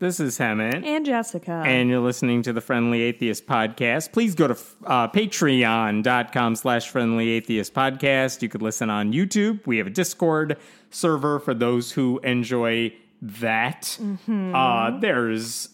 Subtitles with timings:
[0.00, 0.84] This is Hemant.
[0.84, 1.64] And Jessica.
[1.66, 4.12] And you're listening to the Friendly Atheist Podcast.
[4.12, 8.40] Please go to uh, patreon.com slash friendly atheist podcast.
[8.40, 9.66] You could listen on YouTube.
[9.66, 10.56] We have a Discord
[10.90, 13.98] server for those who enjoy that.
[14.00, 14.54] Mm-hmm.
[14.54, 15.70] Uh, there's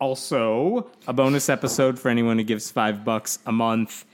[0.00, 4.04] also a bonus episode for anyone who gives five bucks a month.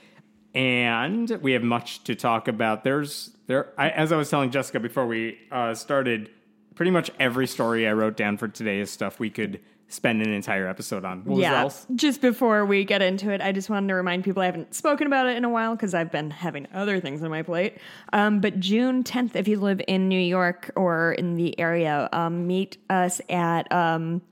[0.54, 2.84] And we have much to talk about.
[2.84, 6.28] There's there, I, as I was telling Jessica before we uh, started,
[6.74, 10.32] pretty much every story I wrote down for today is stuff we could spend an
[10.32, 11.24] entire episode on.
[11.24, 11.60] What yeah.
[11.60, 11.86] else?
[11.94, 15.06] Just before we get into it, I just wanted to remind people I haven't spoken
[15.06, 17.78] about it in a while because I've been having other things on my plate.
[18.12, 22.46] Um, but June 10th, if you live in New York or in the area, um,
[22.46, 24.22] meet us at um,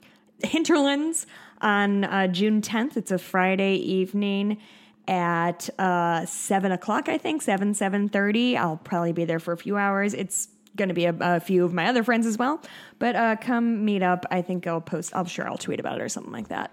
[0.42, 1.26] Hinterlands
[1.60, 2.96] on uh, June 10th.
[2.96, 4.58] It's a Friday evening
[5.06, 8.56] at uh, 7 o'clock, I think, 7, 7.30.
[8.56, 10.14] I'll probably be there for a few hours.
[10.14, 12.60] It's going to be a, a, few of my other friends as well.
[12.98, 14.24] But uh, come meet up.
[14.30, 16.70] I think I'll post, I'm sure I'll tweet about it or something like that.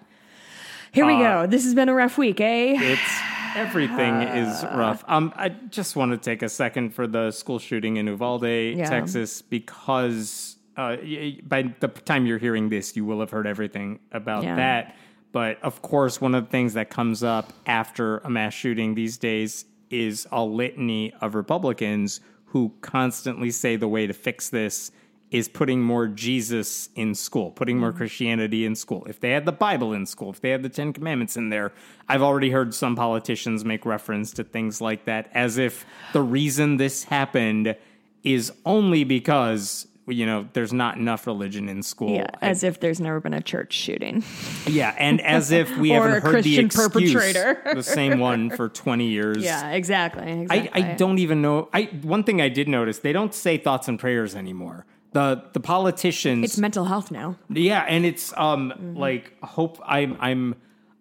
[0.92, 1.48] Here we Uh, go.
[1.48, 2.76] This has been a rough week, eh?
[2.80, 3.20] It's
[3.56, 5.04] everything is rough.
[5.08, 8.90] Um, I just want to take a second for the school shooting in Uvalde, Yeah.
[8.90, 10.96] Texas, because uh,
[11.44, 14.56] by the time you're hearing this, you will have heard everything about Yeah.
[14.56, 14.96] that.
[15.32, 19.18] But of course, one of the things that comes up after a mass shooting these
[19.18, 22.20] days is a litany of Republicans
[22.52, 24.92] who constantly say the way to fix this
[25.32, 27.98] is putting more Jesus in school, putting more mm-hmm.
[28.00, 29.06] Christianity in school.
[29.08, 31.72] If they had the Bible in school, if they had the Ten Commandments in there,
[32.08, 36.78] I've already heard some politicians make reference to things like that as if the reason
[36.78, 37.76] this happened
[38.24, 42.10] is only because you know there's not enough religion in school.
[42.16, 44.24] yeah, as if there's never been a church shooting.
[44.68, 47.62] yeah, and as if we haven't heard Christian the excuse, perpetrator.
[47.74, 49.44] the same one for 20 years.
[49.44, 50.48] Yeah, exactly.
[50.50, 50.70] I.
[50.74, 51.70] I don't even know.
[51.74, 54.86] I one thing I did notice they don't say thoughts and prayers anymore.
[55.14, 57.36] The the politicians It's mental health now.
[57.50, 58.98] yeah, and it's um Mm-hmm.
[58.98, 60.56] like hope I'm I'm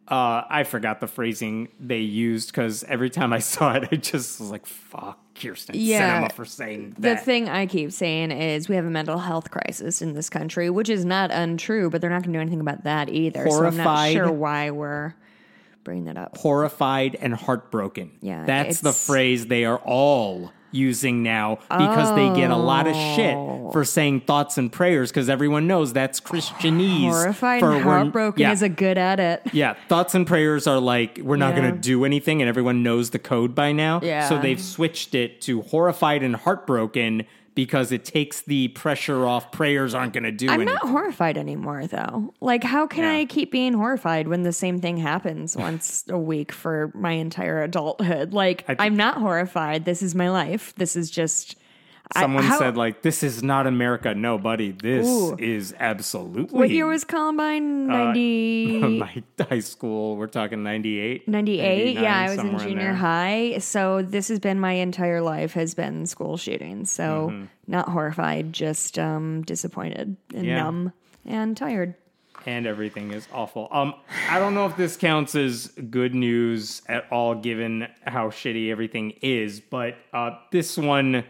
[0.08, 4.40] uh I forgot the phrasing they used because every time I saw it, I just
[4.40, 6.22] was like fuck Kyrsten Yeah.
[6.22, 10.02] Sinema for saying The thing I keep saying is we have a mental health crisis
[10.02, 12.84] in this country, which is not untrue, but they're not going to do anything about
[12.84, 13.48] that either.
[13.48, 14.12] So I'm not Horrified.
[14.12, 15.14] sure why we're
[15.84, 16.36] bringing that up.
[16.36, 18.10] Horrified and heartbroken.
[18.20, 22.94] Yeah, that's the phrase they are all using now because they get a lot of
[22.94, 23.70] shit Oh.
[23.72, 27.10] for saying thoughts and prayers because everyone knows that's Christianese.
[27.10, 28.52] Horrified for and heartbroken yeah.
[28.52, 29.42] is a good edit.
[29.52, 31.60] Yeah, thoughts and prayers are like we're not Yeah.
[31.62, 34.00] going to do anything, and everyone knows the code by now.
[34.02, 34.28] Yeah.
[34.28, 37.24] So they've switched it to horrified and heartbroken
[37.58, 39.50] because it takes the pressure off.
[39.50, 40.74] Prayers aren't going to do I'm anything.
[40.80, 42.32] not horrified anymore, though.
[42.40, 43.14] Like, how can Yeah.
[43.14, 47.60] I keep being horrified when the same thing happens once a week for my entire
[47.64, 48.32] adulthood?
[48.32, 49.84] Like, I- I'm not horrified.
[49.86, 50.72] This is my life.
[50.76, 51.56] This is just.
[52.14, 55.36] I- Someone how- said like, "This is not America." No, buddy, this Ooh.
[55.38, 56.58] is absolutely.
[56.58, 57.86] What year was Columbine?
[57.86, 58.78] 90.
[58.98, 60.16] my high school?
[60.16, 61.28] We're talking ninety eight.
[61.28, 65.74] 98 yeah i was in junior high so this has been my entire life has
[65.74, 67.44] been school shootings so Mm-hmm.
[67.66, 70.62] not horrified just um disappointed and Yeah.
[70.62, 70.92] numb
[71.26, 71.94] and tired
[72.46, 73.68] and everything is awful.
[73.72, 73.94] Um,
[74.30, 79.10] I don't know if this counts as good news at all, given how shitty everything
[79.20, 81.24] is, but uh, this one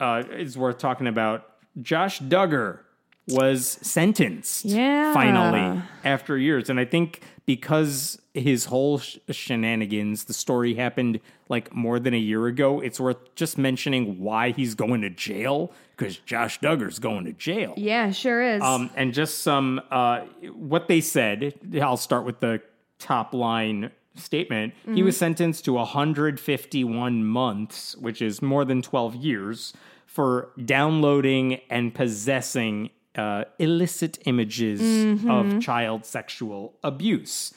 [0.00, 1.48] uh, is worth talking about.
[1.82, 2.80] Josh Duggar
[3.28, 5.12] was sentenced, Yeah.
[5.14, 11.74] finally after years, and I think because his whole sh- shenanigans, the story happened like
[11.74, 12.80] more than a year ago.
[12.80, 17.74] It's worth just mentioning why he's going to jail because Josh Duggar's going to jail.
[17.76, 20.20] yeah sure is Um, and just some uh,
[20.54, 21.54] what they said.
[21.80, 22.60] I'll start with the
[22.98, 24.74] top line statement.
[24.94, 29.72] He was sentenced to 151 months, which is more than 12 years,
[30.06, 34.80] for downloading and possessing uh, illicit images
[35.28, 37.52] of child sexual abuse.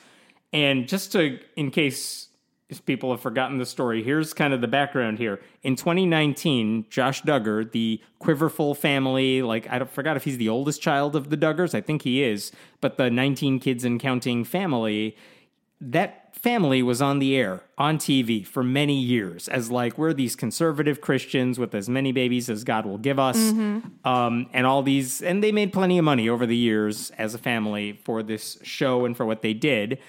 [0.53, 2.29] And just to, in case
[2.85, 5.39] people have forgotten the story, here's kind of the background here.
[5.63, 10.81] In 2019, Josh Duggar, the Quiverful family, like I don't, forgot if he's the oldest
[10.81, 12.51] child of the Duggars, I think he is,
[12.81, 15.15] but the 19 kids and counting family,
[15.79, 20.33] that family was on the air on TV for many years as like we're these
[20.33, 23.35] conservative Christians with as many babies as God will give us,
[24.05, 27.37] um, and all these, and they made plenty of money over the years as a
[27.37, 29.99] family for this show and for what they did.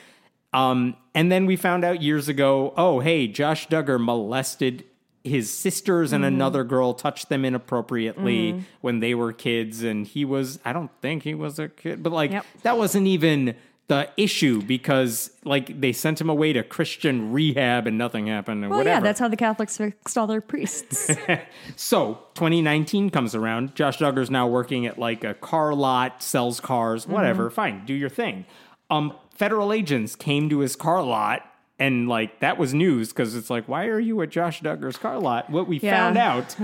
[0.52, 4.84] Um, and then we found out years ago, oh hey, Josh Duggar molested
[5.24, 10.60] his sisters and another girl touched them inappropriately when they were kids, and he was,
[10.64, 12.46] I don't think he was a kid, but like Yep.
[12.62, 13.56] that wasn't even
[13.88, 18.70] the issue because like they sent him away to Christian rehab and nothing happened and
[18.70, 18.96] Well, whatever.
[18.96, 21.10] yeah, that's how the Catholics fixed all their priests.
[21.76, 23.74] So 2019 comes around.
[23.74, 27.50] Josh Duggar's now working at like a car lot, sells cars, whatever.
[27.50, 28.44] Fine, do your thing.
[28.90, 31.42] Um, federal agents came to his car lot,
[31.78, 35.18] and like that was news because it's like, why are you at Josh Duggar's car
[35.18, 35.48] lot?
[35.50, 35.96] What we Yeah.
[35.96, 36.56] found out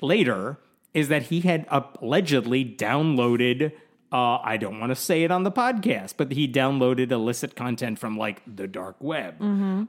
[0.00, 0.58] later
[0.94, 3.72] is that he had allegedly downloaded.
[4.12, 7.98] Uh, I don't want to say it on the podcast, but he downloaded illicit content
[7.98, 9.88] from like the dark web um,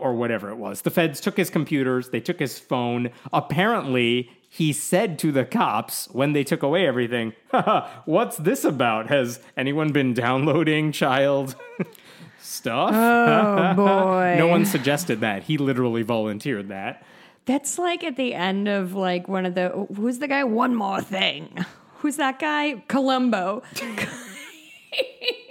[0.00, 0.82] or whatever it was.
[0.82, 3.10] The feds took his computers, they took his phone.
[3.32, 9.06] Apparently, he said to the cops when they took away everything, "Haha, What's this about?
[9.08, 11.54] Has anyone been downloading child
[12.40, 12.90] stuff?
[12.92, 14.34] oh boy.
[14.36, 15.44] no one suggested that.
[15.44, 17.04] He literally volunteered that.
[17.44, 20.42] That's like at the end of like one of the who's the guy?
[20.42, 21.64] One more thing.
[22.00, 22.82] Who's that guy?
[22.88, 23.62] Columbo.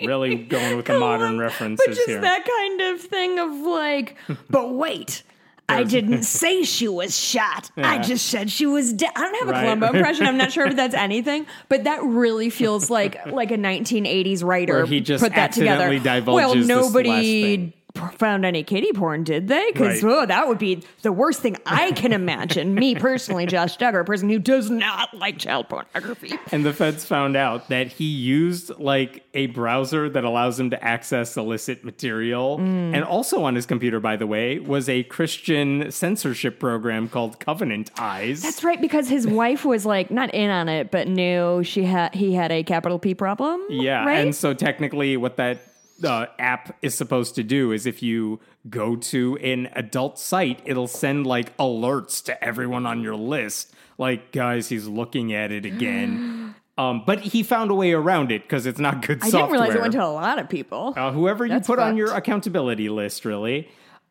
[0.05, 2.21] Really going with the modern But references just here.
[2.21, 4.15] that kind of thing of like,
[4.49, 5.23] but wait.
[5.67, 7.69] I didn't say she was shot.
[7.77, 9.11] I just said she was dead.
[9.15, 9.63] I don't have a Right.
[9.65, 10.25] Columbo impression.
[10.25, 14.73] I'm not sure if that's anything, but that really feels like like a 1980s writer
[14.77, 15.89] Where he just put that together.
[16.31, 17.73] well, nobody
[18.17, 19.71] found any kitty porn, did they?
[19.71, 20.13] Because Right.
[20.13, 22.73] oh, that would be the worst thing I can imagine.
[22.75, 26.33] Me personally, Josh Duggar, a person who does not like child pornography.
[26.51, 30.83] And the feds found out that he used like a browser that allows him to
[30.83, 32.57] access illicit material.
[32.59, 32.95] Mm.
[32.95, 37.91] And also on his computer, by the way, was a Christian censorship program called Covenant
[37.97, 38.41] Eyes.
[38.41, 42.13] That's right, because his wife was like not in on it, but knew she had
[42.15, 43.61] he had a capital P problem.
[43.69, 44.05] yeah.
[44.05, 44.19] right.
[44.19, 45.59] And so technically, what that
[46.03, 50.87] uh, app is supposed to do is if you go to an adult site, it'll
[50.87, 53.73] send like alerts to everyone on your list.
[53.97, 56.55] Like, guys, he's looking at it again.
[56.77, 59.27] um, but he found a way around it because it's not good software.
[59.27, 59.41] I software.
[59.41, 60.93] didn't realize it went to a lot of people.
[60.95, 63.69] uh, whoever you That's put on your accountability list, really.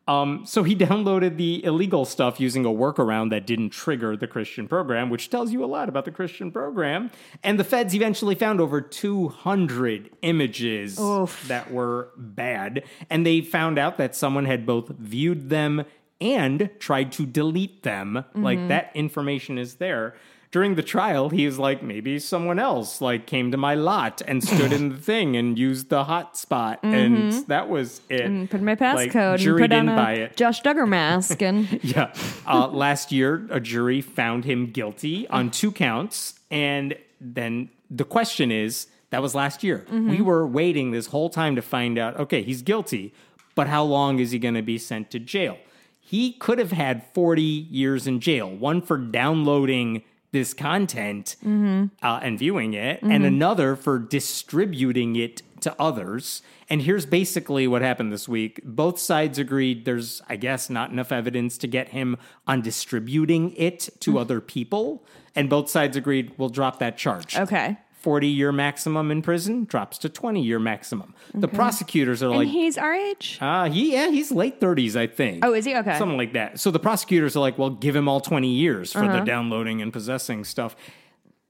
[0.09, 4.67] Um, so he downloaded the illegal stuff using a workaround that didn't trigger the Christian
[4.67, 7.11] program, which tells you a lot about the Christian program.
[7.43, 11.47] And the feds eventually found over 200 images Oof.
[11.47, 12.83] that were bad.
[13.09, 15.85] And they found out that someone had both viewed them
[16.19, 18.25] and tried to delete them.
[18.35, 20.15] Like that information is there.
[20.51, 24.43] During the trial, he was like, maybe someone else like came to my lot and
[24.43, 26.93] stood in the thing and used the hotspot, mm-hmm.
[26.93, 28.49] and that was it.
[28.49, 30.29] Put in my Like, passcode jury and put on a.
[30.35, 32.13] Josh Duggar mask and Yeah.
[32.47, 35.53] Uh, last year, a jury found him guilty on mm.
[35.53, 36.39] two counts.
[36.49, 39.85] And then the question is that was last year.
[39.89, 40.23] We mm-hmm.
[40.23, 43.13] were waiting this whole time to find out okay, he's guilty,
[43.55, 45.57] but how long is he going to be sent to jail?
[45.99, 51.85] He could have had 40 years in jail one for downloading this content mm-hmm.
[52.03, 53.25] uh, and viewing it, and mm-hmm.
[53.25, 56.41] another for distributing it to others.
[56.69, 58.61] And here's basically what happened this week.
[58.63, 62.17] Both sides agreed there's, I guess, not enough evidence to get him
[62.47, 64.19] on distributing it to mm-hmm.
[64.19, 65.03] other people.
[65.35, 67.35] And both sides agreed we'll drop that charge.
[67.35, 67.77] okay.
[67.99, 71.13] 40 year maximum in prison drops to 20 year maximum.
[71.33, 73.37] The prosecutors are And like, he's our age.
[73.41, 75.45] uh, he, yeah, he's late 30s, I think.
[75.45, 75.75] Oh, is he?
[75.75, 75.97] Okay.
[75.97, 76.59] Something like that.
[76.59, 79.19] So the prosecutors are like, well, give him all 20 years for Uh-huh.
[79.19, 80.75] the downloading and possessing stuff.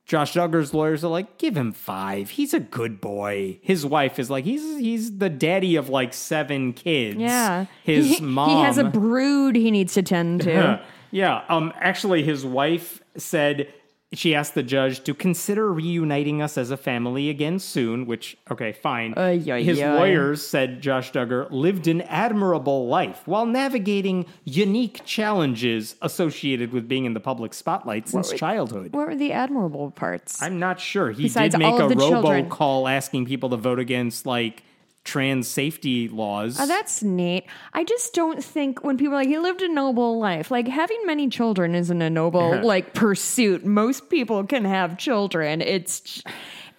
[0.06, 2.32] Josh Duggar's lawyers are like, give him five.
[2.32, 3.60] He's a good boy.
[3.62, 7.20] His wife is like, he's he's the daddy of like seven kids.
[7.20, 7.68] yeah.
[7.84, 8.50] His he, mom.
[8.50, 10.82] He has a brood he needs to tend to.
[11.12, 11.44] yeah.
[11.48, 11.72] Um.
[11.76, 13.72] Actually, his wife said
[14.14, 18.08] she asked the judge to consider reuniting us as a family again soon.
[18.08, 19.14] Which, okay, fine.
[19.16, 19.96] Ay, ay, his ay.
[19.96, 27.06] lawyers said Josh Duggar lived an admirable life while navigating unique challenges associated with being
[27.06, 28.94] in the public spotlight since childhood.
[28.94, 30.42] What were the admirable parts?
[30.42, 31.12] I'm not sure.
[31.12, 34.64] He Besides did make a robocall asking people to vote against like
[35.04, 36.60] trans safety laws.
[36.60, 37.46] Oh, that's neat.
[37.74, 41.02] I just don't think when people are like he lived a noble life, like having
[41.06, 43.66] many children isn't a noble like pursuit.
[43.66, 45.62] Most people can have children.
[45.62, 46.24] It's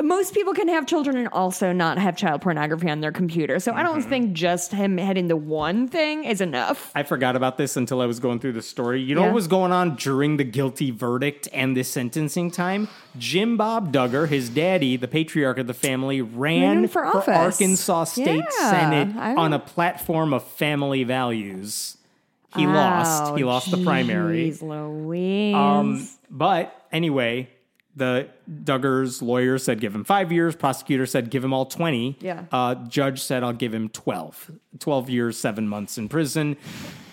[0.05, 3.59] most people can have children and also not have child pornography on their computer.
[3.61, 3.85] So I Mm-hmm.
[3.93, 6.91] don't think just him heading the one thing is enough.
[6.95, 9.01] I forgot about this until I was going through the story.
[9.03, 9.27] You know Yeah.
[9.29, 12.89] what was going on during the guilty verdict and the sentencing time?
[13.19, 17.37] Jim Bob Duggar, his daddy, the patriarch of the family, ran Ran for office.
[17.61, 21.97] Arkansas State Yeah, Senate I on a platform of family values.
[22.57, 23.37] He lost.
[23.37, 24.53] He Oh, lost the primary.
[24.61, 25.55] Louise.
[25.55, 27.49] Um, but anyway,
[28.01, 28.29] the
[28.65, 30.57] Duggar's lawyer said give him five years.
[30.57, 32.17] Prosecutor said give him all 20.
[32.21, 32.47] Yeah.
[32.51, 34.51] Uh, judge said I'll give him 12.
[34.79, 36.57] 12 years, seven months in prison.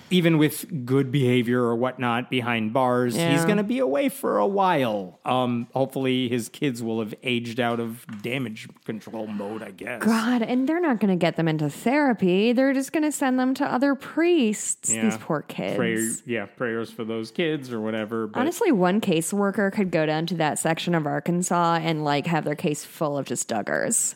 [0.10, 4.48] Even with good behavior or whatnot behind bars, he's going to be away for a
[4.48, 5.20] while.
[5.26, 9.64] Um, hopefully, his kids will have aged out of damage control mode.
[9.64, 10.02] I guess.
[10.04, 12.54] God, and they're not going to get them into therapy.
[12.54, 14.94] They're just going to send them to other priests.
[14.94, 15.04] Yeah.
[15.04, 15.78] These poor kids.
[15.78, 18.28] Prayer, yeah, prayers for those kids or whatever.
[18.28, 22.46] But Honestly, one caseworker could go down to that section of Arkansas and like have
[22.46, 24.16] their case full of just Duggars.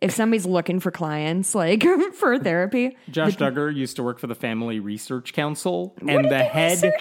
[0.00, 4.34] If somebody's looking for clients, like for therapy, Josh Duggar used to work for the
[4.34, 6.94] Family Research Council, and the head.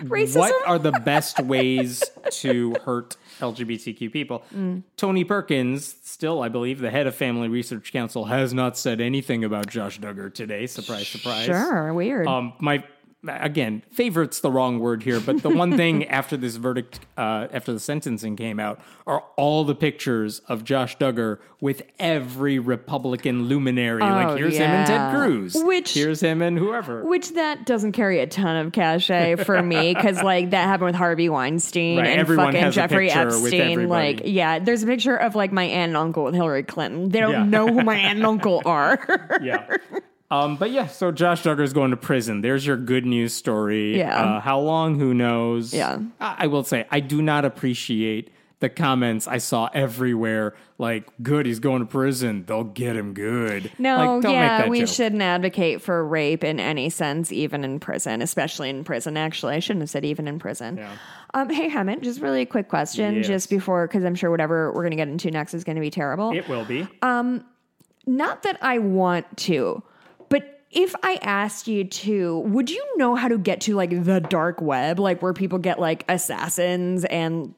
[0.00, 0.38] Racism.
[0.38, 4.42] What are the best ways to hurt LGBTQ people?
[4.54, 4.82] Mm.
[4.96, 9.44] Tony Perkins, still, I believe, the head of Family Research Council, has not said anything
[9.44, 10.66] about Josh Duggar today.
[10.66, 11.44] Surprise, surprise.
[11.44, 12.26] Sure, weird.
[12.26, 12.84] Um, my
[13.26, 17.72] again, favorite's the wrong word here, but the one thing after this verdict, uh, after
[17.72, 24.02] the sentencing came out, are all the pictures of Josh Duggar with every Republican luminary.
[24.02, 25.14] Oh, like here's him and Ted.
[25.14, 25.54] Cruz.
[25.54, 27.04] Which- here's him and whoever.
[27.04, 30.94] Which that doesn't carry a ton of cachet for me because like that happened with
[30.96, 33.88] Harvey Weinstein Right, and fucking Jeffrey Epstein.
[33.88, 37.08] Like, yeah, there's a picture of like my aunt and uncle with Hillary Clinton.
[37.10, 37.44] They don't Yeah.
[37.44, 38.98] know who my aunt and uncle are.
[39.42, 39.76] yeah.
[40.32, 42.40] Um, but yeah, so Josh Duggar is going to prison.
[42.40, 43.98] There's your good news story.
[43.98, 44.18] Yeah.
[44.36, 44.98] Uh, how long?
[44.98, 45.74] Who knows?
[45.74, 45.98] Yeah.
[46.20, 50.54] I, I will say, I do not appreciate the comments I saw everywhere.
[50.78, 52.44] Like, good, he's going to prison.
[52.46, 53.70] They'll get him good.
[53.78, 54.88] No, like, don't make yeah, we joke.
[54.88, 59.16] shouldn't advocate for rape in any sense, even in prison, especially in prison.
[59.16, 60.78] Actually, I shouldn't have said even in prison.
[60.78, 60.92] Yeah.
[61.34, 63.26] Um, hey, Hemant, just really a quick question, Yes.
[63.26, 65.82] just before, because I'm sure whatever we're going to get into next is going to
[65.82, 66.32] be terrible.
[66.32, 66.86] It will be.
[67.02, 67.44] Um,
[68.06, 69.82] Not that I want to,
[70.72, 74.60] if I asked you to, would you know how to get to like the dark
[74.60, 77.54] web, like where people get like assassins and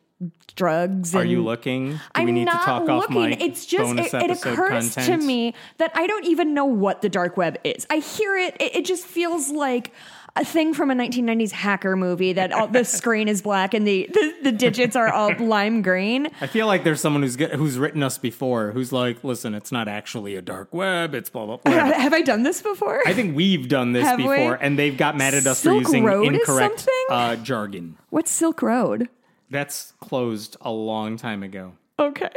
[0.56, 1.14] drugs?
[1.14, 1.92] Are you looking?
[1.92, 3.40] Do I'm we need not to talk off looking.
[3.40, 7.36] It's just it, it occurs to me that I don't even know what the dark
[7.36, 7.86] web is.
[7.88, 8.56] I hear it.
[8.60, 9.92] It, it just feels like
[10.36, 14.08] a thing from a 1990s hacker movie that all, the screen is black and the,
[14.12, 16.28] the, the digits are all lime green.
[16.40, 19.70] I feel like there's someone who's get, who's written us before who's like, listen, it's
[19.70, 21.14] not actually a dark web.
[21.14, 21.72] It's blah blah blah.
[21.72, 23.00] Have, have I done this before?
[23.06, 24.24] I think we've done this Have we?
[24.24, 27.96] before, and they've got mad at us Silk for using Road incorrect uh, jargon.
[28.10, 29.08] What's Silk Road?
[29.50, 31.74] That's closed a long time ago.
[31.98, 32.30] Okay.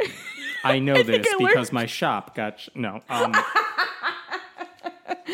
[0.62, 3.00] I know think this I learned- because my shop got sh- no.
[3.08, 3.32] Um,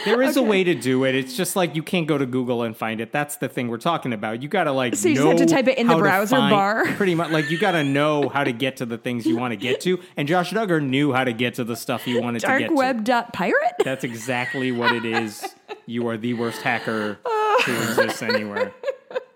[0.04, 1.14] there is a way to do it.
[1.14, 3.12] It's just like you can't go to Google and find it.
[3.12, 4.42] That's the thing we're talking about.
[4.42, 4.94] You got to like.
[4.96, 6.84] So you just have to know type it in the how to browser find- bar?
[6.96, 9.52] Pretty much, like you got to know how to get to the things you want
[9.52, 10.00] to get to.
[10.16, 12.68] And Josh Duggar knew how to get to the stuff he wanted to Dark get
[12.68, 12.74] to.
[12.74, 13.74] web dot pirate?
[13.84, 15.44] That's exactly what it is.
[15.86, 17.18] You are the worst hacker
[17.64, 18.72] who exists anywhere.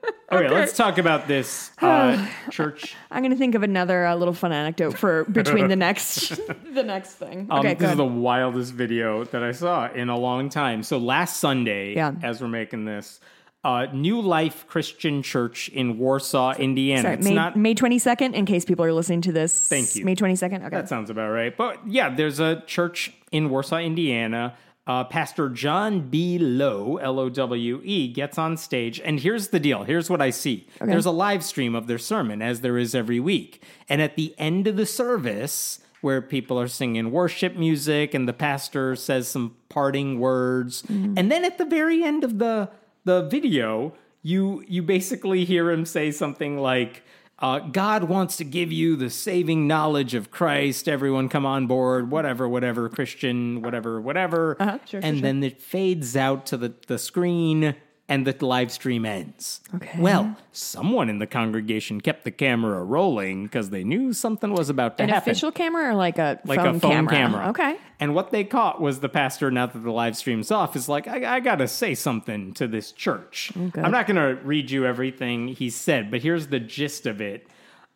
[0.30, 2.94] Okay, let's talk about this uh, church.
[3.10, 6.28] I'm going to think of another uh, little fun anecdote for between the next
[6.74, 7.46] the next thing.
[7.50, 10.82] Um, Okay, this is the wildest video that I saw in a long time.
[10.82, 12.12] So last Sunday, Yeah.
[12.22, 13.20] as we're making this,
[13.64, 17.02] uh, New Life Christian Church in Warsaw, Indiana.
[17.02, 17.56] Sorry, it's May, not.
[17.56, 19.66] May 22nd, in case people are listening to this.
[19.68, 20.04] Thank you.
[20.04, 20.58] May 22nd.
[20.66, 20.68] Okay.
[20.76, 21.56] That sounds about right.
[21.56, 24.54] But yeah, there's a church in Warsaw, Indiana.
[24.88, 26.38] Uh, Pastor John B.
[26.38, 28.98] Lowe, L O W E, gets on stage.
[29.00, 32.40] And here's the deal here's what I see there's a live stream of their sermon,
[32.40, 33.62] as there is every week.
[33.88, 38.32] And at the end of the service, where people are singing worship music and the
[38.32, 40.82] pastor says some parting words.
[40.88, 42.70] And then at the very end of the
[43.04, 47.02] the video, you you basically hear him say something like,
[47.40, 50.88] uh, God wants to give you the saving knowledge of Christ.
[50.88, 54.56] Everyone come on board, whatever, whatever, Christian, whatever, whatever.
[54.60, 57.76] Uh-huh, sure, and sure, then it fades out to the, the screen
[58.08, 59.60] and the live stream ends.
[59.74, 60.00] Okay.
[60.00, 64.96] Well, someone in the congregation kept the camera rolling because they knew something was about
[64.96, 65.10] to happen.
[65.10, 67.12] An happen official camera or like a like phone a phone camera?
[67.12, 67.48] camera.
[67.50, 67.76] Okay.
[68.00, 71.06] And what they caught was the pastor, now that the live stream's off, is like,
[71.06, 73.52] I, I got to say something to this church.
[73.56, 73.82] Okay.
[73.82, 77.46] I'm not to read you everything he said, but here's the gist of it.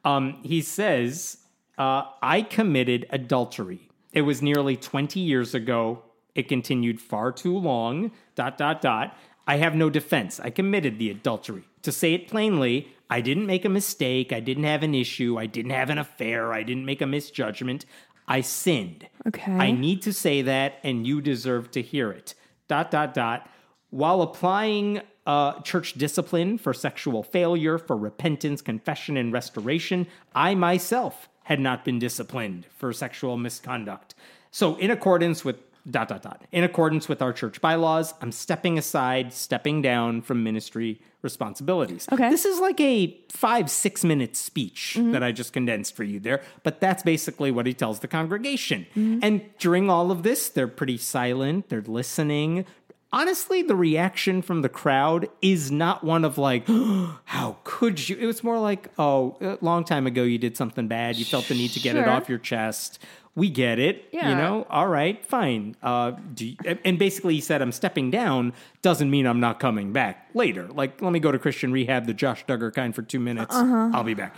[0.04, 1.38] Um, he says,
[1.78, 3.88] uh, I committed adultery.
[4.12, 6.02] It was nearly 20 years ago.
[6.34, 8.10] It continued far too long.
[8.34, 9.16] Dot, dot, dot.
[9.46, 10.40] I have no defense.
[10.40, 11.64] I committed the adultery.
[11.82, 14.32] To say it plainly, I didn't make a mistake.
[14.32, 15.38] I didn't have an issue.
[15.38, 16.52] I didn't have an affair.
[16.52, 17.84] I didn't make a misjudgment.
[18.28, 19.08] I sinned.
[19.26, 19.52] Okay.
[19.52, 22.34] I need to say that, and you deserve to hear it.
[22.68, 23.48] Dot, dot, dot.
[23.90, 31.28] While applying uh, church discipline for sexual failure, for repentance, confession, and restoration, I myself
[31.44, 34.14] had not been disciplined for sexual misconduct.
[34.50, 35.56] So, in accordance with
[35.90, 40.42] dot, dot, dot, in accordance with our church bylaws, I'm stepping aside, stepping down from
[40.44, 42.08] ministry responsibilities.
[42.12, 42.30] Okay.
[42.30, 45.12] This is like a five, six minute speech mm-hmm.
[45.12, 48.86] that I just condensed for you there, but that's basically what he tells the congregation.
[48.90, 49.20] Mm-hmm.
[49.22, 52.64] And during all of this, they're pretty silent, they're listening.
[53.12, 56.66] honestly, the reaction from the crowd is not one of like,
[57.24, 58.16] how could you?
[58.16, 61.16] It was more like, oh, a long time ago you did something bad.
[61.16, 62.98] You felt the need to get it off your chest.
[63.34, 64.08] We get it.
[64.12, 64.28] Yeah.
[64.30, 65.74] You know, all right, fine.
[65.82, 69.92] Uh, do you, and basically he said, I'm stepping down doesn't mean I'm not coming
[69.92, 70.68] back later.
[70.68, 73.54] Like, let me go to Christian rehab, the Josh Duggar kind for two minutes.
[73.54, 74.36] I'll be back.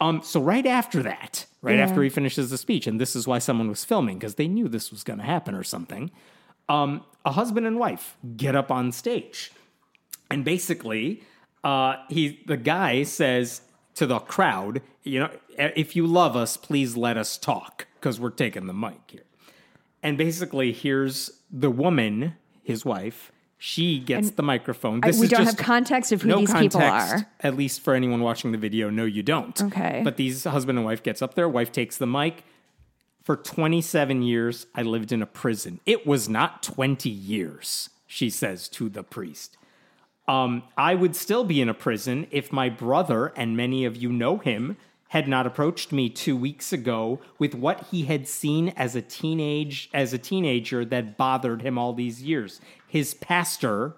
[0.00, 1.84] Um, so right after that, right Yeah.
[1.84, 4.68] after he finishes the speech, and this is why someone was filming because they knew
[4.68, 6.10] this was going to happen or something.
[6.68, 9.50] Um, a husband and wife get up on stage,
[10.30, 11.22] and basically,
[11.64, 13.62] uh, he the guy says
[13.94, 18.30] to the crowd, you know, if you love us, please let us talk because we're
[18.30, 19.24] taking the mic here.
[20.00, 23.32] And basically, here's the woman, his wife.
[23.58, 25.00] She gets the microphone.
[25.02, 27.26] I- we don't just have context of who no these context, people are.
[27.40, 29.60] At least for anyone watching the video, no, you don't.
[29.60, 30.02] Okay.
[30.04, 31.48] But these husband and wife gets up there.
[31.48, 32.44] Wife takes the mic.
[33.24, 35.80] For 27 years, I lived in a prison.
[35.84, 39.56] It was not 20 years, she says to the priest.
[40.28, 44.12] Um, I would still be in a prison if my brother, and many of you
[44.12, 44.76] know him,
[45.08, 49.88] had not approached me two weeks ago with what he had seen as a teenage
[49.94, 52.60] as a teenager that bothered him all these years.
[52.88, 53.94] His pastor,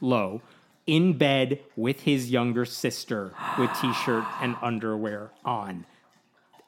[0.00, 0.40] Lowe,
[0.86, 5.86] in bed with his younger sister with t-shirt and underwear on.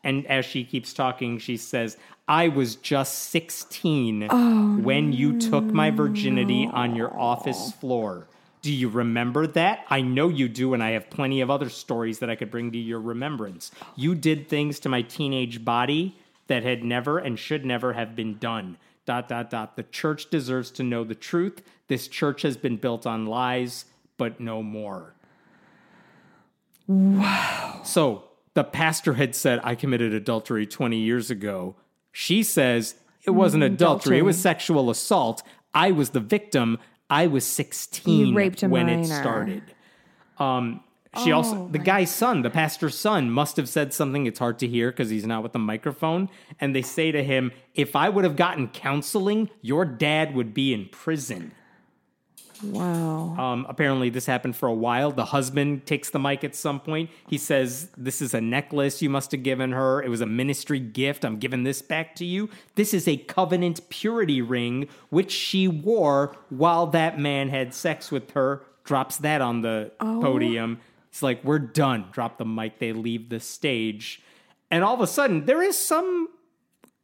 [0.05, 1.97] And as she keeps talking, she says,
[2.29, 8.29] I was just 16 when you took my virginity on your office floor.
[8.65, 9.85] Do you remember that?
[9.91, 12.73] I know you do, and I have plenty of other stories that I could bring
[12.73, 13.71] to your remembrance.
[13.95, 16.17] You did things to my teenage body
[16.47, 18.79] that had never and should never have been done.
[19.05, 19.77] Dot, dot, dot.
[19.77, 21.61] The church deserves to know the truth.
[21.89, 23.85] This church has been built on lies,
[24.17, 25.13] but no more.
[26.87, 27.83] Wow.
[27.85, 31.77] So the pastor had said, I committed adultery 20 years ago.
[32.13, 32.95] She says,
[33.25, 35.43] it wasn't mm, adultery, it was sexual assault.
[35.75, 36.79] I was the victim.
[37.11, 39.63] I was 16 raped a when it started.
[40.39, 40.81] Um,
[41.23, 44.27] she also, the guy's son, the pastor's son, must have said something.
[44.27, 46.29] It's hard to hear because he's not with the microphone.
[46.61, 50.75] And they say to him, If I would have gotten counseling, your dad would be
[50.75, 51.53] in prison.
[52.73, 53.37] Wow.
[53.39, 55.11] Um, apparently, this happened for a while.
[55.11, 57.11] The husband takes the mic at some point.
[57.29, 60.03] He says, This is a necklace you must have given her.
[60.03, 61.25] It was a ministry gift.
[61.25, 62.51] I'm giving this back to you.
[62.75, 68.31] This is a covenant purity ring, which she wore while that man had sex with
[68.33, 68.63] her.
[68.85, 70.81] Drops that on the podium.
[71.11, 72.07] It's like, We're done.
[72.13, 72.79] Drop the mic.
[72.79, 74.23] They leave the stage.
[74.71, 76.29] And all of a sudden, there is some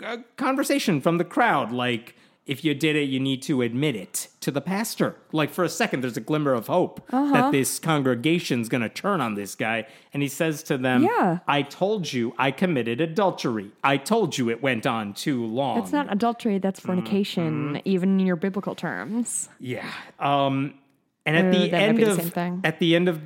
[0.05, 2.17] uh, conversation from the crowd like
[2.53, 5.11] if you did it you need to admit it to the pastor
[5.41, 7.33] like for a second there's a glimmer of hope Uh-huh.
[7.35, 11.39] that this congregation's going to turn on this guy and he says to them Yeah.
[11.47, 15.93] i told you i committed adultery i told you it went on too long That's
[15.93, 17.93] not adultery, that's fornication, Mm-hmm.
[17.95, 19.49] even in your biblical terms.
[19.61, 20.75] yeah um
[21.27, 22.53] and at Uh, the end the of same thing.
[22.65, 23.21] at the end of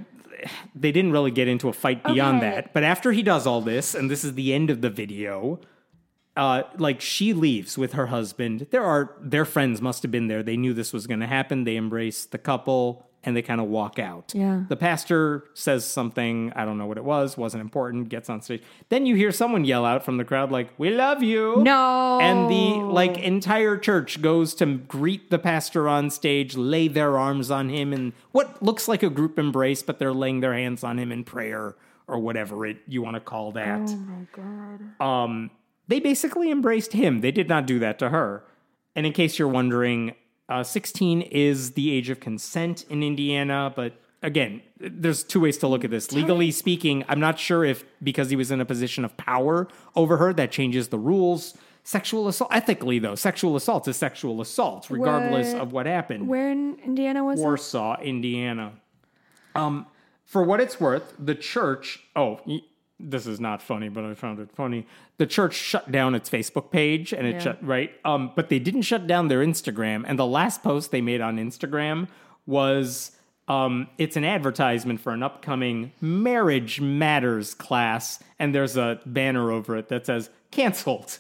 [0.75, 2.51] they didn't really get into a fight beyond Okay.
[2.51, 5.59] that but after he does all this and this is the end of the video
[6.37, 8.67] uh, like she leaves with her husband.
[8.71, 10.43] There are their friends must have been there.
[10.43, 11.65] They knew this was going to happen.
[11.65, 14.33] They embrace the couple and they kind of walk out.
[14.35, 14.65] Yeah.
[14.69, 16.53] The pastor says something.
[16.55, 17.39] I don't know what it was.
[17.39, 18.11] Wasn't important.
[18.11, 18.63] Gets on stage.
[18.91, 22.19] Then you hear someone yell out from the crowd like, "We love you." No.
[22.21, 27.51] And the like entire church goes to greet the pastor on stage, lay their arms
[27.51, 30.99] on him and what looks like a group embrace, but they're laying their hands on
[30.99, 35.01] him in prayer or whatever it you want to call that Oh my god.
[35.25, 35.51] um,
[35.89, 37.21] they basically embraced him.
[37.21, 38.45] They did not do that to her.
[38.97, 40.15] And in case you're wondering,
[40.49, 45.69] uh, 16 is the age of consent in Indiana, but again, there's two ways to
[45.69, 46.13] look at this.
[46.13, 50.17] Legally speaking, I'm not sure if because he was in a position of power over
[50.19, 51.57] her, that changes the rules.
[51.83, 56.29] Sexual assault, ethically though, sexual assault is sexual assault, regardless What- of what happened.
[56.29, 57.43] Where in Indiana was it?
[57.43, 58.73] Warsaw, Indiana.
[59.55, 59.87] Um,
[60.25, 62.01] for what it's worth, the church.
[62.17, 62.41] Oh,
[63.01, 64.87] this is not funny, but I found it funny.
[65.19, 67.39] The church shut down its Facebook page, and it Yeah.
[67.41, 67.91] shut right.
[68.05, 70.05] Um, but they didn't shut down their Instagram.
[70.07, 72.09] And the last post they made on Instagram
[72.47, 73.11] was.
[73.47, 79.77] Um, it's an advertisement for an upcoming marriage matters class, and there's a banner over
[79.77, 81.19] it that says "canceled."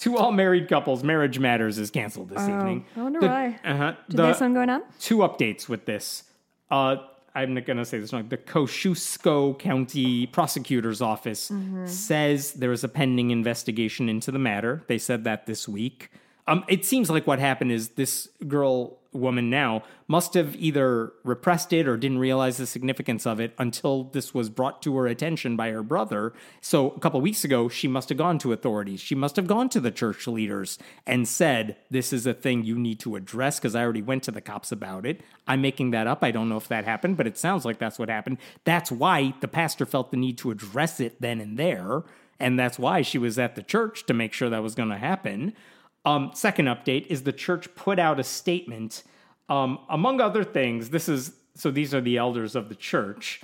[0.00, 2.84] To all married couples, marriage matters is canceled this evening.
[2.94, 3.58] I wonder The- why.
[3.64, 3.92] Uh-huh.
[4.10, 4.82] Did they have something going on?
[5.00, 6.24] two updates with this.
[6.70, 6.96] Uh,
[7.34, 8.28] I'm not going to say this wrong.
[8.28, 11.50] The Kosciusko County Prosecutor's Office
[11.86, 14.84] says there is a pending investigation into the matter.
[14.86, 16.10] They said that this week.
[16.46, 21.72] Um, it seems like what happened is this girl woman now, must have either repressed
[21.72, 25.56] it or didn't realize the significance of it until this was brought to her attention
[25.56, 26.32] by her brother.
[26.60, 29.00] So a couple weeks ago, she must have gone to authorities.
[29.00, 32.78] She must have gone to the church leaders and said, This is a thing you
[32.78, 35.20] need to address because I already went to the cops about it.
[35.46, 36.22] I'm making that up.
[36.22, 38.38] I don't know if that happened, but it sounds like that's what happened.
[38.64, 42.02] That's why the pastor felt the need to address it then and there.
[42.42, 44.98] And that's why she was at the church to make sure that was going to
[44.98, 45.54] happen.
[46.04, 49.02] Um, second update is the church put out a statement.
[49.48, 53.40] Um, among other things, this is so these are the elders of the church.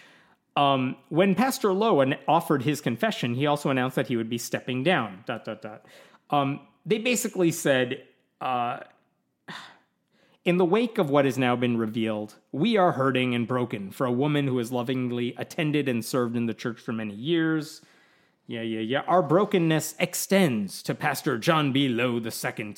[0.57, 4.83] Um, when Pastor Lowe offered his confession, he also announced that he would be stepping
[4.83, 5.23] down.
[5.27, 5.87] Dot dot dot.
[6.31, 8.05] Um, they basically said,
[8.41, 8.81] uh,
[10.45, 14.07] in the wake of what has now been revealed, we are hurting and broken for
[14.07, 17.83] a woman who has lovingly attended and served in the church for many years.
[18.49, 19.01] Yeah, yeah, yeah.
[19.07, 21.87] Our brokenness extends to Pastor John B.
[21.87, 22.75] Lowe II.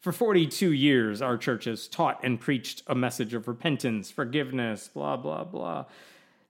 [0.00, 5.16] For 42 years, our church has taught and preached a message of repentance, forgiveness, blah,
[5.16, 5.84] blah, blah.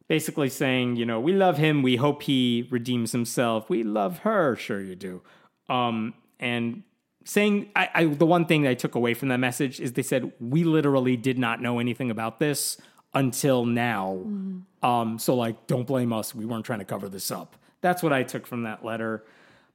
[0.08, 1.82] Basically saying, you know, we love him.
[1.82, 3.68] We hope he redeems himself.
[3.68, 4.56] We love her.
[4.56, 5.20] Sure, you do.
[5.68, 6.84] Um, and
[7.24, 10.32] saying, I, I, the one thing I took away from that message is they said,
[10.40, 12.78] we literally did not know anything about this
[13.12, 14.22] until now.
[14.24, 14.62] Mm.
[14.82, 16.34] Um, so, like, don't blame us.
[16.34, 17.56] We weren't trying to cover this up.
[17.84, 19.22] That's what I took from that letter.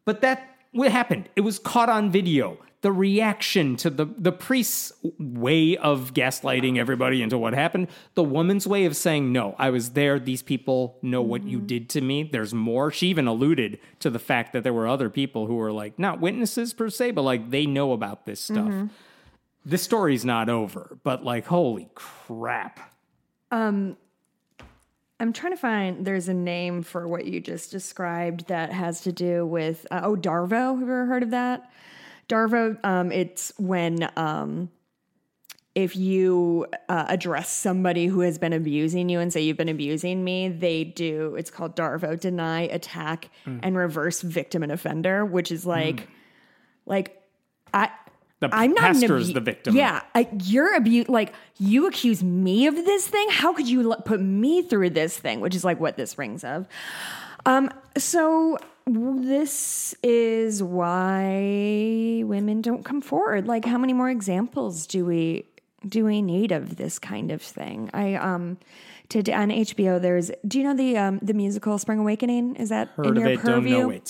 [0.03, 1.29] But that what happened?
[1.35, 2.57] It was caught on video.
[2.81, 8.65] The reaction to the the priest's way of gaslighting everybody into what happened, the woman's
[8.65, 10.17] way of saying, No, I was there.
[10.17, 11.67] These people know what you mm-hmm.
[11.67, 12.23] did to me.
[12.23, 12.89] There's more.
[12.89, 16.19] She even alluded to the fact that there were other people who were like, not
[16.19, 18.69] witnesses per se, but like they know about this stuff.
[18.69, 18.87] Mm-hmm.
[19.65, 22.79] This story's not over, but like, holy crap.
[23.51, 23.97] Um,
[25.19, 26.05] I'm trying to find.
[26.05, 30.15] There's a name for what you just described that has to do with uh, oh
[30.15, 30.71] Darvo.
[30.71, 31.69] Have you ever heard of that?
[32.29, 32.77] Darvo.
[32.85, 34.69] Um, it's when um,
[35.75, 40.23] if you uh, address somebody who has been abusing you and say you've been abusing
[40.23, 41.35] me, they do.
[41.35, 43.59] It's called Darvo: deny, attack, mm.
[43.61, 46.07] and reverse victim and offender, which is like, mm.
[46.85, 47.21] like
[47.73, 47.89] I
[48.39, 49.75] the I'm not pastor is the victim.
[49.75, 51.09] Yeah, I, you're abuse.
[51.09, 53.27] Like you accuse me of this thing.
[53.29, 55.41] How could you put me through this thing?
[55.41, 56.67] Which is like what this rings of.
[57.45, 57.69] Um.
[57.97, 63.45] So this is why women don't come forward.
[63.45, 65.45] Like, how many more examples do we
[65.87, 67.89] do we need of this kind of thing?
[67.93, 68.57] I um.
[69.09, 70.29] To, on HBO, there's.
[70.47, 72.57] Do you know the um, the musical Spring Awakening?
[72.57, 73.47] Is that Heard in your purpose?
[73.47, 74.01] I don't know it, purview?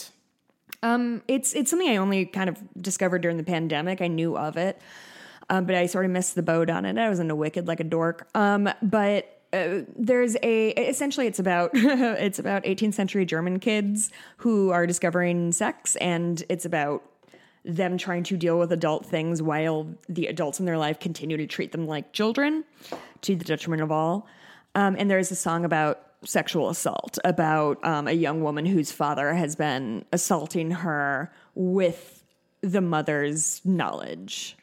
[0.81, 4.01] Um, it's it's something I only kind of discovered during the pandemic.
[4.01, 4.79] I knew of it,
[5.49, 6.97] um, but I sort of missed the boat on it.
[6.97, 8.27] I was into Wicked like a dork.
[8.33, 14.69] Um, but uh, there's a essentially it's about it's about 18th century German kids who
[14.71, 17.03] are discovering sex, and it's about
[17.65, 21.45] them trying to deal with adult things while the adults in their life continue to
[21.45, 22.63] treat them like children,
[23.21, 24.27] to the detriment of all.
[24.75, 29.33] Um, and there's a song about sexual assault about um, a young woman whose father
[29.33, 32.23] has been assaulting her with
[32.61, 34.57] the mother's knowledge.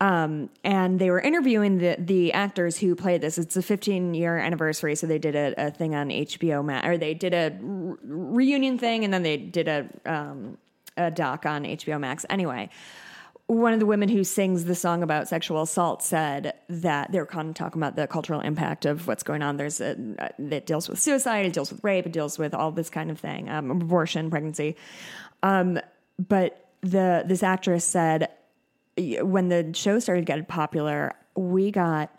[0.00, 3.38] Um, and they were interviewing the the actors who played this.
[3.38, 6.98] It's a 15 year anniversary, so they did a, a thing on HBO Max, or
[6.98, 10.58] they did a re- reunion thing, and then they did a um,
[10.96, 12.26] a doc on HBO Max.
[12.28, 12.70] Anyway,
[13.46, 17.26] one of the women who sings the song about sexual assault said that they were
[17.26, 19.58] kind of talking about the cultural impact of what's going on.
[19.58, 19.96] There's a
[20.38, 23.20] that deals with suicide, it deals with rape, it deals with all this kind of
[23.20, 24.76] thing, um, abortion, pregnancy.
[25.42, 25.78] Um,
[26.18, 28.30] but the this actress said
[28.96, 32.10] when the show started getting popular, we got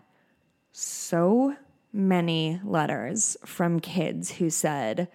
[0.74, 1.56] so
[1.92, 5.08] many letters from kids who said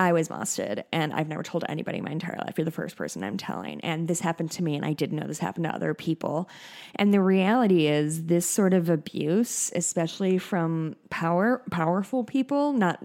[0.00, 2.54] I was molested and I've never told anybody my entire life.
[2.56, 3.82] You're the first person I'm telling.
[3.82, 6.48] And this happened to me and I didn't know this happened to other people.
[6.94, 13.04] And the reality is this sort of abuse, especially from power powerful people, not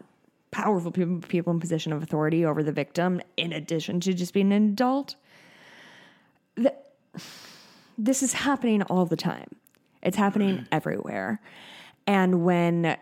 [0.51, 4.53] powerful people, people in position of authority over the victim, in addition to just being
[4.53, 5.15] an adult.
[7.97, 9.49] This is happening all the time.
[10.01, 11.41] It's happening everywhere.
[12.08, 12.95] And when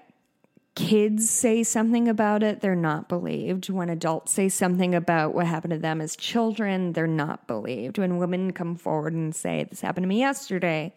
[0.76, 3.70] kids say something about it, they're not believed.
[3.70, 7.98] When adults say something about what happened to them as children, they're not believed.
[7.98, 10.94] When women come forward and say, This happened to me yesterday,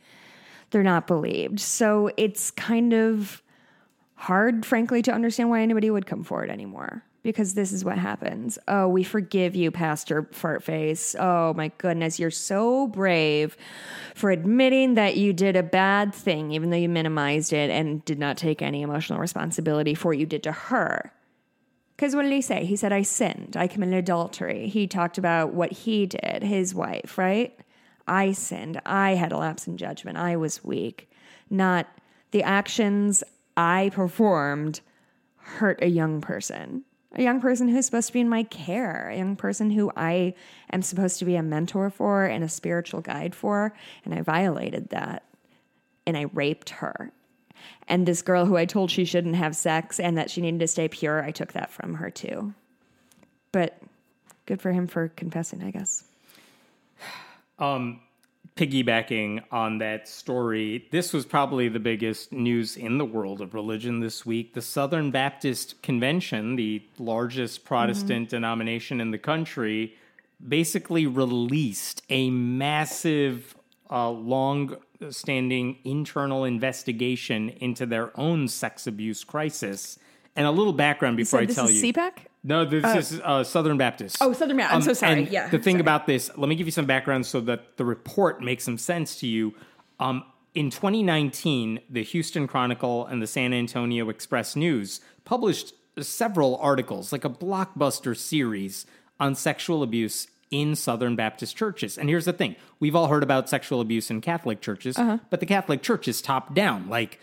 [0.70, 1.60] they're not believed.
[1.60, 3.42] So it's kind of
[4.14, 8.56] hard, frankly, to understand why anybody would come forward anymore because this is what happens.
[8.68, 11.16] Oh, we forgive you, Pastor Fartface.
[11.18, 13.56] Oh my goodness, you're so brave
[14.14, 18.20] for admitting that you did a bad thing, even though you minimized it and did
[18.20, 21.12] not take any emotional responsibility for what you did to her.
[21.96, 22.64] Because what did he say?
[22.64, 23.56] He said, I sinned.
[23.56, 24.68] I committed adultery.
[24.68, 27.58] He talked about what he did, his wife, right?
[28.06, 28.80] I sinned.
[28.86, 30.16] I had a lapse in judgment.
[30.16, 31.10] I was weak.
[31.50, 31.88] Not
[32.30, 33.24] the actions
[33.56, 34.80] I performed
[35.38, 36.84] hurt a young person.
[37.16, 40.35] A young person who's supposed to be in my care, a young person who I
[40.70, 43.74] am supposed to be a mentor for and a spiritual guide for.
[44.05, 45.22] And I violated that.
[46.07, 47.11] And I raped her.
[47.88, 50.68] And this girl who I told she shouldn't have sex and that she needed to
[50.68, 52.55] stay pure, I took that from her too.
[53.50, 53.79] But
[54.44, 56.05] good for him for confessing, I guess.
[57.59, 58.00] Um,
[58.56, 64.00] piggybacking on that story, this was probably the biggest news in the world of religion
[64.00, 64.54] this week.
[64.54, 68.36] The Southern Baptist Convention, the largest Protestant Mm-hmm.
[68.36, 69.94] denomination in the country,
[70.46, 73.54] basically released a massive,
[73.90, 74.76] uh, long
[75.10, 79.98] standing internal investigation into their own sex abuse crisis.
[80.34, 81.92] And a little background before I tell you.
[81.92, 82.12] CPAC?
[82.48, 84.18] No, this is uh, Southern Baptist.
[84.20, 84.74] Oh, Southern Baptist.
[84.74, 85.22] I'm so sorry.
[85.24, 85.80] and Yeah, The thing sorry.
[85.80, 89.18] about this, let me give you some background so that the report makes some sense
[89.20, 89.54] to you.
[89.98, 90.22] Um,
[90.54, 97.24] in 2019, the Houston Chronicle and the San Antonio Express News published several articles, like
[97.24, 98.87] a blockbuster series
[99.18, 101.98] on sexual abuse in Southern Baptist churches.
[101.98, 105.18] And here's the thing we've all heard about sexual abuse in Catholic churches, Uh-huh.
[105.30, 106.88] but the Catholic Church is top down.
[106.88, 107.18] Like,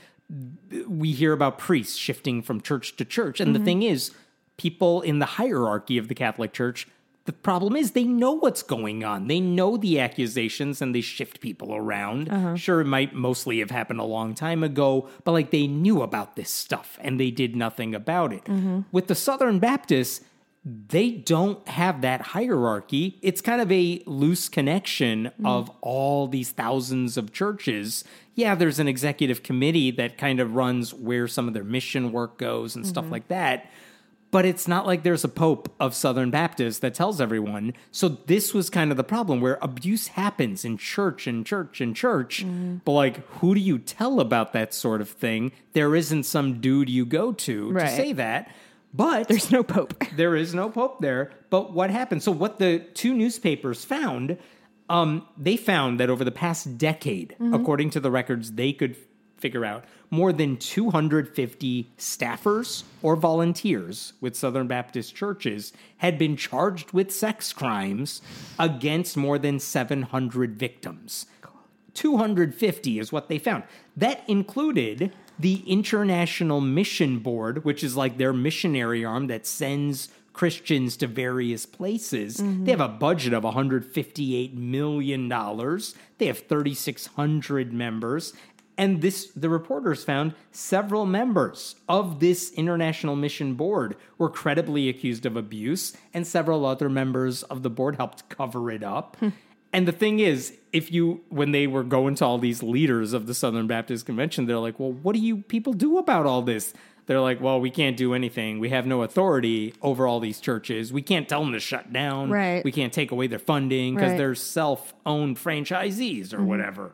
[0.88, 3.40] we hear about priests shifting from church to church.
[3.40, 3.64] And Mm-hmm.
[3.64, 4.12] the thing is,
[4.58, 6.88] people in the hierarchy of the Catholic Church,
[7.26, 9.28] the problem is they know what's going on.
[9.28, 12.30] They know the accusations and they shift people around.
[12.30, 12.56] Uh-huh.
[12.58, 16.36] Sure, it might mostly have happened a long time ago, but like they knew about
[16.36, 18.44] this stuff and they did nothing about it.
[18.46, 18.82] Mm-hmm.
[18.92, 20.22] With the Southern Baptists,
[20.66, 23.20] they don't have that hierarchy.
[23.22, 28.06] It's kind of a loose connection of all these thousands of churches.
[28.36, 32.38] Yeah, there's an executive committee that kind of runs where some of their mission work
[32.38, 33.70] goes and stuff like that.
[34.34, 37.74] But it's not like there's a pope of Southern Baptists that tells everyone.
[37.92, 41.96] So this was kind of the problem where abuse happens in church and church and
[41.96, 42.44] church.
[42.84, 45.52] But like, who do you tell about that sort of thing?
[45.74, 48.50] There isn't some dude you go to to say that.
[48.92, 50.04] But There's no pope.
[50.16, 51.32] there is no pope there.
[51.52, 52.24] But what happened?
[52.24, 54.38] So what the two newspapers found,
[54.90, 58.96] um, they found that over the past decade, according to the records they could
[59.44, 66.94] figure out, more than 250 staffers or volunteers with Southern Baptist churches had been charged
[66.94, 68.22] with sex crimes
[68.58, 71.26] against more than 700 victims.
[71.94, 73.64] 250 is what they found.
[73.98, 80.98] That included the International Mission Board, which is like their missionary arm that sends Christians
[80.98, 82.38] to various places.
[82.38, 82.66] Mm-hmm.
[82.66, 85.30] They have a budget of $158 million.
[86.18, 88.34] They have 3,600 members.
[88.78, 95.26] And this, the reporters found several members of this International Mission Board were credibly accused
[95.26, 99.16] of abuse, and several other members of the board helped cover it up.
[99.20, 99.30] Hmm.
[99.72, 103.26] And the thing is, if you, when they were going to all these leaders of
[103.26, 106.74] the Southern Baptist Convention, they're like, well, what do you people do about all this?
[107.06, 108.60] They're like, well, we can't do anything.
[108.60, 110.94] We have no authority over all these churches.
[110.94, 112.30] We can't tell them to shut down.
[112.30, 112.64] Right.
[112.64, 114.18] We can't take away their funding because Right.
[114.18, 116.46] they're self owned franchisees or mm-hmm.
[116.46, 116.92] whatever.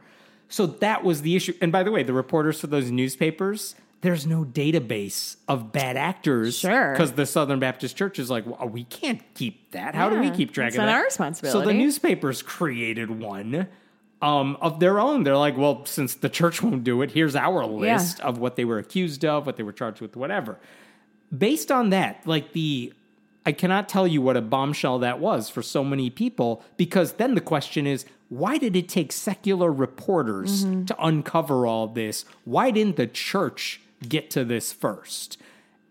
[0.50, 1.54] So that was the issue.
[1.62, 6.58] And by the way, the reporters for those newspapers, there's no database of bad actors.
[6.58, 6.94] Sure.
[6.94, 9.94] Because the Southern Baptist Church is like, well, we can't keep that.
[9.94, 10.96] How do we keep track it's of not that?
[10.96, 11.10] our
[11.52, 13.68] So the newspapers created one
[14.22, 15.24] um, of their own.
[15.24, 18.66] They're like, well, since the church won't do it, here's our list of what they
[18.66, 20.58] were accused of, what they were charged with, whatever.
[21.36, 22.94] Based on that, like the,
[23.50, 27.34] I cannot tell you what a bombshell that was for so many people because then
[27.34, 30.86] the question is, why did it take secular reporters mm-hmm.
[30.86, 32.26] to uncover all this?
[32.46, 35.40] Why didn't the church get to this first?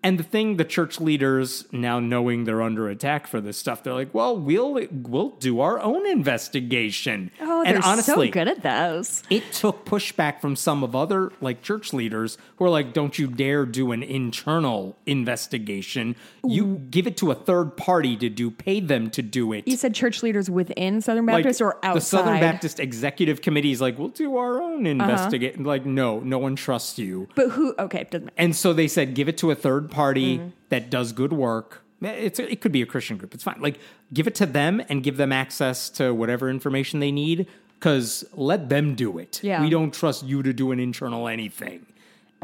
[0.02, 3.94] And the thing, the church leaders now knowing they're under attack for this stuff, they're
[3.94, 8.62] like, "Well, we'll we'll do our own investigation." Oh, and they're honestly, so good at
[8.62, 9.22] those.
[9.28, 13.26] it took pushback from some of other like church leaders who are like, "Don't you
[13.26, 16.16] dare do an internal investigation.
[16.44, 18.50] You give it to a third party to do.
[18.50, 21.94] Pay them to do it." You said church leaders within Southern Like, Baptist or outside?
[21.94, 25.50] The Southern Baptist Executive Committee is like, "We'll do our own Uh-huh.
[25.58, 27.28] Like, no, no one trusts you.
[27.34, 27.74] But who?
[27.78, 28.34] Okay, doesn't matter.
[28.37, 30.48] And so they said, give it to a third party Mm-hmm.
[30.68, 31.83] that does good work.
[32.01, 33.35] It's it could be a Christian group.
[33.35, 33.61] It's fine.
[33.61, 33.79] Like
[34.12, 37.46] give it to them and give them access to whatever information they need.
[37.79, 39.40] Because let them do it.
[39.42, 39.61] Yeah.
[39.62, 41.87] We don't trust you to do an internal anything.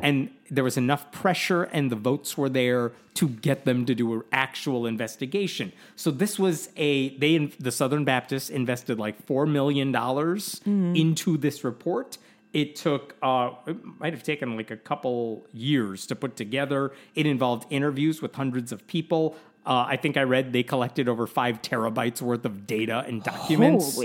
[0.02, 4.12] And there was enough pressure, and the votes were there to get them to do
[4.14, 5.72] an actual investigation.
[5.94, 10.96] So this was a they the Southern Baptists invested like four million dollars Mm-hmm.
[10.96, 12.18] into this report.
[12.54, 16.92] It took uh, it might have taken like a couple years to put together.
[17.14, 19.36] It involved interviews with hundreds of people.
[19.66, 23.96] Uh, I think I read they collected over five terabytes worth of data and documents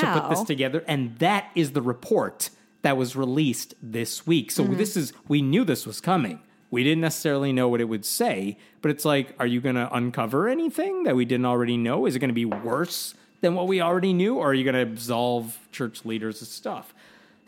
[0.00, 2.50] to put this together, and that is the report
[2.82, 4.50] that was released this week.
[4.50, 4.76] So Mm-hmm.
[4.78, 6.40] this is we knew this was coming.
[6.72, 9.94] We didn't necessarily know what it would say, but it's like, are you going to
[9.94, 12.06] uncover anything that we didn't already know?
[12.06, 14.74] Is it going to be worse than what we already knew, or are you going
[14.74, 16.94] to absolve church leaders of stuff?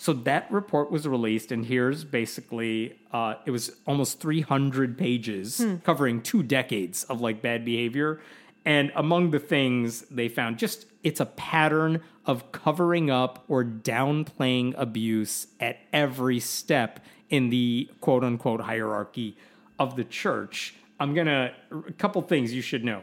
[0.05, 6.21] So that report was released, and here's basically uh, it was almost 300 pages covering
[6.21, 8.21] two decades of like bad behavior.
[8.67, 14.75] And among the things they found, just it's a pattern of covering up or downplaying
[14.77, 19.39] abuse at every step in the quote unquote hierarchy
[19.79, 20.75] of the church.
[21.01, 23.01] I'm gonna a couple things you should know.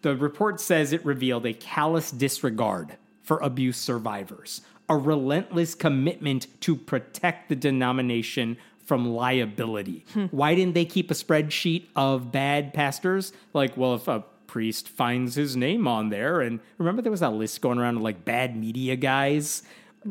[0.00, 6.76] The report says it revealed a callous disregard for abuse survivors, a relentless commitment to
[6.76, 10.04] protect the denomination from liability.
[10.12, 10.26] Hmm.
[10.26, 13.32] Why didn't they keep a spreadsheet of bad pastors?
[13.52, 17.32] Like, well, if a priest finds his name on there, and remember there was that
[17.32, 19.62] list going around of like bad media guys.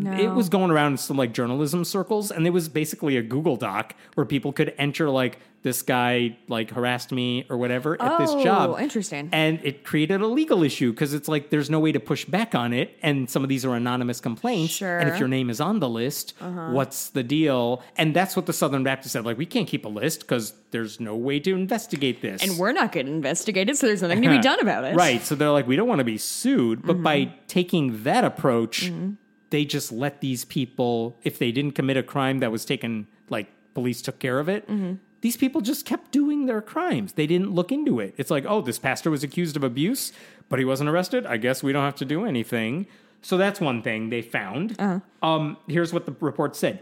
[0.03, 3.55] It was going around in some like journalism circles, and it was basically a Google
[3.55, 8.29] Doc where people could enter like this guy like harassed me or whatever at this
[8.31, 8.79] Oh, job.
[8.79, 9.29] interesting.
[9.31, 12.53] And it created a legal issue because it's like there's no way to push back
[12.53, 12.95] on it.
[13.01, 14.73] And some of these are anonymous complaints.
[14.73, 14.99] Sure.
[14.99, 17.81] And if your name is on the list, what's the deal?
[17.97, 19.25] And that's what the Southern Baptist said.
[19.25, 22.43] Like, we can't keep a list because there's no way to investigate this.
[22.47, 24.95] And we're not getting investigated, so there's nothing to be done about it.
[24.95, 25.23] Right.
[25.23, 26.83] So they're like, we don't want to be sued.
[26.85, 27.33] But by Mm-hmm.
[27.47, 28.91] taking that approach,
[29.55, 33.47] they just let these people, if they didn't commit a crime that was taken, like
[33.73, 34.93] police took care of it, Mm-hmm.
[35.21, 37.13] these people just kept doing their crimes.
[37.13, 38.13] They didn't look into it.
[38.17, 40.11] It's like, oh, this pastor was accused of abuse,
[40.49, 41.25] but he wasn't arrested.
[41.25, 42.85] I guess we don't have to do anything.
[43.21, 44.75] So that's one thing they found.
[44.77, 44.99] Uh-huh.
[45.27, 46.75] Um, here's what the report said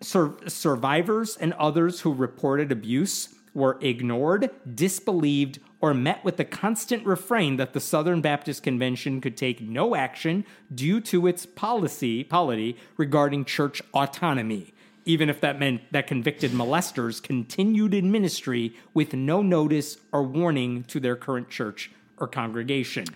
[0.00, 7.04] Sur- survivors and others who reported abuse were ignored, disbelieved, or met with the constant
[7.06, 12.76] refrain that the Southern Baptist Convention could take no action due to its policy polity
[12.96, 19.42] regarding church autonomy, even if that meant that convicted molesters continued in ministry with no
[19.42, 23.06] notice or warning to their current church or congregation.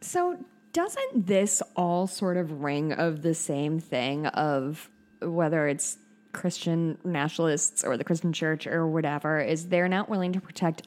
[0.00, 4.88] So doesn't this all sort of ring of the same thing of
[5.20, 5.98] whether it's
[6.32, 10.86] Christian nationalists or the Christian church or whatever is they're not willing to protect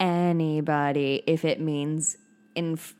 [0.00, 2.16] anybody if it means
[2.54, 2.94] inf-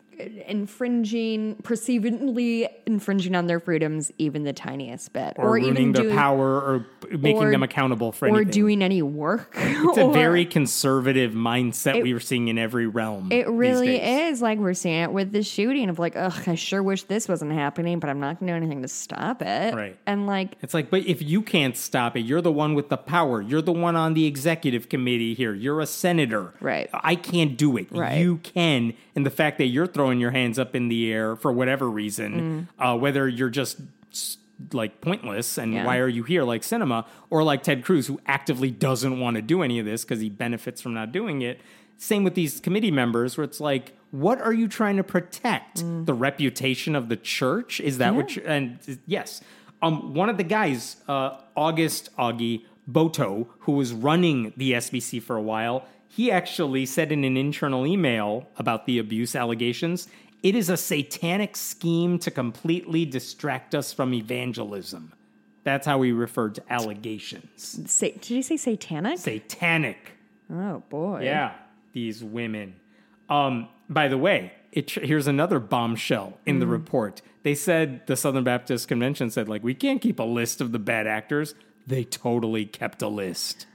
[0.47, 6.55] infringing perceivably infringing on their freedoms even the tiniest bit Or, ruining their doing- power
[6.61, 8.49] or making or- them accountable for anything.
[8.49, 13.31] or doing any work It's a very conservative mindset we are seeing in every realm.
[13.33, 16.83] It really is like we're seeing it with the shooting of like, ugh, I sure
[16.83, 19.75] wish this wasn't happening, but I'm not going to do anything to stop it.
[19.75, 19.97] Right.
[20.07, 22.97] And like, It's like, but if you can't stop it, you're the one with the
[22.97, 23.41] power.
[23.43, 25.55] You're the one on the executive committee here.
[25.55, 26.55] You're a senator.
[26.61, 26.89] Right.
[26.93, 27.89] I can't do it.
[27.91, 28.19] Right.
[28.19, 28.95] You can.
[29.15, 32.69] And the fact that you're throwing your hands up in the air for whatever reason,
[32.79, 33.79] uh, whether you're just
[34.73, 35.85] like pointless and Yeah.
[35.85, 39.43] why are you here like Sinema or like ted cruz who actively doesn't want to
[39.43, 41.61] do any of this because he benefits from not doing it.
[41.99, 45.85] Same with these committee members where it's like what are you trying to protect?
[46.07, 47.81] The reputation of the church?
[47.81, 49.43] Is that what You're, and yes.
[49.83, 55.37] Um one of the guys uh august augie boto who was running the sbc for
[55.37, 55.85] a while
[56.17, 60.09] he actually said in an internal email about the abuse allegations
[60.43, 65.13] it is a satanic scheme to completely distract us from evangelism
[65.65, 69.19] that's how he referred to allegations sa- did you say satanic?
[69.19, 70.13] satanic
[70.53, 71.21] oh boy.
[71.23, 71.53] yeah,
[71.93, 72.77] these women.
[73.29, 76.61] Um, by the way, it, here's another bombshell in Mm.
[76.61, 77.23] the report.
[77.43, 80.79] They said the Southern Baptist Convention said like we can't keep a list of the
[80.79, 81.55] bad actors.
[81.87, 83.67] They totally kept a list.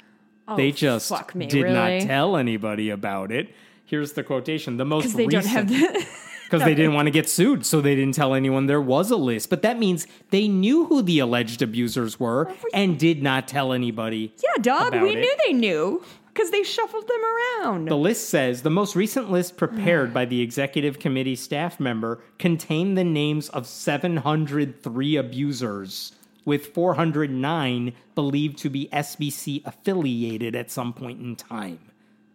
[0.54, 1.74] Oh, they just Oh, me, did really?
[2.00, 3.54] not tell anybody about it.
[3.86, 6.08] Here's the quotation: the most they don't have recent- the.
[6.52, 9.16] because they didn't want to get sued, so they didn't tell anyone there was a
[9.16, 9.50] list.
[9.50, 14.34] But that means they knew who the alleged abusers were and did not tell anybody.
[14.44, 14.92] yeah, dog.
[14.94, 15.20] We it.
[15.20, 17.22] knew they knew because they shuffled them
[17.64, 17.88] around.
[17.88, 22.98] The list says the most recent list prepared by the executive committee staff member contained
[22.98, 26.12] the names of 703 abusers,
[26.46, 31.80] with 409 believed to be SBC affiliated at some point in time.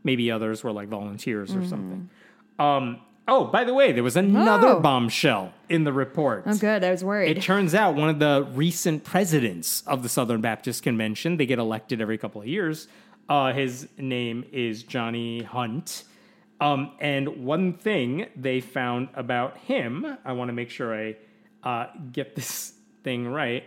[0.04, 2.08] Maybe others were like volunteers or something.
[2.58, 4.80] Um, oh, by the way, there was another Oh.
[4.80, 6.44] bombshell in the report.
[6.46, 6.84] oh, good.
[6.84, 7.36] I was worried.
[7.36, 11.58] It turns out one of the recent presidents of the Southern Baptist Convention, they get
[11.58, 12.86] elected every couple of years.
[13.28, 16.04] Uh, his name is Johnny Hunt.
[16.60, 21.16] Um, and one thing they found about him, I want to make sure I
[21.64, 23.64] uh, get this thing right.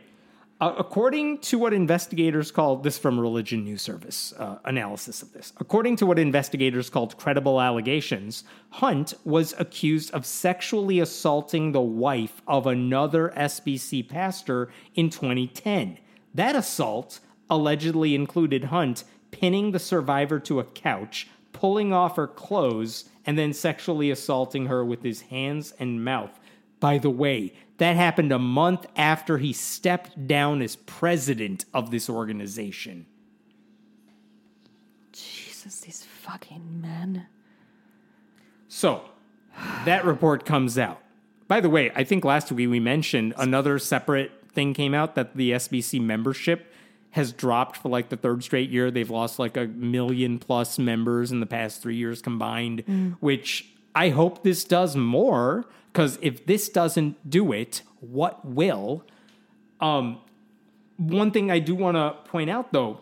[0.61, 5.53] Uh, according to what investigators called this from Religion News Service uh, analysis of this,
[5.57, 12.41] according to what investigators called credible allegations, Hunt was accused of sexually assaulting the wife
[12.45, 15.97] of another SBC pastor in 2010.
[16.33, 23.05] That assault allegedly included Hunt pinning the survivor to a couch, pulling off her clothes,
[23.25, 26.37] and then sexually assaulting her with his hands and mouth.
[26.81, 32.09] By the way, that happened a month after he stepped down as president of this
[32.09, 33.05] organization.
[35.11, 37.27] Jesus, these fucking men.
[38.67, 39.01] So,
[39.85, 41.01] that report comes out.
[41.47, 45.35] By the way, I think last week we mentioned another separate thing came out that
[45.35, 46.71] the SBC membership
[47.11, 48.91] has dropped for like the third straight year.
[48.91, 53.15] They've lost like a million plus members in the past three years combined, mm.
[53.19, 59.03] which I hope this does more because if this doesn't do it, what will?
[59.79, 60.19] Um,
[60.97, 63.01] one thing I do want to point out though,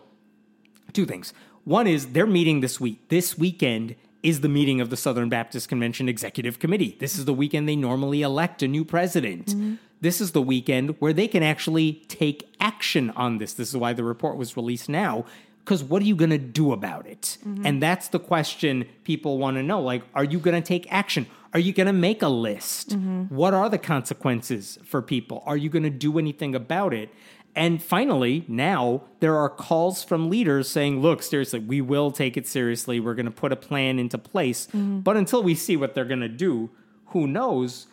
[0.92, 1.32] two things.
[1.64, 3.08] One is they're meeting this week.
[3.08, 6.96] This weekend is the meeting of the Southern Baptist Convention Executive Committee.
[6.98, 9.54] This is the weekend they normally elect a new president.
[10.00, 13.52] This is the weekend where they can actually take action on this.
[13.52, 15.24] This is why the report was released now.
[15.64, 17.36] Because what are you going to do about it?
[17.66, 19.82] And that's the question people want to know.
[19.82, 21.26] Like, are you going to take action?
[21.54, 22.92] Are you going to make a list?
[23.28, 25.42] What are the consequences for people?
[25.46, 27.10] Are you going to do anything about it?
[27.56, 32.46] And finally, now there are calls from leaders saying, look, seriously, we will take it
[32.46, 33.00] seriously.
[33.00, 34.68] We're going to put a plan into place.
[34.72, 36.70] But until we see what they're going to do,
[37.06, 37.86] who knows?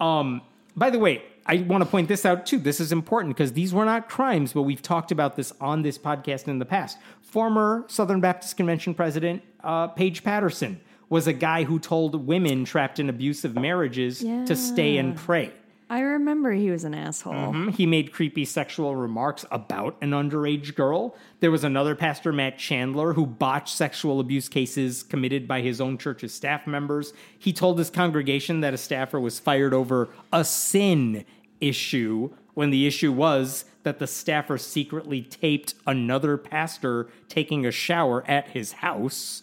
[0.00, 0.40] Um,
[0.74, 2.58] by the way, I want to point this out too.
[2.58, 5.98] This is important because these were not crimes, but we've talked about this on this
[5.98, 6.98] podcast in the past.
[7.22, 10.80] Former Southern Baptist Convention President uh, Paige Patterson
[11.14, 15.52] was a guy who told women trapped in abusive marriages to stay and pray.
[15.88, 17.68] I remember he was an asshole.
[17.70, 21.14] He made creepy sexual remarks about an underage girl.
[21.38, 25.98] There was another pastor, Matt Chandler, who botched sexual abuse cases committed by his own
[25.98, 27.12] church's staff members.
[27.38, 31.24] He told his congregation that a staffer was fired over a sin
[31.60, 38.24] issue when the issue was that the staffer secretly taped another pastor taking a shower
[38.26, 39.42] at his house.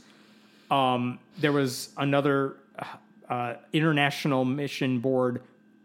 [0.69, 2.85] Um, there was another uh,
[3.29, 5.41] uh, international mission board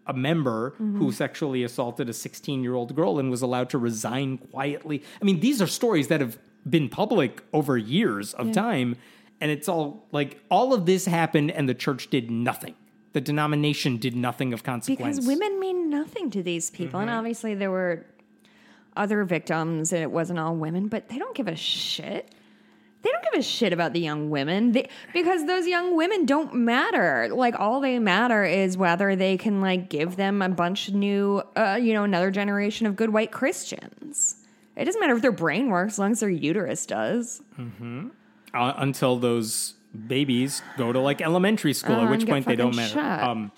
[0.06, 1.10] a member who mm-hmm.
[1.10, 5.02] sexually assaulted a 16 year old girl and was allowed to resign quietly.
[5.20, 6.38] I mean, these are stories that have
[6.68, 8.96] been public over years of time.
[9.40, 12.74] And it's all like all of this happened and the church did nothing.
[13.12, 15.16] The denomination did nothing of consequence.
[15.16, 17.00] Because women mean nothing to these people.
[17.00, 17.18] And mm-hmm.
[17.18, 18.04] obviously, there were
[18.94, 22.34] other victims, and it wasn't all women, but they don't give a shit.
[23.06, 26.52] They don't give a shit about the young women they, because those young women don't
[26.54, 27.28] matter.
[27.32, 31.40] Like all they matter is whether they can like give them a bunch of new,
[31.54, 34.42] uh, you know, another generation of good white Christians.
[34.74, 37.40] It doesn't matter if their brain works as long as their uterus does.
[38.52, 39.74] uh, until those
[40.08, 43.00] babies go to like elementary school, Uh, at which point they don't matter.
[43.00, 43.52] Um,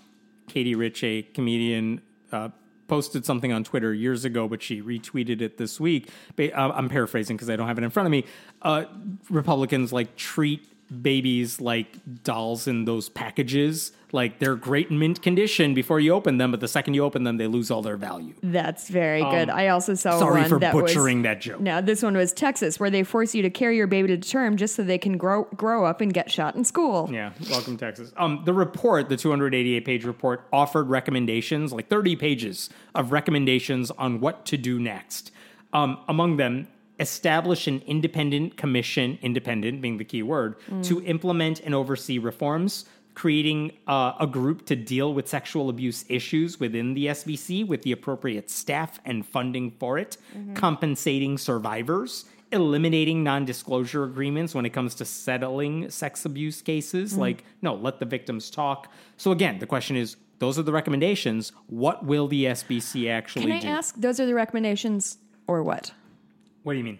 [0.46, 2.50] Katie Rich, a comedian, uh,
[2.88, 6.08] posted something on Twitter years ago, but she retweeted it this week.
[6.38, 8.24] Uh, I'm paraphrasing because I don't have it in front of me.
[8.62, 8.86] Uh,
[9.30, 11.88] Republicans like treat babies like
[12.24, 13.92] dolls in those packages.
[14.10, 17.24] Like they're great in mint condition before you open them, but the second you open
[17.24, 18.34] them, they lose all their value.
[18.42, 19.50] That's very good.
[19.50, 21.60] I also saw Sorry one for that butchering was, that joke.
[21.60, 24.56] No, this one was Texas, where they force you to carry your baby to term
[24.56, 27.08] just so they can grow grow up and get shot in school.
[27.12, 28.12] Yeah, welcome Texas.
[28.16, 34.20] Um, the report, the 288 page report, offered recommendations, like 30 pages of recommendations on
[34.20, 35.32] what to do next.
[35.74, 36.66] Um, among them,
[36.98, 42.84] establish an independent commission, independent being the key word, to implement and oversee reforms.
[43.14, 47.90] Creating uh, a group to deal with sexual abuse issues within the SBC with the
[47.90, 50.16] appropriate staff and funding for it,
[50.54, 57.74] compensating survivors, eliminating non-disclosure agreements when it comes to settling sex abuse cases like no
[57.74, 62.26] let the victims talk so again the question is those are the recommendations what will
[62.28, 63.48] the sbc actually do?
[63.48, 63.94] Can I do ask?
[63.96, 65.92] Those are the recommendations, or what?
[66.62, 66.98] What do you mean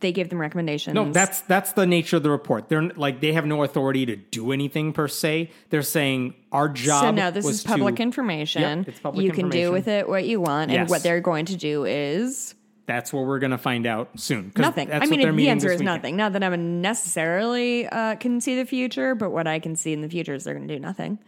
[0.00, 0.94] They give them recommendations.
[0.94, 4.16] no that's that's the nature of the report they're like they have no authority to
[4.16, 7.30] do anything per se they're saying our job so no.
[7.30, 8.62] This was is public to, information.
[8.62, 11.46] Yep, it's public you can do with it what you want, and what they're going
[11.46, 14.52] to do is that's what we're going to find out soon.
[14.56, 14.88] nothing.
[14.88, 15.84] that's I mean, what the answer is weekend.
[15.84, 16.16] nothing.
[16.16, 20.02] Not that I'm necessarily uh, can see the future, but what I can see in
[20.02, 21.18] the future is they're going to do nothing.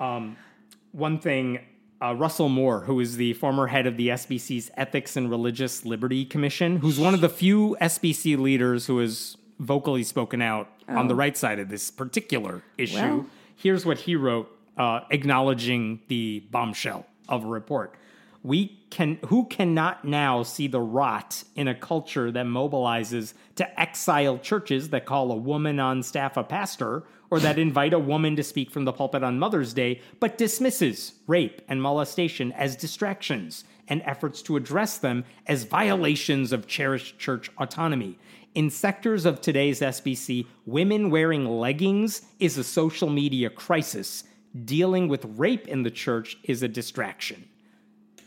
[0.91, 1.61] one thing
[2.03, 6.25] uh, Russell Moore, who is the former head of the SBC's Ethics and Religious Liberty
[6.25, 11.15] Commission, who's one of the few SBC leaders who has vocally spoken out on the
[11.15, 12.99] right side of this particular issue.
[12.99, 13.17] Oh.
[13.17, 13.27] Well.
[13.57, 17.95] Here's what he wrote, uh, acknowledging the bombshell of a report.
[18.43, 24.37] we can who cannot now see the rot in a culture that mobilizes to exile
[24.39, 28.43] churches that call a woman on staff a pastor or that invite a woman to
[28.43, 34.03] speak from the pulpit on Mother's Day, but dismisses rape and molestation as distractions and
[34.05, 38.19] efforts to address them as violations of cherished church autonomy.
[38.55, 44.25] In sectors of today's SBC, women wearing leggings is a social media crisis.
[44.65, 47.49] Dealing with rape in the church is a distraction.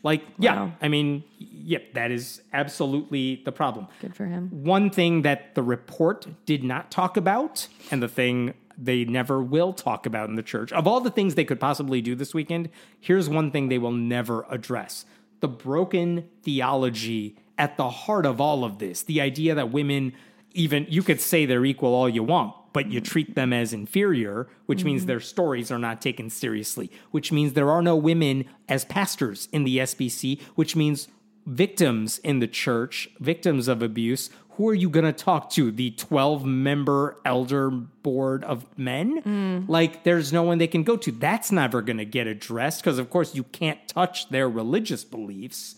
[0.04, 0.72] Like, yeah, Wow.
[0.82, 3.88] I mean, yep, that is absolutely the problem.
[4.02, 4.50] Good for him.
[4.52, 9.74] One thing that the report did not talk about, and the thing they never will
[9.74, 12.70] talk about in the church, of all the things they could possibly do this weekend,
[13.00, 15.06] here's one thing they will never address
[15.40, 19.04] the broken theology at the heart of all of this.
[19.04, 20.14] The idea that women,
[20.54, 24.48] even, you could say they're equal all you want, but you treat them as inferior,
[24.68, 25.08] which means mm-hmm.
[25.08, 29.64] their stories are not taken seriously, which means there are no women as pastors in
[29.64, 31.08] the SBC, which means
[31.48, 35.72] victims in the church, victims of abuse, who are you going to talk to?
[35.72, 39.24] The 12 member elder board of men?
[39.24, 39.68] Mm.
[39.68, 41.12] Like, there's no one they can go to.
[41.12, 45.78] That's never going to get addressed because, of course, you can't touch their religious beliefs.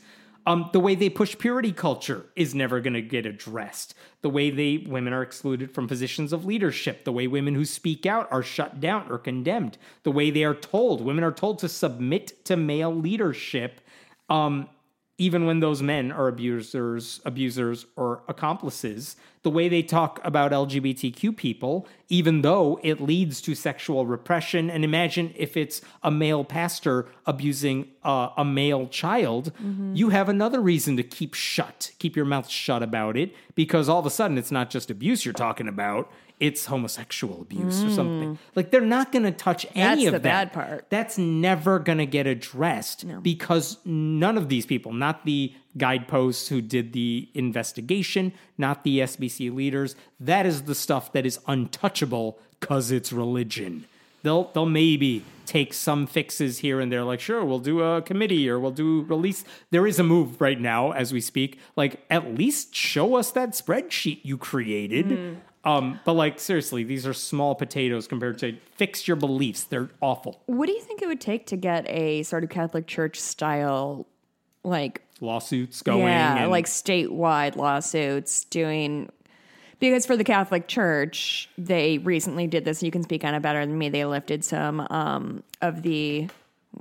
[0.50, 3.94] Um, the way they push purity culture is never going to get addressed.
[4.24, 8.08] The way they women are excluded from positions of leadership, the way women who speak
[8.08, 11.70] out are shut down or condemned, the way they are told women are told to
[11.70, 13.80] submit to male leadership,
[14.28, 14.68] um,
[15.20, 19.18] even when those men are abusers, abusers or accomplices.
[19.44, 24.70] The way they talk about LGBTQ people, even though it leads to sexual repression.
[24.70, 29.52] And imagine if it's a male pastor abusing uh, a male child,
[29.94, 34.00] you have another reason to keep shut, keep your mouth shut about it, because all
[34.00, 36.10] of a sudden it's not just abuse you're talking about.
[36.40, 38.36] It's homosexual abuse or something.
[38.36, 38.38] Mm.
[38.56, 40.16] Like they're not going to touch any of that.
[40.16, 40.54] That's of the that.
[40.54, 40.90] bad part.
[40.90, 46.62] That's never going to get addressed because none of these people, not the guideposts who
[46.62, 52.92] did the investigation, not the SBC leaders, that is the stuff that is untouchable because
[52.92, 53.86] it's religion.
[54.22, 58.50] They'll they'll maybe take some fixes here and there, like sure we'll do a committee
[58.50, 59.44] or we'll do release.
[59.72, 61.58] There is a move right now as we speak.
[61.76, 65.08] Like at least show us that spreadsheet you created.
[65.08, 65.38] Mm.
[65.66, 69.64] Um, but like seriously, these are small potatoes compared to fix your beliefs.
[69.64, 70.42] They're awful.
[70.46, 74.08] What do you think it would take to get a sort of Catholic Church style,
[74.64, 76.08] like lawsuits going.
[76.08, 79.10] yeah, and- like statewide lawsuits doing?
[79.80, 82.84] Because for the Catholic Church, they recently did this.
[82.84, 83.88] You can speak on it better than me.
[83.88, 86.30] They lifted some um, of the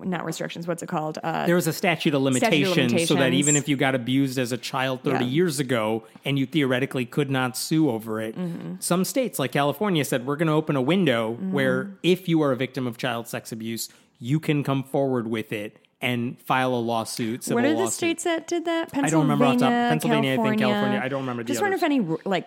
[0.05, 0.67] not restrictions.
[0.67, 1.19] What's it called?
[1.23, 4.39] Uh, there was a statute of of limitations, so that even if you got abused
[4.39, 5.31] as a child 30 Yeah.
[5.31, 8.75] years ago and you theoretically could not sue over it, Mm-hmm.
[8.81, 12.53] some states like California said we're going to open a window where if you are
[12.53, 13.89] a victim of child sex abuse,
[14.19, 17.45] you can come forward with it and file a lawsuit.
[17.45, 17.93] Civil what are the lawsuit.
[17.95, 18.91] states that did that?
[18.95, 21.01] I don't remember off the top- Pennsylvania, Pennsylvania, I think California.
[21.03, 22.47] I don't remember Just wonder if any like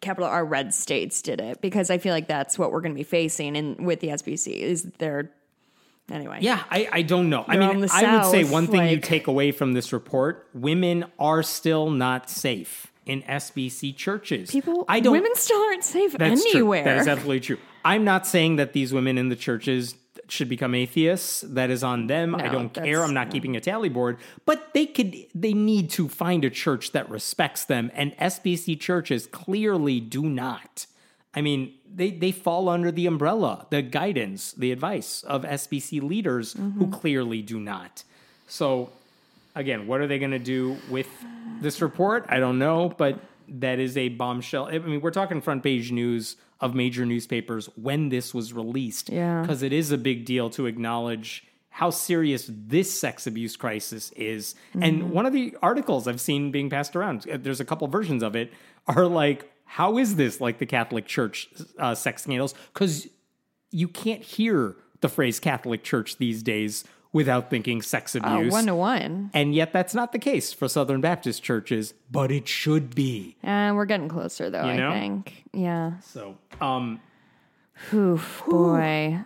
[0.00, 2.98] capital R red states did it because I feel like that's what we're going to
[2.98, 4.48] be facing in with the SBC.
[4.60, 5.30] Is there
[6.12, 6.38] anyway?
[6.40, 7.44] Yeah, I, I don't know.
[7.46, 10.48] I You're on mean, I would say one thing you take away from this report
[10.54, 14.50] women are still not safe in SBC churches.
[14.50, 16.82] People, I don't, Women still aren't safe anywhere.
[16.84, 16.92] True.
[16.92, 17.58] That is absolutely true.
[17.84, 19.96] I'm not saying that these women in the churches
[20.28, 21.42] should become atheists.
[21.42, 22.34] That is on them.
[22.34, 23.02] I don't care.
[23.02, 24.18] I'm not keeping a tally board.
[24.46, 29.26] But they could they need to find a church that respects them and SBC churches
[29.26, 30.86] clearly do not.
[31.34, 36.52] I mean, they they fall under the umbrella, the guidance, the advice of SBC leaders
[36.52, 36.90] who Mm-hmm.
[36.92, 38.04] clearly do not.
[38.46, 38.90] So
[39.54, 41.08] again, what are they going to do with
[41.60, 42.26] this report?
[42.28, 43.18] I don't know, but
[43.48, 44.66] that is a bombshell.
[44.66, 49.08] I mean, we're talking front page news of major newspapers when this was released.
[49.10, 49.42] Yeah.
[49.42, 54.54] Because it is a big deal to acknowledge how serious this sex abuse crisis is.
[54.80, 58.22] And one of the articles I've seen being passed around, uh, there's a couple versions
[58.22, 58.52] of it,
[58.86, 61.48] are like, how is this like the Catholic Church
[61.78, 62.54] uh, sex scandals?
[62.72, 63.08] Because
[63.70, 68.52] you can't hear the phrase Catholic Church these days without thinking sex Uh, abuse.
[68.52, 69.30] one to one.
[69.34, 73.36] And yet, that's not the case for Southern Baptist churches, but it should be.
[73.42, 74.64] Uh, we're getting closer though.
[74.70, 74.90] You know?
[74.90, 75.44] I think.
[75.54, 75.92] Yeah.
[76.00, 77.00] So, um,
[77.92, 79.18] Oof, boy.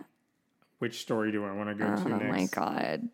[0.79, 3.07] which story do I want to go to Oh my god.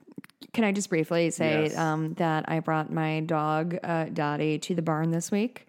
[0.53, 1.77] Can I just briefly say Yes.
[1.77, 5.67] um, that I brought my dog uh, Dottie to the barn this week,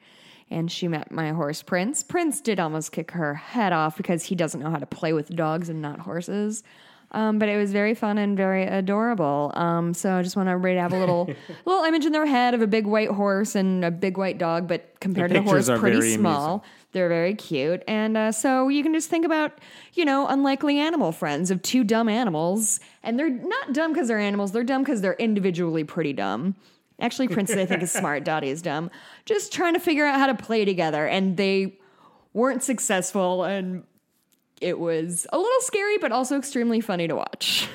[0.54, 2.02] and she met my horse Prince.
[2.02, 5.34] Prince did almost kick her head off because he doesn't know how to play with
[5.34, 6.62] dogs and not horses.
[7.10, 9.52] Um, but it was very fun and very adorable.
[9.54, 11.30] Um, so I just want everybody to have a little
[11.64, 14.66] little image in their head of a big white horse and a big white dog,
[14.66, 16.64] but compared The to the horse, pretty small.
[16.90, 17.82] They're very cute.
[17.86, 19.58] And uh, so you can just think about,
[19.94, 22.80] you know, unlikely animal friends of two dumb animals.
[23.02, 26.56] And they're not dumb because they're animals, they're dumb because they're individually pretty dumb.
[27.00, 28.24] Actually, Princess, I think, is smart.
[28.24, 28.90] Dottie is dumb.
[29.24, 31.06] Just trying to figure out how to play together.
[31.06, 31.76] And they
[32.32, 33.44] weren't successful.
[33.44, 33.84] And
[34.60, 37.68] it was a little scary, but also extremely funny to watch.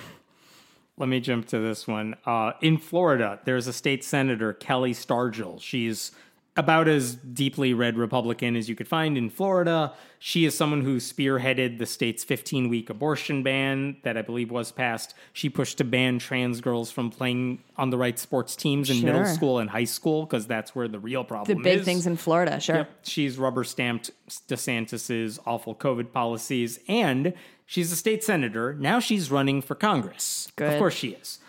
[0.98, 2.16] Let me jump to this one.
[2.26, 5.62] Uh, in Florida, there's a state senator, Kelli Stargel.
[5.62, 6.12] She's
[6.60, 9.94] about as deeply red Republican as you could find in Florida.
[10.20, 14.72] She is someone who spearheaded the state's 15 week abortion ban that I believe was
[14.72, 15.16] passed.
[15.32, 19.26] She pushed to ban trans girls from playing on the right sports teams in middle
[19.26, 21.64] school and high school because that's where the real problem is.
[21.64, 21.86] The big is.
[21.86, 22.76] things in Florida, sure.
[22.76, 22.92] Yep.
[23.04, 24.12] She's rubber stamped
[24.50, 27.34] DeSantis's awful COVID policies, and
[27.66, 28.74] she's a state senator.
[28.74, 30.52] Now she's running for Congress.
[30.58, 30.74] Good.
[30.74, 31.40] Of course she is.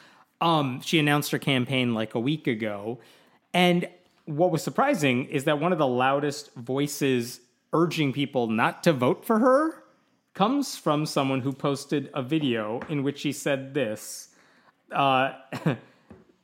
[0.40, 3.00] Um, she announced her campaign like a week ago,
[3.52, 3.88] and
[4.24, 7.40] what was surprising is that one of the loudest voices
[7.72, 9.82] urging people not to vote for her
[10.34, 14.28] comes from someone who posted a video in which she said this.
[14.92, 15.32] Uh,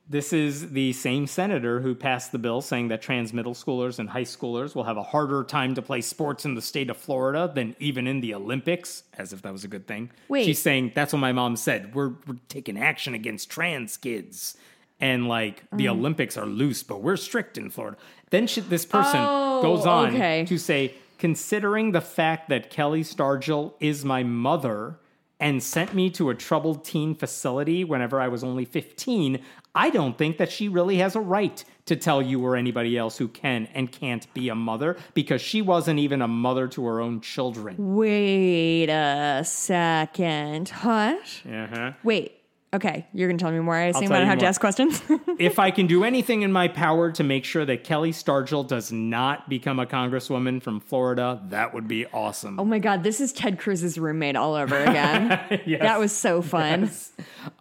[0.08, 4.08] This is the same senator who passed the bill saying that trans middle schoolers and
[4.08, 7.50] high schoolers will have a harder time to play sports in the state of Florida
[7.52, 10.12] than even in the Olympics, as if that was a good thing.
[10.28, 10.44] Wait.
[10.44, 11.92] She's saying that's what my mom said.
[11.92, 14.56] We're, we're taking action against trans kids.
[15.00, 15.90] And like the Mm.
[15.98, 17.96] Olympics are loose, but we're strict in Florida.
[18.30, 20.44] Then she, this person Oh, goes on okay.
[20.46, 24.98] to say, considering the fact that Kelli Stargel is my mother
[25.38, 29.38] and sent me to a troubled teen facility whenever I was only 15,
[29.74, 33.18] I don't think that she really has a right to tell you or anybody else
[33.18, 37.02] who can and can't be a mother because she wasn't even a mother to her
[37.02, 37.76] own children.
[37.96, 40.70] Wait a second.
[40.70, 41.42] What?
[41.46, 41.92] Uh-huh.
[42.02, 42.35] Wait.
[42.76, 43.74] Okay, you're gonna tell me more.
[43.74, 45.02] I assume I don't have to ask questions.
[45.38, 48.92] if I can do anything in my power to make sure that Kelli Stargel does
[48.92, 52.60] not become a congresswoman from Florida, that would be awesome.
[52.60, 55.40] oh my god, this is Ted Cruz's roommate all over again.
[55.66, 55.80] Yes.
[55.82, 56.90] That was so fun.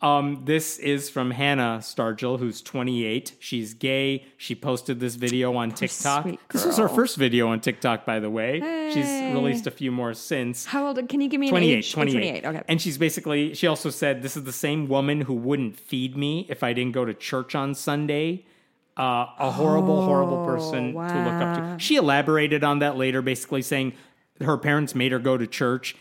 [0.02, 3.34] Um, this is from Hannah Stargel, who's 28.
[3.40, 4.26] She's gay.
[4.38, 6.28] She posted this video on TikTok.
[6.52, 8.60] This was her first video on TikTok, by the way.
[8.94, 10.66] She's released a few more since.
[10.66, 11.08] How old?
[11.10, 11.94] Can you give me an 28, age?
[11.94, 12.42] Oh, 28.
[12.42, 12.46] 28.
[12.46, 12.62] Okay.
[12.68, 16.46] And she's basically, she also said, This is the same woman who wouldn't feed me
[16.50, 18.46] if I didn't go to church on Sunday.
[18.98, 21.80] Uh, a horrible, horrible person to look up Oh, to.
[21.80, 23.94] She elaborated on that later, basically saying
[24.42, 25.96] her parents made her go to church.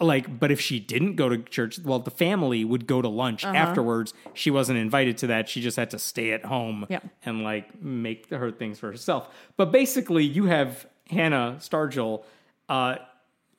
[0.00, 3.44] Like, but if she didn't go to church, well, the family would go to lunch
[3.44, 3.54] Uh-huh.
[3.56, 4.12] afterwards.
[4.34, 5.48] She wasn't invited to that.
[5.48, 7.00] She just had to stay at home Yeah.
[7.24, 9.28] and like make her things for herself.
[9.56, 12.22] But basically, you have Hannah Stargel,
[12.68, 12.96] uh,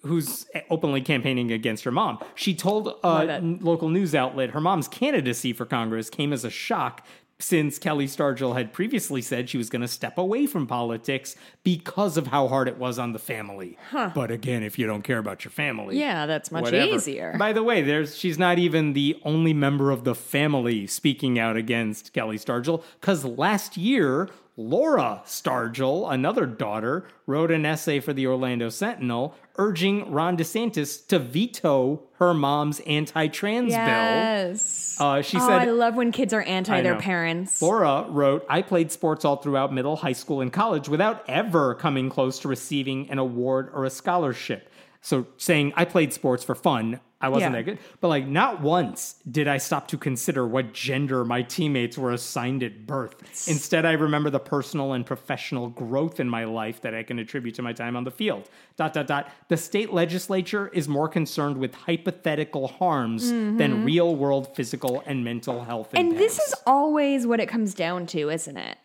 [0.04, 2.20] who's openly campaigning against her mom.
[2.36, 3.32] She told a Love it.
[3.36, 7.06] n- local news outlet her mom's candidacy for Congress came as a shock
[7.40, 12.16] since Kelli Stargel had previously said she was going to step away from politics because
[12.16, 13.78] of how hard it was on the family.
[13.92, 16.94] But again, if you don't care about your family, Yeah, that's much whatever.
[16.94, 17.36] easier.
[17.38, 21.58] By the way, there's she's not even the only member of the family speaking out
[21.58, 28.28] against Kelli Stargel because last year Laura Stargel, another daughter, wrote an essay for the
[28.28, 35.06] Orlando Sentinel urging Ron DeSantis to veto her mom's anti-trans bill.
[35.08, 37.00] Uh, she oh, said- I love when kids are anti I their know.
[37.02, 37.62] parents.
[37.62, 42.10] Laura wrote, I played sports all throughout middle, high school, and college without ever coming
[42.10, 44.70] close to receiving an award or a scholarship.
[45.04, 47.60] So saying I played sports for fun, I wasn't Yeah.
[47.60, 47.78] that good.
[48.02, 52.64] But like not once did I stop to consider what gender my teammates were assigned
[52.64, 53.48] at birth.
[53.48, 57.56] Instead, I remember the personal and professional growth in my life that I can attribute
[57.56, 58.50] to my time on the field.
[58.78, 59.30] Dot dot dot.
[59.50, 65.66] The state legislature is more concerned with hypothetical harms than real world physical and mental
[65.66, 65.88] health.
[65.88, 65.98] Mm-hmm.
[65.98, 68.78] And this is always what it comes down to, isn't it?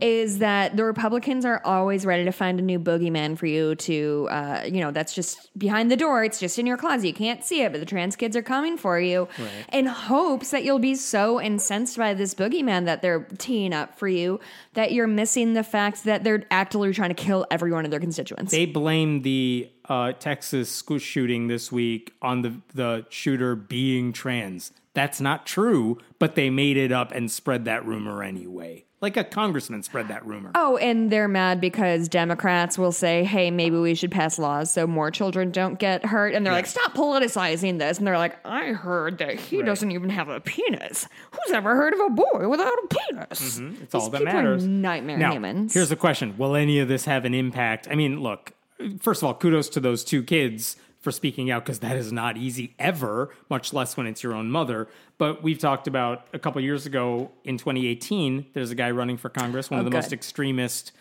[0.00, 4.28] Is that the Republicans are always ready to find a new boogeyman for you to,
[4.30, 6.22] uh, you know, that's just behind the door.
[6.22, 7.06] It's just in your closet.
[7.06, 9.26] You can't see it, but the trans kids are coming for you
[9.72, 14.06] in hopes that you'll be so incensed by this boogeyman that they're teeing up for
[14.06, 14.38] you
[14.74, 18.00] that you're missing the fact that they're actively trying to kill every one of their
[18.00, 18.52] constituents.
[18.52, 24.72] They blame the uh, Texas school shooting this week on the the shooter being trans.
[24.94, 28.85] That's not true, but they made it up and spread that rumor anyway.
[29.02, 30.52] Like a congressman spread that rumor.
[30.54, 34.86] Oh, and they're mad because Democrats will say, hey, maybe we should pass laws so
[34.86, 36.32] more children don't get hurt.
[36.34, 37.98] And they're like, stop politicizing this.
[37.98, 41.06] And they're like, I heard that he doesn't even have a penis.
[41.30, 43.58] Who's ever heard of a boy without a penis?
[43.58, 43.82] Mm-hmm.
[43.82, 44.64] It's all These that people matters.
[44.64, 45.74] Are nightmare now, humans.
[45.74, 47.88] here's the question: Will any of this have an impact?
[47.90, 48.52] I mean, look.
[49.00, 52.36] First of all, kudos to those two kids for speaking out because that is not
[52.36, 54.88] easy ever, much less when it's your own mother.
[55.18, 59.28] But we've talked about a couple years ago in 2018, there's a guy running for
[59.30, 59.96] Congress, one of the good.
[59.96, 60.92] most extremist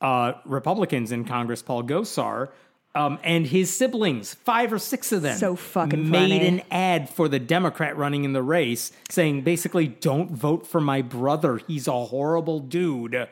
[0.00, 2.50] uh, Republicans in Congress, Paul Gosar.
[2.96, 6.46] Um, and his siblings, five or six of them, So fucking made funny.
[6.46, 11.02] an ad for the Democrat running in the race saying basically, don't vote for my
[11.02, 11.56] brother.
[11.56, 13.26] He's a horrible dude.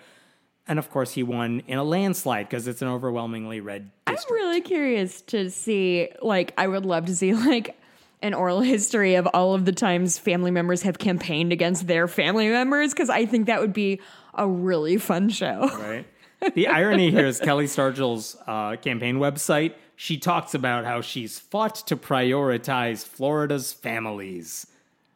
[0.67, 4.61] And of course, he won in a landslide because it's an overwhelmingly red I'm really
[4.63, 7.77] curious to see, like, I would love to see, like,
[8.23, 12.49] an oral history of all of the times family members have campaigned against their family
[12.49, 14.01] members, because I think that would be
[14.35, 15.69] a really fun show.
[15.79, 16.07] right?
[16.55, 19.75] The irony here is Kelli Stargel's uh, campaign website.
[19.95, 24.67] She talks about how she's fought to prioritize Florida's families,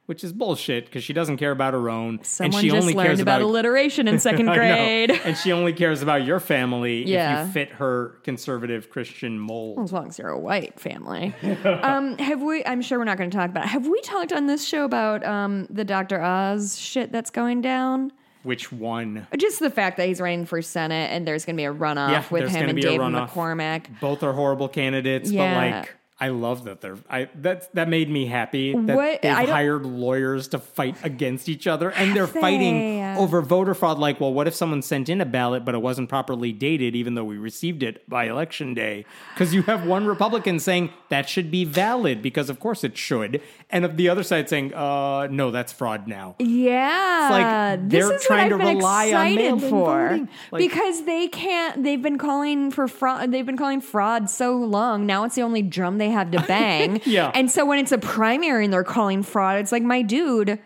[0.07, 2.95] which is bullshit because she doesn't care about her own, Someone and she just only
[2.95, 5.11] learned cares about, about alliteration in second grade.
[5.25, 9.79] and she only cares about your family if you fit her conservative Christian mold.
[9.81, 11.35] As long as you're a white family.
[11.65, 13.69] um, have we, I'm sure we're not going to talk about it.
[13.69, 16.21] Have we talked on this show about um, the Dr.
[16.21, 18.13] Oz shit that's going down?
[18.45, 19.27] Which one?
[19.37, 22.11] Just the fact that he's running for Senate and there's going to be a runoff
[22.11, 23.31] Yeah, with him and be a Dave runoff.
[23.31, 23.87] McCormick.
[24.01, 25.53] Both are horrible candidates, Yeah.
[25.53, 29.33] but like I love that they're I that that made me happy that What- they've
[29.49, 31.91] hired lawyers to fight against each other.
[31.91, 33.99] And they're fighting over voter fraud.
[33.99, 37.17] Like well what if someone sent in a ballot but it wasn't properly dated even
[37.17, 39.05] though we received it by election day?
[39.37, 43.43] Cuz you have one Republican saying that should be valid because of course it should
[43.71, 48.15] and of the other side saying uh no that's fraud now Yeah, like this they're
[48.17, 50.29] is trying what to I've been rely on excited mail-in for.
[50.53, 51.83] Like- because they can't.
[51.83, 53.33] They've been calling for fraud.
[53.33, 55.05] They've been calling fraud so long.
[55.07, 57.01] Now it's the only drum they have to bang.
[57.05, 57.33] Yeah.
[57.35, 60.59] and so when it's a primary and they're calling fraud, it's like my dude.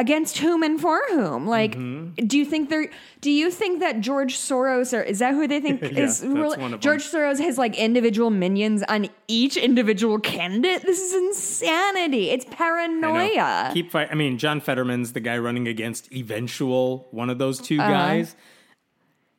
[0.00, 1.46] Against whom and for whom?
[1.46, 2.24] Like, Mm-hmm.
[2.26, 2.88] do you think they're?
[3.20, 6.78] Do you think that George Soros or is that who they think Yeah, is really-.
[6.78, 10.80] George Soros has like individual minions on each individual candidate?
[10.82, 12.30] This is insanity.
[12.30, 13.70] It's paranoia.
[13.74, 14.08] Keep fight.
[14.10, 18.34] I mean, John Fetterman's the guy running against eventual one of those 2 guys.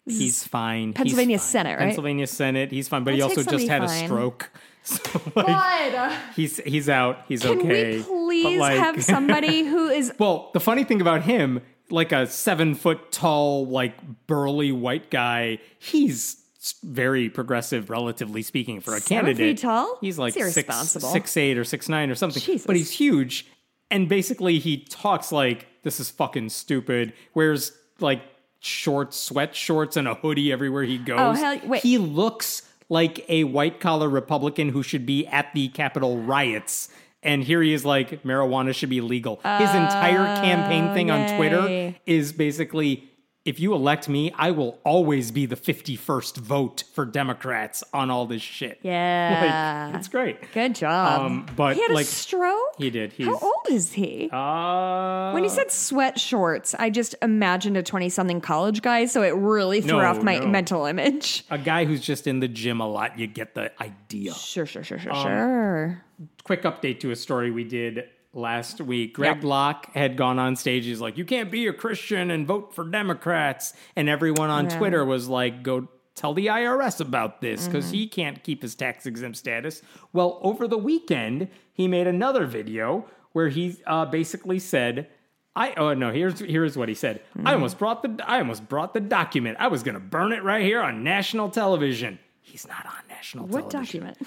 [0.05, 0.88] He's fine.
[0.89, 0.95] He's.
[0.95, 1.47] Pennsylvania fine.
[1.47, 1.80] Senate, right?
[1.86, 2.72] Pennsylvania Senate.
[2.72, 4.51] He's fine, but he also just had somebody a stroke.
[5.11, 6.19] So like, God.
[6.35, 7.23] he's he's out.
[7.27, 7.57] He's okay.
[7.61, 7.97] Can okay.
[7.97, 12.27] we please like- have somebody who is well, the funny thing about him, like a
[12.27, 13.93] seven foot tall, like
[14.27, 16.37] burly white guy, he's
[16.83, 19.59] very progressive, relatively speaking, for a Seven candidate.
[19.59, 19.97] feet tall?
[19.99, 22.41] He's like That's six, six eight or six nine or something.
[22.41, 22.67] Jesus.
[22.67, 23.47] But he's huge,
[23.89, 27.13] and basically he talks like this is fucking stupid.
[27.33, 28.21] Wears like
[28.59, 31.17] short sweat shorts and a hoodie everywhere he oh, goes.
[31.19, 31.81] Oh, hell- wait.
[31.81, 32.61] He looks
[32.91, 36.89] like a white collar Republican who should be at the Capitol riots.
[37.23, 39.37] And here he is like, marijuana should be legal.
[39.37, 43.09] His entire campaign oh, thing on Twitter is basically
[43.43, 48.27] if you elect me, I will always be the 51st vote for Democrats on all
[48.27, 48.79] this shit.
[48.83, 49.87] Yeah.
[49.87, 50.51] Like, it's great.
[50.53, 51.21] Good job.
[51.21, 52.75] Um, but, he had like, a stroke?
[52.77, 53.13] He did.
[53.13, 54.29] He's, How old is he?
[54.31, 59.23] Uh, when you said sweat shorts, I just imagined a 20 something college guy, so
[59.23, 60.45] it really threw No, off my no.
[60.47, 61.43] mental image.
[61.49, 64.35] a guy who's just in the gym a lot, you get the idea.
[64.35, 66.05] Sure, sure, sure, Um, sure, sure.
[66.43, 68.03] quick update to a story we did
[68.34, 69.13] last week.
[69.15, 69.43] Greg Yep.
[69.43, 70.86] Locke had gone on stage.
[70.86, 74.77] He's like, "You can't be a Christian and vote for Democrats," and everyone on Yeah.
[74.77, 77.93] Twitter was like, "Go." Tell the IRS about this because Mm-hmm.
[77.95, 79.82] he can't keep his tax exempt status.
[80.11, 85.07] Well, over the weekend, he made another video where he uh, basically said,
[85.55, 87.21] "I oh no, here's here's what he said.
[87.36, 87.47] Mm-hmm.
[87.47, 89.57] I almost brought the I almost brought the document.
[89.59, 92.19] I was gonna burn it right here on national television.
[92.41, 94.01] He's not on national What television.
[94.01, 94.17] document?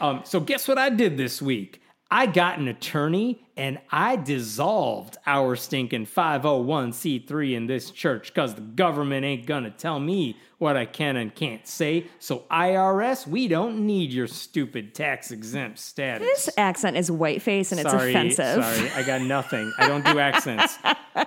[0.00, 1.80] Um, so guess what I did this week?
[2.10, 8.62] I got an attorney and I dissolved our stinking 501c3 in this church because the
[8.62, 12.06] government ain't gonna tell me what I can and can't say.
[12.18, 16.26] So IRS, we don't need your stupid tax exempt status.
[16.26, 18.64] This accent is whiteface and it's sorry, offensive.
[18.64, 19.70] Sorry, I got nothing.
[19.78, 20.78] I don't do accents.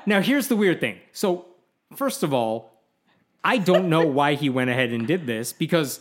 [0.08, 0.98] now here's the weird thing.
[1.12, 1.46] So
[1.96, 2.72] first of all,
[3.44, 6.00] I don't know why he went ahead and did this because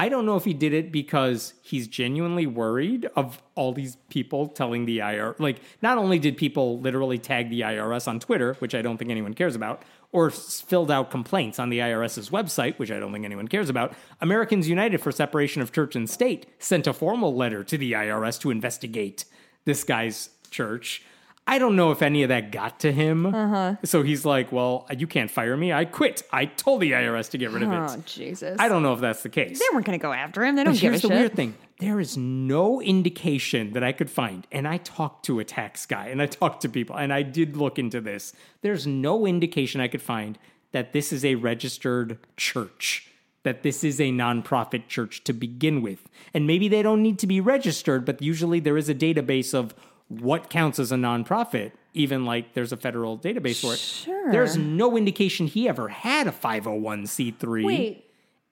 [0.00, 4.46] I don't know if he did it because he's genuinely worried of all these people
[4.46, 5.34] telling the IR.
[5.40, 9.10] Like, not only did people literally tag the IRS on Twitter, which I don't think
[9.10, 9.82] anyone cares about,
[10.12, 13.92] or filled out complaints on the IRS's website, which I don't think anyone cares about,
[14.20, 18.40] Americans United for Separation of Church and State sent a formal letter to the IRS
[18.42, 19.24] to investigate
[19.64, 21.02] this guy's church.
[21.48, 23.24] I don't know if any of that got to him.
[23.26, 23.76] Uh-huh.
[23.82, 25.72] So he's like, well, you can't fire me.
[25.72, 26.22] I quit.
[26.30, 27.76] I told the IRS to get rid of it.
[27.76, 28.56] Oh, Jesus.
[28.60, 29.58] I don't know if that's the case.
[29.58, 30.56] They weren't going to go after him.
[30.56, 31.16] They don't But give a here's the shit.
[31.16, 31.54] weird thing.
[31.80, 36.08] There is no indication that I could find, and I talked to a tax guy,
[36.08, 38.34] and I talked to people, and I did look into this.
[38.60, 40.38] There's no indication I could find
[40.72, 43.08] that this is a registered church
[43.44, 46.08] that this is a nonprofit church to begin with.
[46.34, 49.74] And maybe they don't need to be registered, but usually there is a database of
[50.08, 53.78] what counts as a nonprofit, even like there's a federal database for it.
[53.78, 54.32] Sure.
[54.32, 57.64] There's no indication he ever had a 501c3.
[57.64, 58.04] Wait.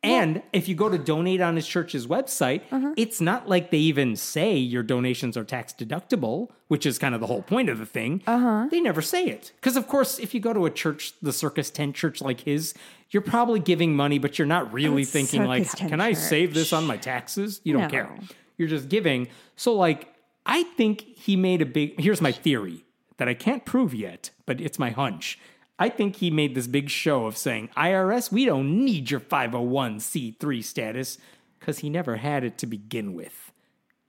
[0.02, 2.92] And if you go to donate on his church's website, Uh-huh.
[2.96, 7.20] it's not like they even say your donations are tax deductible, which is kind of
[7.20, 8.22] the whole point of the thing.
[8.26, 8.68] Uh-huh.
[8.70, 9.50] They never say it.
[9.56, 12.72] Because, of course, if you go to a church, the Circus Tent church like his,
[13.10, 16.54] you're probably giving money, but you're not really It's thinking, like, Circus can I save
[16.54, 17.60] this on my taxes?
[17.64, 17.88] You don't No.
[17.88, 18.16] care.
[18.58, 19.26] You're just giving.
[19.56, 20.12] So, like,
[20.46, 22.00] I think he made a big.
[22.00, 22.84] Here's my theory
[23.18, 25.38] that I can't prove yet, but it's my hunch.
[25.78, 30.64] I think he made this big show of saying, IRS, we don't need your 501c3
[30.64, 31.18] status
[31.58, 33.45] because he never had it to begin with.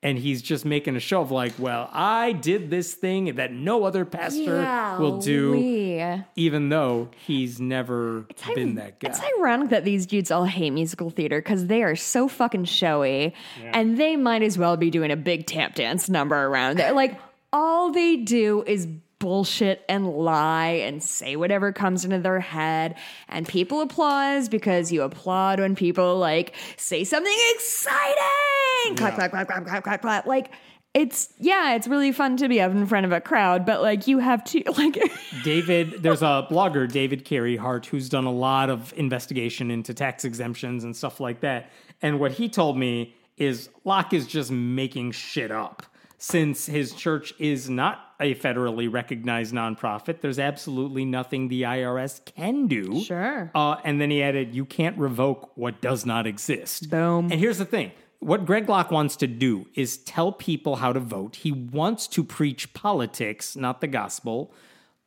[0.08, 3.84] And he's just making a show of, like, well, I did this thing that no
[3.84, 9.10] other pastor will do, even though he's never been that guy.
[9.10, 13.34] It's ironic that these dudes all hate musical theater because they are so fucking showy,
[13.62, 16.94] and they might as well be doing a big tap dance number around there.
[16.94, 17.20] Like
[17.52, 18.88] all they do is
[19.20, 22.96] bullshit and lie and say whatever comes into their head,
[23.28, 28.96] and people applause because you applaud when people like say something exciting.
[28.96, 30.26] Clap, clap, clap, clap, clap, clap, clap.
[30.26, 30.52] Like.
[30.94, 34.08] It's yeah, it's really fun to be up in front of a crowd, but like
[34.08, 34.98] you have to like
[35.44, 40.26] David, there's a blogger, David Carey Hart, who's done a lot of investigation into tax
[40.26, 41.70] exemptions and stuff like that.
[42.02, 45.84] And what he told me is Locke is just making shit up.
[46.18, 52.68] Since his church is not a federally recognized nonprofit, there's absolutely nothing the IRS can
[52.68, 53.02] do.
[53.02, 53.52] Sure.
[53.54, 56.90] Uh, and then he added, you can't revoke what does not exist.
[56.90, 57.32] Boom.
[57.32, 61.00] And here's the thing what Greg Locke wants to do is tell people how to
[61.00, 61.38] vote.
[61.38, 64.52] He wants to preach politics, not the gospel.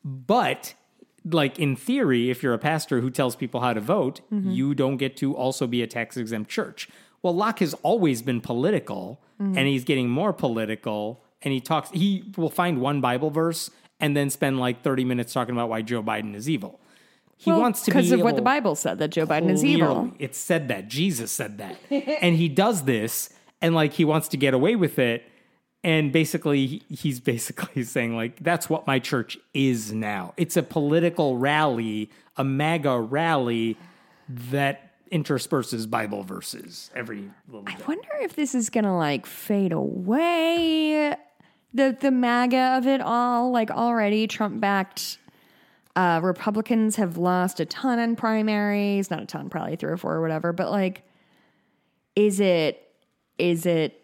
[0.04, 0.74] But,
[1.24, 4.96] like in theory, if you're a pastor who tells people how to vote, you don't
[4.96, 6.88] get to also be a tax exempt church.
[7.22, 11.24] Well, Locke has always been political, and he's getting more political.
[11.42, 15.32] And he talks, he will find one Bible verse and then spend like 30 minutes
[15.32, 16.80] talking about why Joe Biden is evil.
[17.36, 20.12] He wants to be because of what the Bible said that Joe Biden is evil.
[20.18, 20.88] It said that.
[20.88, 21.76] Jesus said that.
[21.90, 23.30] and he does this
[23.62, 25.24] and like he wants to get away with it.
[25.82, 30.34] And basically, he's basically saying, like, that's what my church is now.
[30.36, 33.78] It's a political rally, a MAGA rally
[34.28, 37.30] that intersperses Bible verses every.
[37.66, 41.16] I wonder if this is gonna like fade away.
[41.72, 45.18] The the MAGA of it all, like already Trump backed
[45.96, 50.14] uh, Republicans have lost a ton in primaries, not a ton, probably three or four
[50.14, 50.52] or whatever.
[50.52, 51.02] But like,
[52.14, 52.86] is it
[53.38, 53.96] is it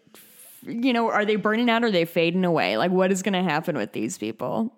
[0.63, 2.77] you know are they burning out or are they fading away?
[2.77, 4.73] Like, what is gonna happen with these people?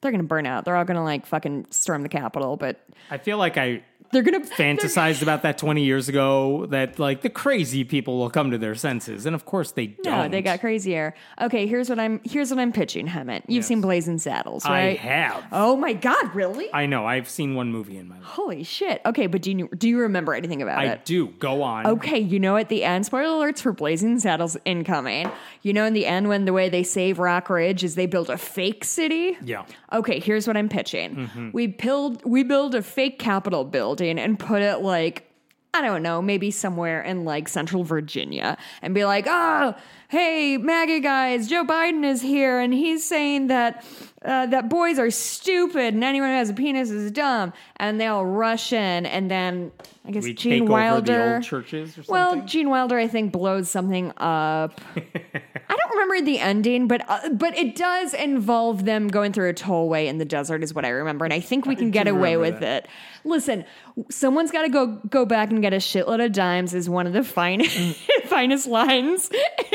[0.00, 0.64] They're gonna burn out.
[0.64, 2.80] They're all gonna like fucking storm the Capitol, but
[3.10, 3.82] I feel like I
[4.12, 8.50] they're gonna fantasized about that 20 years ago that like the crazy people will come
[8.50, 9.26] to their senses.
[9.26, 10.04] And of course they don't.
[10.04, 11.14] No, they got crazier.
[11.40, 13.42] Okay, here's what I'm here's what I'm pitching, Hemant.
[13.46, 15.44] You've seen Blazing Saddles, right I have.
[15.52, 16.72] Oh my god, really?
[16.72, 17.06] I know.
[17.06, 18.24] I've seen one movie in my life.
[18.24, 19.00] Holy shit.
[19.06, 20.90] Okay, but do you do you remember anything about I it?
[20.90, 21.28] I do.
[21.38, 21.86] Go on.
[21.86, 25.30] Okay, you know at the end, spoiler alerts for Blazing Saddles incoming.
[25.62, 28.30] You know in the end when the way they save Rock Ridge is they build
[28.30, 29.36] a fake city?
[29.42, 29.64] Yeah.
[29.92, 31.14] Okay, here's what I'm pitching.
[31.14, 31.50] Mm-hmm.
[31.52, 35.30] We build we build a fake Capitol building and put it like
[35.72, 39.76] I don't know, maybe somewhere in like central Virginia and be like, oh,
[40.08, 43.84] hey, MAGA guys, Joe Biden is here and he's saying that
[44.24, 47.52] uh, that boys are stupid and anyone who has a penis is dumb.
[47.76, 49.70] And they all rush in and then
[50.04, 51.12] I guess We Gene Wilder.
[51.12, 52.40] over the old churches or Well.
[52.46, 54.80] Gene Wilder, I think, blows something up.
[54.96, 59.54] I don't remember the ending, but uh, but it does involve them going through a
[59.54, 62.36] tollway in the desert, is what I remember, and I think we can get away
[62.36, 62.88] with it.
[63.24, 63.64] Listen,
[64.10, 66.72] someone's got to go go back and get a shitload of dimes.
[66.74, 67.76] Is one of the finest
[68.24, 69.30] finest lines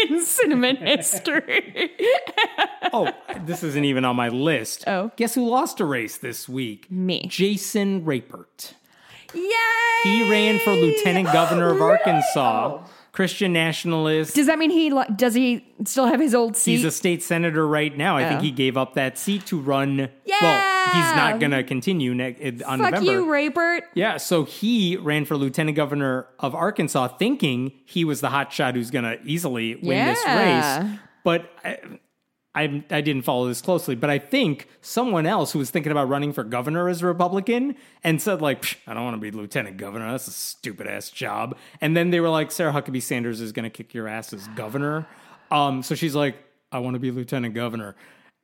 [0.10, 1.92] in cinnamon history.
[2.94, 3.12] oh,
[3.46, 4.84] this isn't even on my list.
[4.88, 5.12] Oh.
[5.16, 6.90] Guess who lost a race this week?
[6.92, 7.26] Me.
[7.28, 8.74] Jason Rapert.
[9.36, 10.04] Yay!
[10.04, 11.82] He ran for lieutenant governor of?
[11.82, 12.84] Arkansas.
[13.12, 14.36] Christian nationalist.
[14.36, 16.72] Does that mean he li- does he still have his old seat?
[16.74, 18.18] He's a state senator right now.
[18.18, 18.44] I think Oh.
[18.44, 19.98] he gave up that seat to run.
[19.98, 23.12] Well, he's not going to continue ne- uh, on Fuck November.
[23.14, 23.84] you, Rapert.
[23.94, 28.76] Yeah, so he ran for lieutenant governor of Arkansas, thinking he was the hot shot
[28.76, 30.80] who's going to easily win this Yeah.
[30.82, 31.00] race.
[31.24, 31.78] But I,
[32.56, 33.96] I, I didn't follow this closely.
[33.96, 37.76] But I think someone else who was thinking about running for governor as a Republican
[38.04, 40.10] and said like, "Psh, I don't want to be lieutenant governor.
[40.12, 41.58] That's a stupid ass job.
[41.82, 44.48] And then they were like, Sarah Huckabee Sanders is going to kick your ass as
[44.50, 45.06] governor.
[45.52, 46.38] Um, so she's like,
[46.72, 47.96] I want to be lieutenant governor.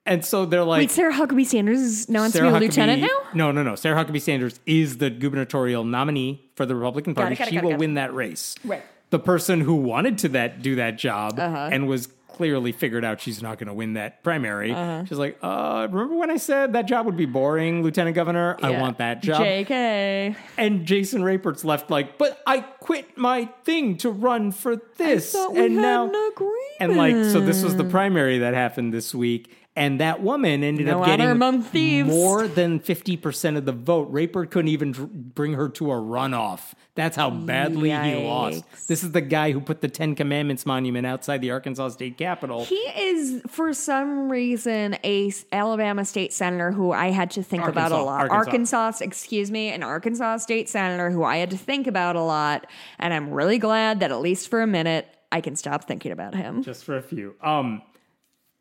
[0.05, 3.01] And so they're like, Wait, Sarah Huckabee Sanders is now wants to be a lieutenant
[3.03, 3.07] now?
[3.33, 3.75] No, no, no.
[3.75, 7.33] Sarah Huckabee Sanders is the gubernatorial nominee for the Republican Party.
[7.33, 8.55] it, got it, she got it, will win that race.
[8.65, 8.83] Right.
[9.11, 11.69] The person who wanted to that do that job Uh-huh.
[11.71, 12.07] and was
[12.41, 14.71] clearly figured out she's not going to win that primary.
[14.71, 15.05] Uh-huh.
[15.05, 18.57] She's like, uh, remember when I said that job would be boring, Lieutenant Governor?
[18.63, 19.43] I want that job.
[19.43, 20.35] JK.
[20.57, 25.35] And Jason Rapert's left like, but I quit my thing to run for this.
[25.35, 26.33] and now, an
[26.79, 29.55] and like, so this was the primary that happened this week.
[29.73, 31.65] And that woman ended No up getting among
[32.05, 34.09] more than 50% of the vote.
[34.11, 36.73] Raper couldn't even dr- bring her to a runoff.
[36.95, 38.65] That's how badly he lost.
[38.89, 42.65] This is the guy who put the Ten Commandments monument outside the Arkansas State Capitol.
[42.65, 47.63] He is, for some reason, a s- Alabama state senator who I had to think
[47.65, 48.29] about a lot.
[48.29, 48.77] Arkansas.
[48.77, 52.67] Arkansas, excuse me, an Arkansas state senator who I had to think about a lot.
[52.99, 56.35] And I'm really glad that at least for a minute, I can stop thinking about
[56.35, 56.61] him.
[56.61, 57.35] just for a few.
[57.41, 57.81] Um,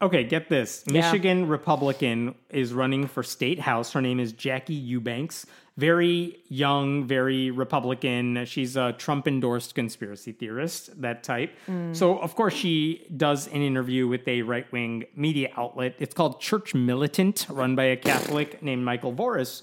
[0.02, 0.84] okay, get this.
[0.86, 1.00] Yeah.
[1.00, 3.92] Michigan Republican is running for state house.
[3.92, 5.46] Her name is Jackie Eubanks.
[5.76, 8.44] Very young, very Republican.
[8.44, 11.56] She's a Trump endorsed conspiracy theorist, that type.
[11.92, 15.94] So, of course, she does an interview with a right wing media outlet.
[15.98, 19.62] It's called Church Militant, run by a Catholic named Michael Voris.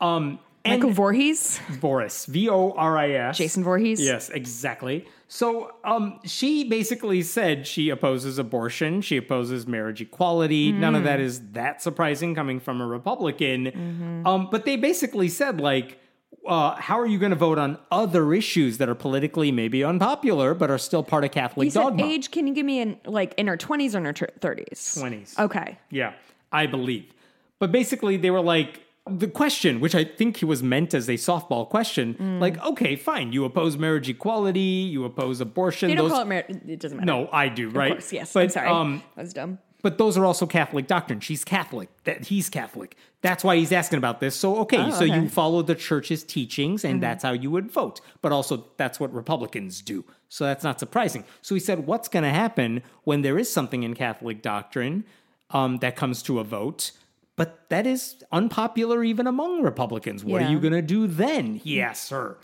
[0.00, 3.38] Um, and Michael Voorhees, Voris, V O R I S.
[3.38, 4.00] Jason Voorhees.
[4.00, 5.06] Yes, exactly.
[5.28, 10.72] So um, she basically said she opposes abortion, she opposes marriage equality.
[10.72, 14.22] None of that is that surprising coming from a Republican.
[14.26, 15.98] Um, but they basically said, like,
[16.46, 20.54] uh, how are you going to vote on other issues that are politically maybe unpopular
[20.54, 22.04] but are still part of Catholic You dogma?
[22.06, 24.72] age, can you give me in like in her 20s or in her 30s?
[24.72, 25.38] 20s.
[25.38, 25.78] Okay.
[25.90, 26.14] Yeah,
[26.50, 27.12] I believe.
[27.58, 28.80] But basically, they were like,
[29.10, 32.40] the question, which I think he was meant as a softball question, Mm.
[32.40, 35.88] like, okay, fine, you oppose marriage equality, you oppose abortion.
[35.88, 36.56] They don't those- call it marriage.
[36.66, 37.06] It doesn't matter.
[37.06, 37.92] no, I do, right?
[37.92, 38.32] Of course, yes.
[38.32, 38.68] But, I'm sorry.
[38.68, 39.58] Um, that was dumb.
[39.82, 41.20] but those are also Catholic doctrine.
[41.20, 41.88] She's Catholic.
[42.04, 42.96] That he's Catholic.
[43.22, 44.34] That's why he's asking about this.
[44.36, 45.08] So okay, Oh, so okay.
[45.10, 45.22] Mm-hmm.
[45.24, 48.00] you follow the church's teachings, and that's how you would vote.
[48.22, 50.04] But also, that's what Republicans do.
[50.28, 51.24] So that's not surprising.
[51.42, 55.04] So he said, what's going to happen when there is something in Catholic doctrine
[55.50, 56.90] um, that comes to a vote?
[57.38, 60.24] But that is unpopular even among Republicans.
[60.24, 61.54] What are you going to do then?
[61.54, 62.36] He asks her.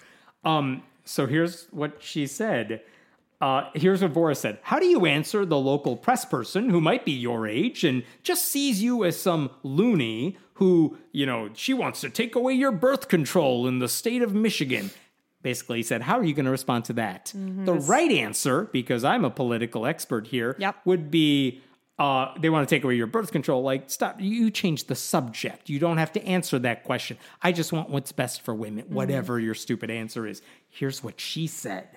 [0.44, 2.80] Um, so here's what she said.
[3.40, 4.58] Uh, here's what Boris said.
[4.62, 8.46] How do you answer the local press person who might be your age and just
[8.46, 13.08] sees you as some loony who, you know, she wants to take away your birth
[13.08, 14.90] control in the state of Michigan?
[15.42, 17.32] Basically, he said, How are you going to respond to that?
[17.34, 20.76] The right answer, because I'm a political expert here, Yep.
[20.86, 21.60] would be
[21.98, 23.62] uh, they want to take away your birth control.
[23.62, 24.20] Like, stop.
[24.20, 25.68] You change the subject.
[25.68, 27.18] You don't have to answer that question.
[27.40, 30.42] I just want what's best for women, whatever your stupid answer is.
[30.68, 31.88] Here's what she said.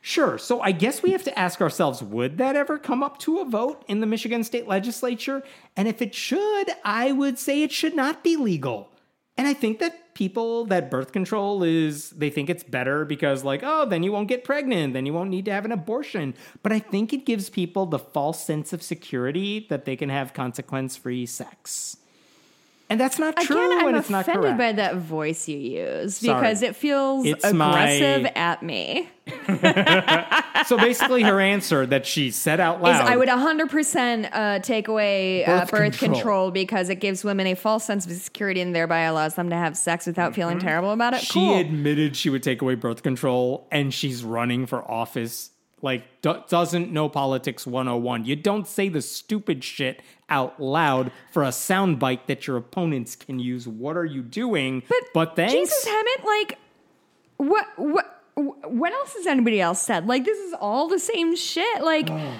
[0.00, 0.36] Sure.
[0.36, 3.44] So I guess we have to ask ourselves would that ever come up to a
[3.44, 5.42] vote in the Michigan state legislature?
[5.76, 8.90] And if it should, I would say it should not be legal.
[9.36, 13.62] And I think that people that birth control is, they think it's better because, like,
[13.62, 16.34] oh, then you won't get pregnant, then you won't need to have an abortion.
[16.62, 20.32] But I think it gives people the false sense of security that they can have
[20.32, 21.96] consequence free sex.
[22.90, 26.18] And that's not true, Again, I'm and it's not offended by that voice you use
[26.18, 26.38] Sorry.
[26.38, 29.08] because it feels It's aggressive my- at me.
[30.66, 34.88] so basically, her answer that she said out loud Is I would 100% uh, take
[34.88, 36.14] away uh, Birth birth control.
[36.14, 36.50] control.
[36.50, 39.76] because it gives women a false sense of security and thereby allows them to have
[39.78, 41.22] sex without feeling terrible about it.
[41.22, 41.24] Mm-hmm.
[41.24, 41.58] She cool.
[41.58, 45.50] admitted she would take away birth control and she's running for office.
[45.84, 48.24] Like, do- doesn't know politics 101.
[48.24, 53.38] You don't say the stupid shit out loud for a soundbite that your opponents can
[53.38, 53.68] use.
[53.68, 54.82] What are you doing?
[55.12, 55.52] But, thanks.
[55.52, 56.58] Jesus Hemant, like,
[57.36, 60.06] what, what, what else has anybody else said?
[60.06, 61.82] Like, this is all the same shit.
[61.82, 62.32] Like, oh.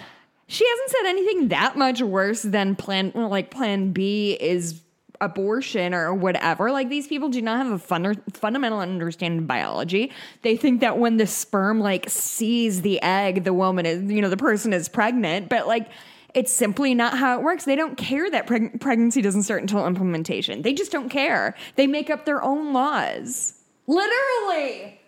[0.47, 4.81] she hasn't said anything that much worse than plan, like, plan B is
[5.25, 6.71] abortion or whatever.
[6.71, 10.13] Like, these people do not have a fun, fundamental understanding of biology.
[10.43, 14.29] They think that when the sperm, like, sees the egg, the woman is, you know,
[14.29, 15.89] the person is pregnant, but, like,
[16.35, 17.65] it's simply not how it works.
[17.65, 20.63] They don't care that preg- pregnancy doesn't start until implementation.
[20.63, 21.55] They just don't care.
[21.77, 23.55] They make up their own laws.
[23.87, 25.01] Literally.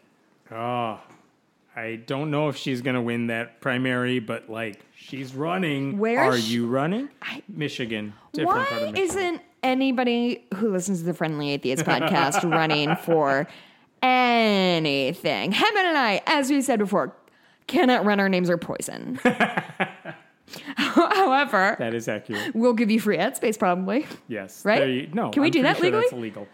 [0.53, 1.01] Oh,
[1.75, 5.99] I don't know if she's going to win that primary, but like, she's running.
[5.99, 7.09] Where Are sh- you running?
[7.49, 8.14] Michigan.
[8.33, 13.47] Different part of Why isn't anybody who listens to the Friendly Atheist podcast running for
[14.03, 15.53] anything?
[15.53, 17.14] Hemant and I, as we said before,
[17.67, 18.21] cannot run.
[18.21, 19.19] Our names are poison.
[20.77, 22.55] However, that is accurate.
[22.55, 24.07] we'll give you free ad space probably.
[24.29, 24.64] Yes.
[24.64, 24.89] Right?
[24.89, 25.31] You- no.
[25.31, 26.03] Can we I'm do that sure legally?
[26.05, 26.49] That's illegal.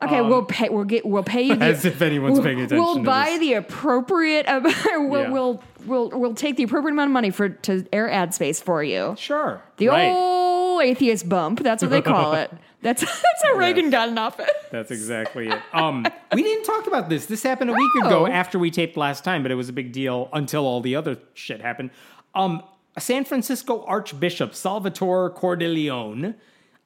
[0.00, 0.68] Okay, um, we'll pay.
[0.68, 1.04] We'll get.
[1.04, 1.54] We'll pay you.
[1.58, 4.46] The, As if anyone's we'll, paying attention We'll to buy the appropriate.
[4.46, 5.30] Uh, we'll, Yeah.
[5.30, 8.84] we'll we'll we'll take the appropriate amount of money for to air ad space for
[8.84, 9.16] you.
[9.18, 9.60] Sure.
[9.78, 10.06] The right.
[10.08, 10.47] old
[10.80, 11.60] atheist bump.
[11.62, 12.50] That's what they call it.
[12.80, 14.48] That's that's how Reagan got in office.
[14.70, 15.60] That's exactly it.
[15.72, 17.26] Um, we didn't talk about this.
[17.26, 19.90] This happened a week ago after we taped last time, but it was a big
[19.90, 21.90] deal until all the other shit happened.
[22.36, 22.62] Um,
[22.96, 26.36] San Francisco Archbishop Salvatore Cordileone.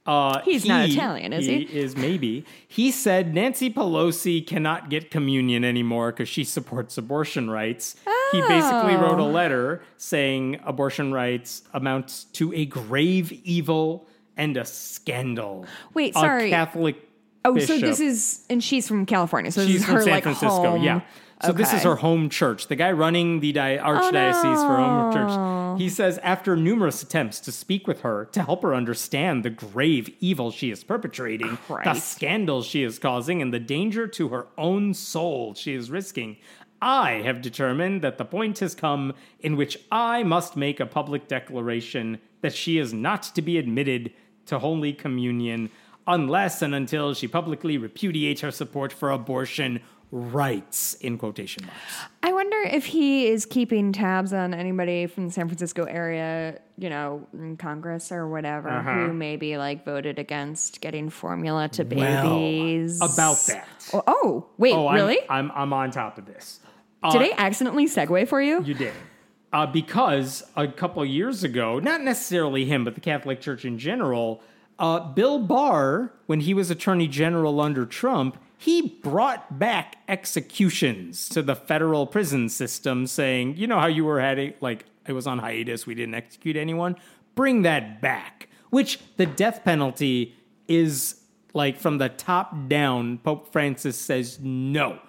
[0.05, 1.65] Uh, He's not Italian, is he?
[1.65, 2.45] He is maybe.
[2.67, 7.95] He said Nancy Pelosi cannot get communion anymore because she supports abortion rights.
[8.33, 9.31] He basically wrote a Oh.
[9.31, 15.67] letter saying abortion rights amounts to a grave evil and a scandal.
[15.95, 16.51] Wait, A sorry.
[16.51, 16.97] Catholic.
[17.45, 19.51] Oh, so this is, and she's from California.
[19.53, 20.49] So this She's is from her San like Francisco.
[20.71, 20.83] home.
[20.83, 21.01] Yeah.
[21.45, 22.69] So this is Oh, her home church.
[22.69, 25.31] The guy running the di- archdiocese for home church.
[25.31, 29.51] Oh, he says after numerous attempts to speak with her to help her understand the
[29.51, 34.47] grave evil she is perpetrating, the scandal she is causing, and the danger to her
[34.59, 36.37] own soul she is risking.
[36.81, 41.29] I have determined that the point has come in which I must make a public
[41.29, 44.13] declaration that she is not to be admitted
[44.47, 45.71] to Holy Communion
[46.09, 49.81] unless and until she publicly repudiates her support for abortion
[50.13, 51.81] rights in quotation marks.
[52.23, 56.91] I wonder if he is keeping tabs on anybody from the San Francisco area, you
[56.91, 58.93] know, in Congress or whatever, Uh-huh.
[58.93, 63.01] who maybe like voted against getting formula to Well, babies.
[63.01, 63.67] about that.
[63.95, 65.19] Oh, oh, wait, Oh, I'm- really?
[65.31, 66.61] I'm, I'm on top of this.
[67.11, 68.63] Did I accidentally segue for you?
[68.63, 68.93] You did.
[69.53, 74.41] Uh, because a couple years ago, not necessarily him, but the Catholic Church in general,
[74.79, 81.43] uh, Bill Barr, when he was Attorney General under Trump, he brought back executions to
[81.43, 85.41] the federal prison system, saying, you know how you were having, like, it was on
[85.41, 86.95] hiatus, we didn't execute anyone?
[87.35, 88.49] Bring that back.
[88.71, 90.37] Which the death penalty
[90.69, 91.21] is,
[91.53, 95.01] like, from the top down, Pope Francis says no.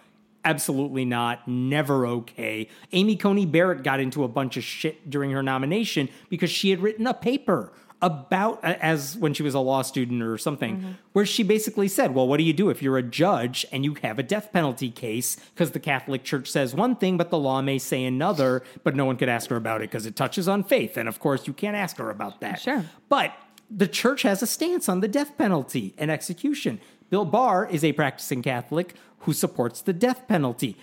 [0.43, 1.47] Absolutely not.
[1.47, 2.68] Never okay.
[2.91, 6.80] Amy Coney Barrett got into a bunch of shit during her nomination because she had
[6.80, 7.72] written a paper
[8.04, 10.91] about as when she was a law student or something mm-hmm.
[11.14, 13.95] where she basically said well what do you do if you're a judge and you
[14.04, 17.62] have a death penalty case because the catholic church says one thing but the law
[17.62, 20.64] may say another but no one could ask her about it because it touches on
[20.64, 22.84] faith and of course you can't ask her about that Sure.
[23.08, 23.34] but
[23.76, 26.80] the church has a stance on the death penalty and execution.
[27.10, 30.78] Bill Barr is a practicing Catholic who supports the death penalty.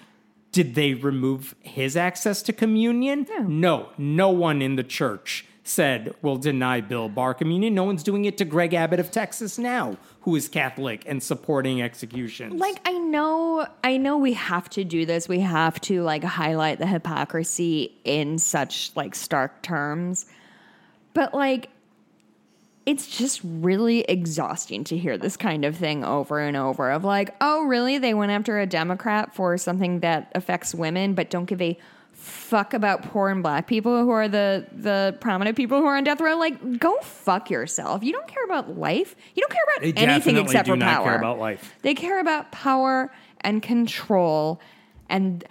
[0.53, 3.27] Did they remove his access to communion?
[3.41, 3.91] No.
[3.97, 7.75] No one in the church said we'll deny Bill Barr communion.
[7.75, 11.81] No one's doing it to Greg Abbott of Texas now, who is Catholic and supporting
[11.81, 12.61] executions.
[12.61, 15.29] like I know I know we have to do this.
[15.29, 20.27] We have to like highlight the hypocrisy in such like stark terms.
[21.15, 21.71] But like
[22.87, 27.35] it's just really exhausting to hear this kind of thing over and over of like,
[27.41, 27.99] oh really?
[27.99, 31.79] They went after a Democrat for something that affects women but don't give a
[32.21, 36.05] fuck about poor and black people who are the the prominent people who are on
[36.05, 39.83] death row like go fuck yourself you don't care about life you don't care about
[39.83, 41.75] They anything except for power care about life.
[41.83, 43.11] they care about power
[43.41, 44.61] and control
[45.09, 45.45] and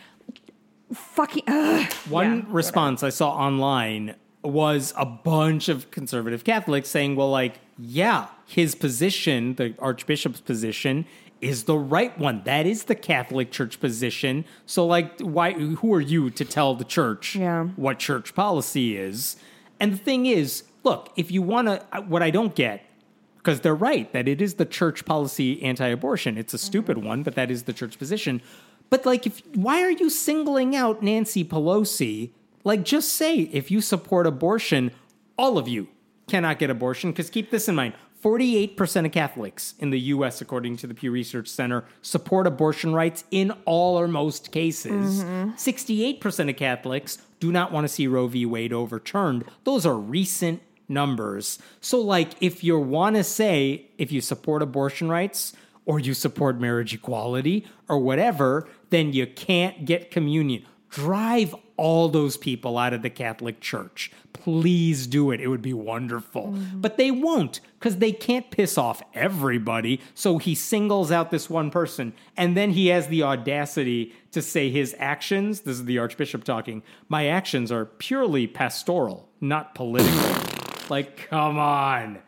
[0.94, 1.44] fucking.
[1.48, 1.92] Ugh.
[2.10, 7.60] One Yeah, response I saw online was a bunch of conservative Catholics saying, well, like,
[7.78, 11.06] yeah, his position, the Archbishop's position,
[11.42, 12.42] is the right one.
[12.44, 14.46] That is the Catholic Church position.
[14.66, 15.54] So, like, why?
[15.54, 17.66] Who are you to tell the church Yeah.
[17.76, 19.38] what church policy is?
[19.80, 22.84] And the thing is, look, if you want to, what I don't get
[23.40, 26.38] because they're right that it is the church policy anti-abortion.
[26.38, 26.66] It's a mm-hmm.
[26.66, 28.42] stupid one, but that is the church position.
[28.90, 32.32] But like, if why are you singling out Nancy Pelosi?
[32.64, 34.92] Like, just say if you support abortion,
[35.38, 35.88] all of you
[36.28, 37.12] cannot get abortion.
[37.12, 40.94] Because keep this in mind: forty-eight percent of Catholics in the U.S., according to the
[40.94, 45.24] Pew Research Center, support abortion rights in all or most cases.
[45.24, 45.56] Mm-hmm.
[45.58, 48.46] Sixty-eight percent of Catholics do not want to see Roe v.
[48.46, 49.46] Wade overturned.
[49.64, 51.60] Those are recent numbers.
[51.82, 55.54] So, like, if you want to say if you support abortion rights
[55.86, 60.66] or you support marriage equality or whatever, then you can't get communion.
[60.90, 64.12] Drive all those people out of the Catholic Church.
[64.34, 65.40] Please do it.
[65.40, 66.48] It would be wonderful.
[66.48, 66.82] Mm-hmm.
[66.82, 70.02] But they won't because they can't piss off everybody.
[70.14, 72.14] So he singles out this one person.
[72.36, 76.84] And then he has the audacity to say his actions, this is the Archbishop talking,
[77.08, 80.90] my actions are purely pastoral, not political.
[80.90, 82.20] like, come on.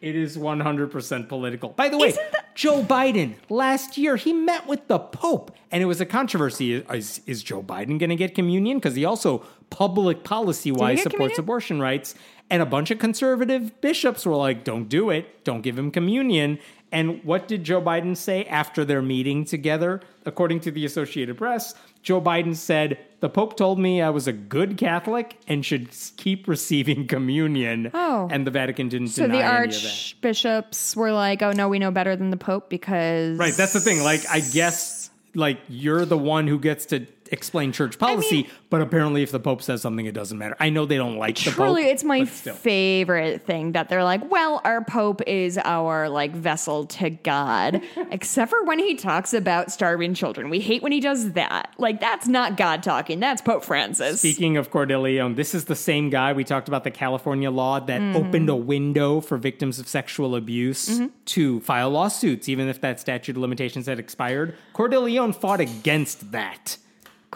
[0.00, 1.70] It is 100% political.
[1.70, 5.86] By the way, that- Joe Biden last year he met with the Pope, and it
[5.86, 6.74] was a controversy.
[6.74, 8.78] Is, is Joe Biden going to get communion?
[8.78, 11.40] Because he also public policy wise supports communion?
[11.40, 12.14] abortion rights,
[12.48, 15.44] and a bunch of conservative bishops were like, "Don't do it.
[15.44, 16.58] Don't give him communion."
[16.92, 20.00] And what did Joe Biden say after their meeting together?
[20.24, 21.74] According to the Associated Press,
[22.06, 26.46] Joe Biden said, The Pope told me I was a good Catholic and should keep
[26.46, 27.90] receiving communion.
[27.92, 28.28] Oh.
[28.30, 29.84] And the Vatican didn't So deny the any of that.
[29.84, 33.80] archbishops were like, "Oh no, we know better than the Pope because Right, that's the
[33.80, 34.04] thing.
[34.04, 38.80] Like, I guess, like, you're the one who gets to explain church policy, mean- but
[38.80, 40.56] apparently, if the Pope says something, it doesn't matter.
[40.60, 41.54] I know they don't like the Pope.
[41.54, 46.86] Truly, it's my favorite thing that they're like, well, our Pope is our like vessel
[46.86, 50.50] to God, except for when he talks about starving children.
[50.50, 51.72] We hate when he does that.
[51.78, 53.20] Like, that's not God talking.
[53.20, 54.20] That's Pope Francis.
[54.20, 57.96] Speaking of Cordileone, this is the same guy we talked about the California law that
[58.06, 58.16] Mm-hmm.
[58.16, 63.36] opened a window for victims of sexual abuse to file lawsuits, even if that statute
[63.36, 64.54] of limitations had expired.
[64.74, 66.76] Cordileone fought against that.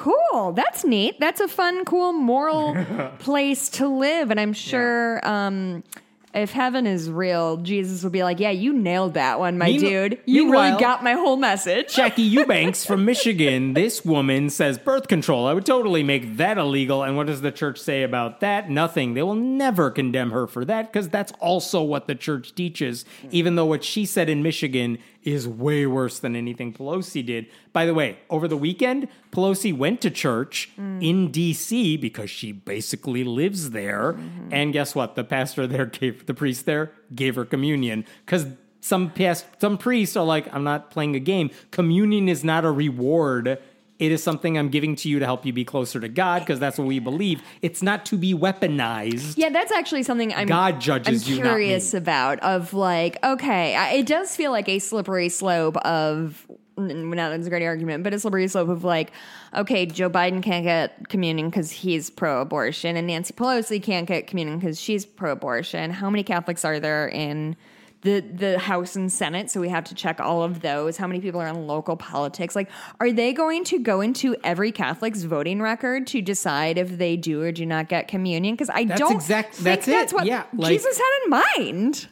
[0.01, 0.53] Cool.
[0.53, 1.21] That's neat.
[1.21, 2.75] That's a fun, cool, moral
[3.19, 4.31] place to live.
[4.31, 5.85] And I'm sure um,
[6.33, 9.91] if heaven is real, Jesus will be like, yeah, you nailed that one, my Meanwhile-
[10.09, 10.21] dude.
[10.25, 11.95] You meanwhile- really got my whole message.
[11.95, 15.47] Jacky Eubanks from Michigan, this woman says birth control.
[15.47, 17.03] I would totally make that illegal.
[17.03, 18.71] And what does the church say about that?
[18.71, 19.13] Nothing.
[19.13, 23.57] They will never condemn her for that because that's also what the church teaches, even
[23.57, 27.47] though what she said in Michigan is way worse than anything Pelosi did.
[27.73, 33.25] By the way, over the weekend, Pelosi went to church in DC because she basically
[33.25, 34.19] lives there.
[34.51, 35.15] And guess what?
[35.15, 38.47] The pastor there gave the priest there gave her communion because
[38.81, 41.51] some past some priests are like, I'm not playing a game.
[41.71, 43.59] Communion is not a reward.
[44.01, 46.59] It is something I'm giving to you to help you be closer to God because
[46.59, 47.43] that's what we believe.
[47.61, 49.35] It's not to be weaponized.
[49.37, 52.41] Yeah, that's actually something I'm God judges I'm you, curious about.
[52.41, 56.47] Of like, okay, I- it does feel like a slippery slope of.
[56.77, 59.13] Not that's a great argument, but a slippery slope of like,
[59.55, 64.59] okay, Joe Biden can't get communion because he's pro-abortion, and Nancy Pelosi can't get communion
[64.59, 65.91] because she's pro-abortion.
[65.91, 67.55] How many Catholics are there in
[68.03, 69.51] the the House and Senate?
[69.51, 70.97] So we have to check all of those.
[70.97, 72.57] How many people are in local politics?
[72.57, 72.71] Like,
[73.01, 77.43] are they going to go into every Catholic's voting record to decide if they do
[77.43, 78.55] or do not get communion?
[78.55, 80.17] Because I That's don't exact- think that's that's it.
[80.17, 82.09] what Yeah, like- Jesus had in mind.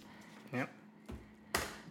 [0.52, 0.68] Yep.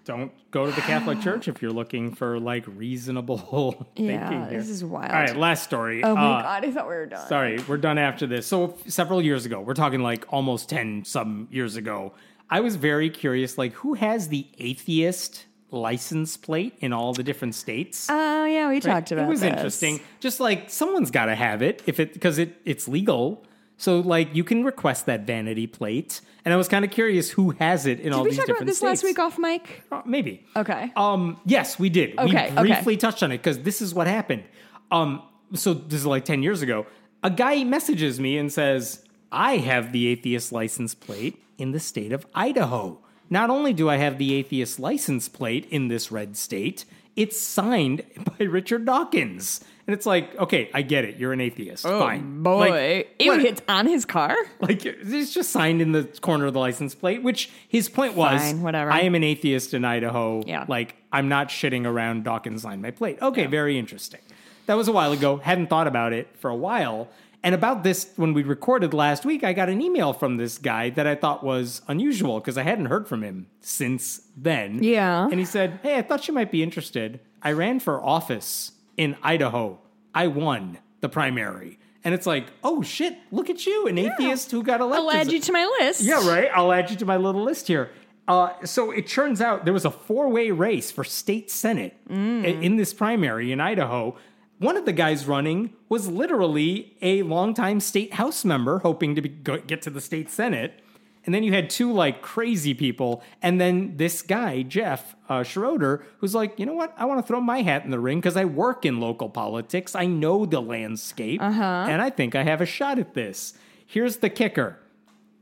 [0.06, 4.50] Don't go to the Catholic Church if you're looking for like reasonable Yeah, thinking.
[4.50, 4.60] here.
[4.60, 5.12] this is wild.
[5.12, 6.04] All right, last story.
[6.04, 7.28] Oh my Uh, god, I thought we were done.
[7.28, 8.48] Sorry, we're done after this.
[8.48, 12.14] So f- several years ago, we're talking like almost 10 some years ago,
[12.50, 17.56] I was very curious like who has the atheist license plate in all the different
[17.56, 18.08] states?
[18.10, 19.52] Oh yeah, we talked about It was this.
[19.52, 20.00] interesting.
[20.20, 23.44] Just like someone's got to have it if it because it it's legal.
[23.78, 26.22] So like you can request that vanity plate.
[26.46, 28.50] And I was kind of curious who has it in all Did we these talk
[28.56, 29.02] about this states.
[29.02, 29.84] last week off mic?
[29.92, 30.46] Uh, maybe.
[30.56, 30.92] Okay.
[30.96, 32.18] Um, yes, we did.
[32.18, 32.54] Okay, we okay.
[32.58, 34.46] briefly touched on it because this is what happened.
[34.90, 35.22] Um,
[35.54, 36.86] so this is like 10 years ago.
[37.22, 42.12] A guy messages me and says, I have the atheist license plate in the state
[42.12, 43.00] of Idaho.
[43.30, 46.86] Not only do I have the atheist license plate in this red state,
[47.16, 48.04] it's signed
[48.40, 49.64] by Richard Dawkins.
[49.86, 51.16] And it's like, okay, I get it.
[51.18, 51.86] You're an atheist.
[51.86, 52.44] Oh, Fine.
[52.44, 54.36] Boy, Like, Ew, what- it's on his car.
[54.60, 58.40] like it's just signed in the corner of the license plate, which his point was
[58.42, 58.92] Fine, whatever.
[58.92, 60.44] I am an atheist in Idaho.
[60.46, 60.66] Yeah.
[60.68, 63.18] Like I'm not shitting around Dawkins signed my plate.
[63.22, 64.22] Okay, very interesting.
[64.68, 65.38] That was a while ago.
[65.38, 67.08] Hadn't thought about it for a while.
[67.44, 70.90] And about this, when we recorded last week, I got an email from this guy
[70.92, 74.84] that I thought was unusual because I hadn't heard from him since then.
[74.84, 75.26] Yeah.
[75.30, 77.20] And he said, Hey, I thought you might be interested.
[77.42, 79.80] I ran for office in Idaho.
[80.14, 81.78] I won the primary.
[82.04, 85.04] And it's like, oh shit, look at you, an atheist who got elected.
[85.06, 86.02] I'll add you to my list.
[86.02, 86.50] Yeah, right.
[86.54, 87.92] I'll add you to my little list here.
[88.28, 92.62] Uh, so it turns out there was a four way race for state senate Mm.
[92.64, 94.16] in this primary in Idaho.
[94.60, 99.30] One of the guys running was literally a longtime state house member hoping to be,
[99.30, 100.82] go, get to the state senate.
[101.26, 106.06] And then you had two like crazy people, and then this guy Geoff uh, Schroeder,
[106.20, 106.94] who's like, you know what?
[106.98, 109.94] I want to throw my hat in the ring because I work in local politics.
[109.94, 111.42] I know the landscape,
[111.90, 113.56] and I think I have a shot at this.
[113.86, 114.80] Here's the kicker: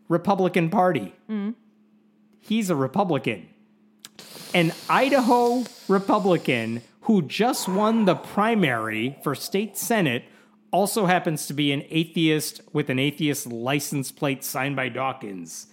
[0.09, 1.13] Republican Party.
[2.41, 3.47] He's a Republican,
[4.55, 10.23] an Idaho Republican who just won the primary for state senate.
[10.71, 15.67] Also happens to be an atheist with an atheist license plate signed by Dawkins.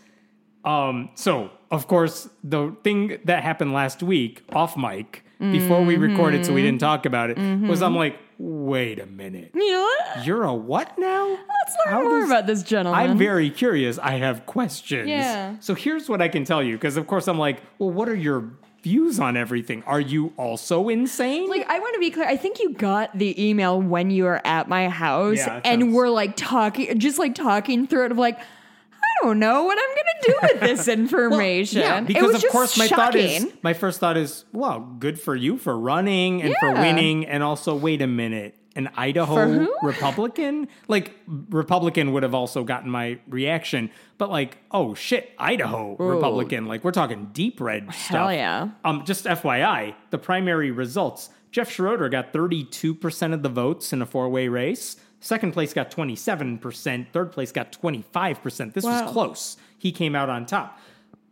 [0.64, 6.46] Um, so of course, the thing that happened last week off mic before we recorded,
[6.46, 7.36] so we didn't talk about it,
[7.66, 9.82] was I'm like, wait a minute, You know
[10.14, 10.24] what?
[10.24, 11.30] you're a what now?
[11.30, 13.10] Let's learn How more does- about this gentleman.
[13.10, 13.98] I'm very curious.
[13.98, 15.08] I have questions.
[15.08, 15.56] Yeah.
[15.58, 18.14] So here's what I can tell you, because of course I'm like, well, what are
[18.14, 18.52] your
[18.82, 19.82] views on everything?
[19.86, 21.48] Are you also insane?
[21.48, 22.26] Like, I want to be clear.
[22.26, 25.82] I think you got the email when you were at my house Yeah, it and
[25.82, 29.78] sounds- we're like talking, just like talking through it of like, I don't know what
[29.78, 31.80] I'm going to do with this information.
[31.80, 33.52] Yeah, It because was of just course my thought is shocking.
[33.62, 36.80] my first thought is, well, good for you for running and for Yeah.
[36.80, 42.90] winning, and also wait a minute, an Idaho Republican, like Republican would have also gotten
[42.90, 48.16] my reaction, but like, oh shit, Idaho Republican, like we're talking deep red stuff.
[48.18, 48.68] Hell yeah.
[48.84, 54.00] Um, just FYI, the primary results: Geoff Schroeder got thirty-two percent of the votes in
[54.00, 54.96] a four-way race.
[55.20, 57.08] Second place got twenty-seven percent.
[57.12, 58.74] Third place got twenty-five percent.
[58.74, 59.02] This Wow.
[59.04, 59.56] was close.
[59.78, 60.78] He came out on top.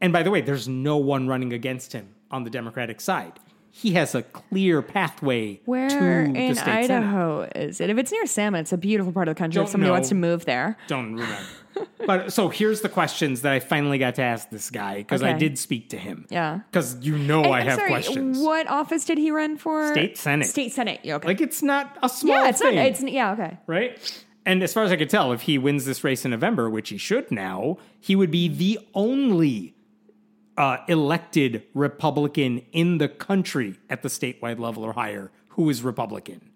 [0.03, 3.39] And by the way, there's no one running against him on the Democratic side.
[3.73, 6.91] He has a clear pathway Where to the in state Senate.
[6.91, 7.89] Idaho is it?
[7.89, 9.57] If it's near Salmon, it's a beautiful part of the country.
[9.57, 9.93] Don't if somebody know.
[9.95, 11.37] wants to move there, Don't remember.
[12.05, 15.33] but so here's the questions that I finally got to ask this guy because I
[15.35, 16.27] did speak to him.
[16.31, 16.61] Yeah.
[16.71, 18.39] Because you know And I I'm have sorry, questions.
[18.41, 19.93] What office did he run for?
[19.93, 20.47] State Senate.
[20.49, 21.01] State Senate.
[21.05, 21.29] Yeah, okay.
[21.29, 22.43] Like it's not a small thing.
[22.45, 22.75] yeah, it's thing.
[22.75, 22.87] not.
[22.87, 23.59] It's yeah, okay.
[23.67, 24.25] right?
[24.47, 26.89] And as far as I could tell, if he wins this race in November, which
[26.89, 29.75] he should now, he would be the only
[30.61, 36.51] uh, elected Republican in the country at the statewide level or higher who is Republican.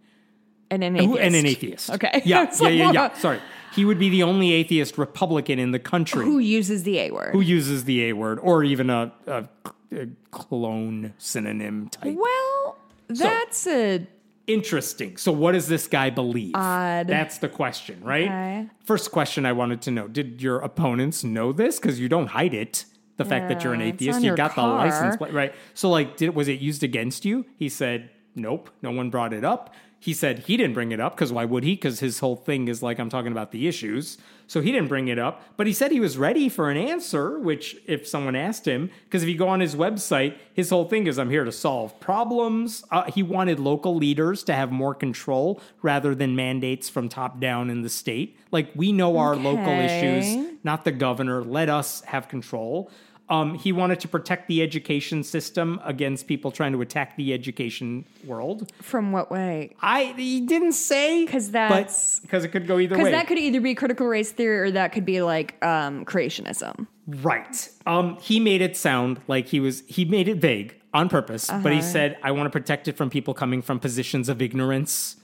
[0.70, 1.20] And an atheist.
[1.20, 1.90] and an atheist.
[1.90, 2.22] Okay.
[2.24, 3.14] Yeah, yeah, yeah, yeah.
[3.14, 3.40] Sorry.
[3.74, 7.32] He would be the only atheist Republican in the country Who uses the A word?
[7.32, 9.48] who uses the A word or even a, a,
[9.90, 12.14] a clone synonym type.
[12.14, 12.76] well,
[13.08, 14.06] that's a
[14.46, 15.16] Interesting.
[15.16, 16.54] So, what does this guy believe?
[16.54, 17.06] Odd.
[17.06, 18.26] That's the question, right?
[18.26, 18.66] Okay.
[18.84, 21.80] First question I wanted to know Did your opponents know this?
[21.80, 22.84] Because you don't hide it.
[23.16, 25.54] The fact that you're an atheist, you got the license plate, right?
[25.74, 27.46] So, like, did was it used against you?
[27.56, 29.72] He said, Nope, no one brought it up.
[30.00, 31.76] He said he didn't bring it up because why would he?
[31.76, 34.18] Because his whole thing is like, I'm talking about the issues.
[34.46, 37.38] So he didn't bring it up, but he said he was ready for an answer,
[37.38, 41.06] which if someone asked him, because if you go on his website, his whole thing
[41.06, 42.84] is, I'm here to solve problems.
[42.90, 47.70] Uh, he wanted local leaders to have more control rather than mandates from top down
[47.70, 48.36] in the state.
[48.50, 51.44] Like, we know our local issues, not the governor.
[51.44, 52.90] Let us have control.
[53.30, 58.04] Um, he wanted to protect the education system against people trying to attack the education
[58.26, 58.70] world.
[58.82, 59.74] from what way?
[59.80, 63.38] I he didn't say 'Cause but- that's- because it could go either Because that could
[63.38, 66.86] either be critical race theory or that could be like um, creationism.
[67.06, 67.68] right.
[67.86, 69.82] Um, he made it sound like he was.
[69.86, 73.08] He made it vague on purpose, but he said, "I want to protect it from
[73.08, 75.16] people coming from positions of ignorance."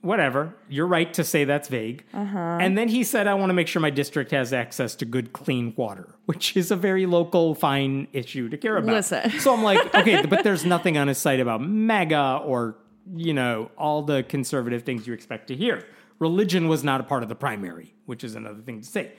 [0.00, 0.54] Whatever.
[0.68, 2.04] You're right to say that's vague.
[2.12, 5.32] And then he said, I want to make sure my district has access to good,
[5.32, 8.94] clean water, which is a very local, fine issue to care about.
[8.94, 9.30] Listen.
[9.40, 12.76] So I'm like, okay, but there's nothing on his site about MAGA or,
[13.14, 15.84] you know, all the conservative things you expect to hear.
[16.20, 19.12] Religion was not a part of the primary, which is another thing to say.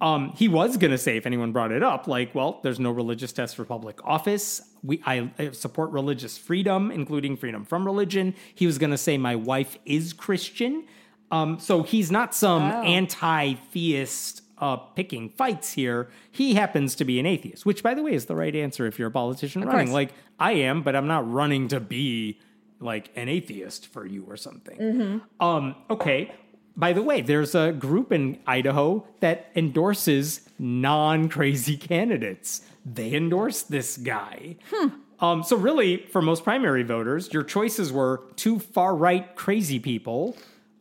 [0.00, 2.90] Um, he was going to say, if anyone brought it up, like, well, there's no
[2.90, 4.62] religious test for public office.
[4.82, 8.34] We, I, I support religious freedom, including freedom from religion.
[8.54, 10.84] He was going to say, my wife is Christian.
[11.30, 12.82] Um, so he's not some Oh.
[12.82, 16.08] anti-theist uh, picking fights here.
[16.30, 18.98] He happens to be an atheist, which, by the way, is the right answer if
[18.98, 19.86] you're a politician running.
[19.86, 19.94] course.
[19.94, 22.38] Like I am, but I'm not running to be
[22.78, 24.78] like an atheist for you or something.
[24.78, 25.44] Mm-hmm.
[25.44, 26.32] Um, okay.
[26.76, 32.62] By the way, there's a group in Idaho that endorses non-crazy candidates.
[32.92, 34.56] They endorse this guy.
[34.72, 34.88] Hmm.
[35.20, 40.36] Um, so really, for most primary voters, your choices were two far-right crazy people,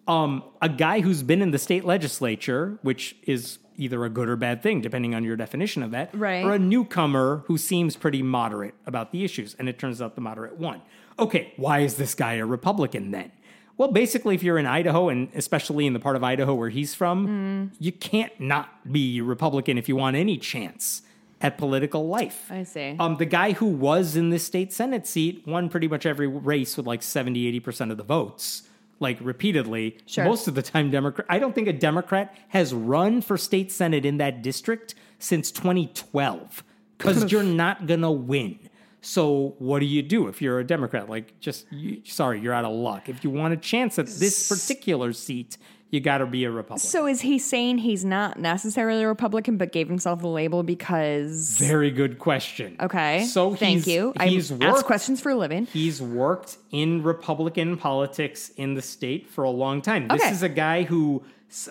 [0.07, 4.35] um, a guy who's been in the state legislature, which is either a good or
[4.35, 6.43] bad thing, depending on your definition of that, Right.
[6.43, 9.55] or a newcomer who seems pretty moderate about the issues.
[9.59, 10.81] And it turns out the moderate won.
[11.17, 13.31] Okay, why is this guy a Republican then?
[13.77, 16.93] Well, basically, if you're in Idaho, and especially in the part of Idaho where he's
[16.95, 21.01] from, you can't not be Republican if you want any chance
[21.41, 22.47] at political life.
[22.49, 22.95] I see.
[22.99, 26.75] Um, the guy who was in this state Senate seat won pretty much every race
[26.77, 28.63] with like 70, 80% of the votes,
[28.99, 29.97] like repeatedly.
[30.05, 30.25] Sure.
[30.25, 31.25] Most of the time, Democrat.
[31.29, 36.63] I don't think a Democrat has run for state Senate in that district since 2012
[36.97, 38.59] because you're not going to win.
[39.01, 41.09] So what do you do if you're a Democrat?
[41.09, 43.07] Like, just you, sorry, you're out of luck.
[43.07, 45.57] If you want a chance at this particular seat,
[45.91, 46.87] you got to be a Republican.
[46.87, 51.57] so is he saying he's not necessarily a Republican, but gave himself the label because?
[51.57, 52.75] Very good question.
[52.79, 53.25] Okay.
[53.25, 54.13] So thank he's- you.
[54.21, 55.65] He's I worked, ask questions for a living.
[55.65, 60.07] He's worked in Republican politics in the state for a long time.
[60.07, 60.31] This Okay.
[60.31, 61.23] is a guy who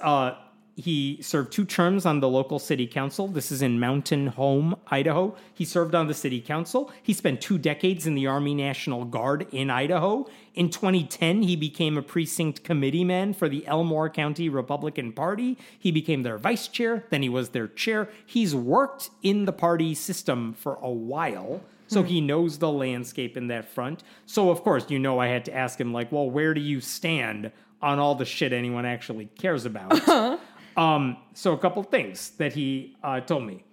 [0.03, 0.33] uh,
[0.79, 3.27] he served two terms on the local city council.
[3.27, 5.35] This is in Mountain Home, Idaho.
[5.53, 6.93] He served on the city council.
[7.03, 10.27] He spent two decades in the Army National Guard in Idaho.
[10.55, 15.59] In 2010, he became a precinct committeeman for the Elmore County Republican Party.
[15.77, 18.09] He became their vice chair, then he was their chair.
[18.25, 21.61] He's worked in the party system for a while.
[21.91, 24.03] So he knows the landscape in that front.
[24.27, 26.83] So of course, you know I had to ask him like, "Well, where do you
[26.83, 27.51] stand
[27.81, 30.37] on all the shit anyone actually cares about?" Uh-huh.
[30.79, 33.65] Um, so a couple things that he uh, told me.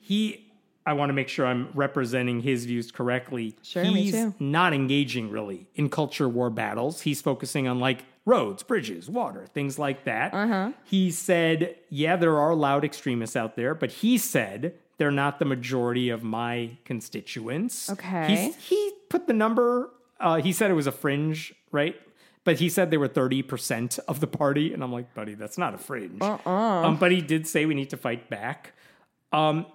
[0.00, 0.46] He,
[0.86, 3.56] I want to make sure I'm representing his views correctly.
[3.62, 4.34] Sure, me too.
[4.40, 7.02] not engaging really in culture war battles.
[7.02, 10.32] He's focusing on like roads, bridges, water, things like that.
[10.32, 10.72] Uh-huh.
[10.84, 15.44] He said, yeah, there are loud extremists out there, but he said they're not the
[15.44, 17.90] majority of my constituents.
[17.90, 18.46] Okay.
[18.46, 21.96] He's, he put the number, uh, he said it was a fringe, right?
[22.46, 24.72] But he said they were 30% of the party.
[24.72, 26.22] And I'm like, buddy, that's not a fringe.
[26.22, 26.48] Uh-uh.
[26.86, 28.72] Um, but he did say we need to fight back.
[29.32, 29.66] Um,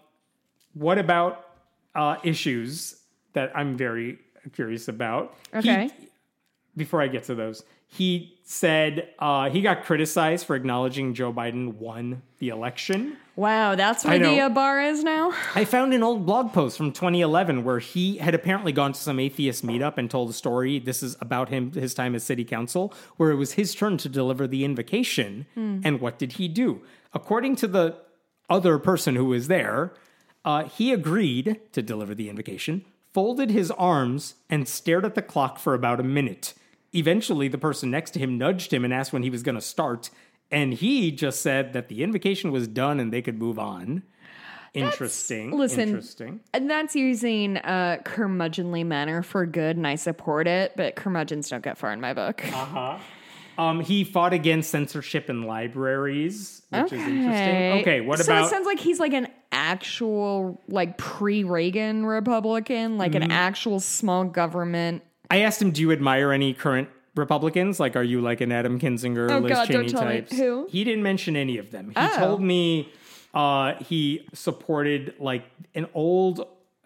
[0.74, 1.48] what about
[1.94, 2.96] uh, issues
[3.34, 4.20] that I'm very
[4.54, 5.36] curious about?
[5.52, 5.90] He- Okay.
[6.78, 11.76] before I get to those, he said uh, he got criticized for acknowledging Joe Biden
[11.76, 13.16] won the election.
[13.38, 15.34] Wow, that's where the uh, bar is now.
[15.56, 19.22] I found an old blog post from 2011 where he had apparently gone to some
[19.22, 20.80] atheist meetup and told a story.
[20.80, 24.10] This is about him, his time as city council, where it was his turn to
[24.10, 25.46] deliver the invocation.
[25.86, 26.82] And what did he do?
[27.14, 27.96] According to the
[28.50, 29.94] other person who was there,
[30.44, 32.84] uh, he agreed to deliver the invocation,
[33.14, 36.54] folded his arms, and stared at the clock for about a minute.
[36.94, 39.62] Eventually, the person next to him nudged him and asked when he was going to
[39.62, 40.10] start.
[40.52, 44.04] And he just said that the invocation was done and they could move on.
[44.74, 45.52] Interesting.
[45.52, 46.40] listen, Interesting.
[46.54, 51.64] And that's using a curmudgeonly manner for good, and I support it, but curmudgeons don't
[51.64, 52.42] get far in my book.
[52.46, 52.98] Uh-huh.
[53.58, 57.82] Um, he fought against censorship in libraries, which is interesting.
[57.82, 63.12] Okay, what so about it sounds like he's like an actual, like pre-Reagan Republican, like
[63.12, 63.24] Mm-hmm.
[63.24, 65.04] an actual small government.
[65.32, 67.80] I asked him, "Do you admire any current Republicans?
[67.80, 70.68] Like, are you like an Adam Kinzinger, Oh, Liz God, Cheney types?" Who?
[70.70, 71.88] He didn't mention any of them.
[71.90, 72.18] He Oh.
[72.18, 72.90] told me
[73.34, 75.44] uh, he supported like
[75.74, 76.46] an old.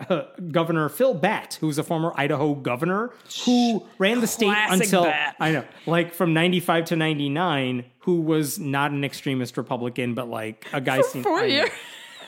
[0.10, 3.12] uh, governor Phil Batt, who's a former Idaho governor,
[3.46, 5.38] who ran the state Classic until Bat.
[5.40, 10.66] I know, like from ninety-five to ninety-nine, who was not an extremist Republican, but like
[10.74, 11.66] a guy seen four I know.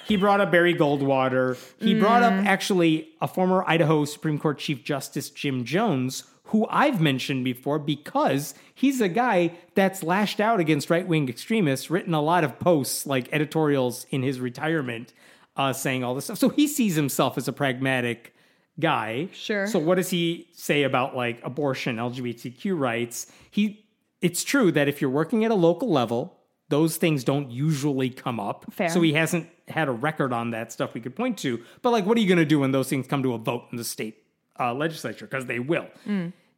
[0.07, 1.57] He brought up Barry Goldwater.
[1.79, 2.45] He brought up Mm.
[2.45, 8.53] actually a former Idaho Supreme Court Chief Justice Jim Jones, who I've mentioned before because
[8.73, 13.05] he's a guy that's lashed out against right wing extremists, written a lot of posts
[13.05, 15.13] like editorials in his retirement,
[15.57, 16.37] uh, saying all this stuff.
[16.37, 18.33] So he sees himself as a pragmatic
[18.79, 19.27] guy.
[19.33, 19.67] Sure.
[19.67, 23.27] So what does he say about like abortion, LGBTQ rights?
[23.51, 23.83] He
[24.21, 26.39] it's true that if you're working at a local level,
[26.69, 28.65] those things don't usually come up.
[28.71, 28.89] Fair.
[28.89, 31.61] So he hasn't had a record on that stuff we could point to.
[31.81, 33.65] But like, what are you going to do when those things come to a vote
[33.71, 34.23] in the state
[34.59, 35.25] uh, legislature?
[35.25, 35.87] Because they will.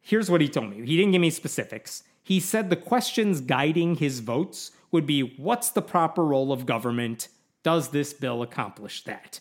[0.00, 0.84] Here's what he told me.
[0.86, 2.02] He didn't give me specifics.
[2.22, 7.28] He said the questions guiding his votes would be what's the proper role of government?
[7.62, 9.40] Does this bill accomplish that?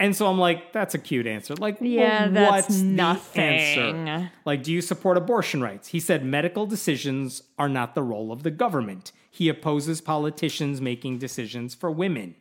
[0.00, 1.54] And so I'm like, that's a cute answer.
[1.56, 3.42] Like, Yeah, well, that's what's the nothing.
[3.42, 4.30] answer?
[4.44, 5.88] Like, do you support abortion rights?
[5.88, 9.10] He said medical decisions are not the role of the government.
[9.30, 12.36] He opposes politicians making decisions for women.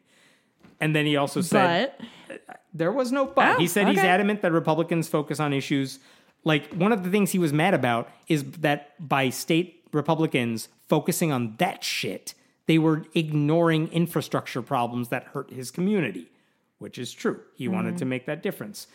[0.80, 1.94] And then he also said
[2.28, 2.42] But
[2.74, 3.56] there was no but.
[3.56, 6.00] Oh, he said he's adamant that Republicans focus on issues
[6.44, 11.32] like one of the things he was mad about is that by state Republicans focusing
[11.32, 12.34] on that shit,
[12.68, 16.32] they were ignoring infrastructure problems that hurt his community,
[16.80, 17.42] which is true.
[17.56, 17.98] He wanted Mm-hmm.
[18.00, 18.88] to make that difference.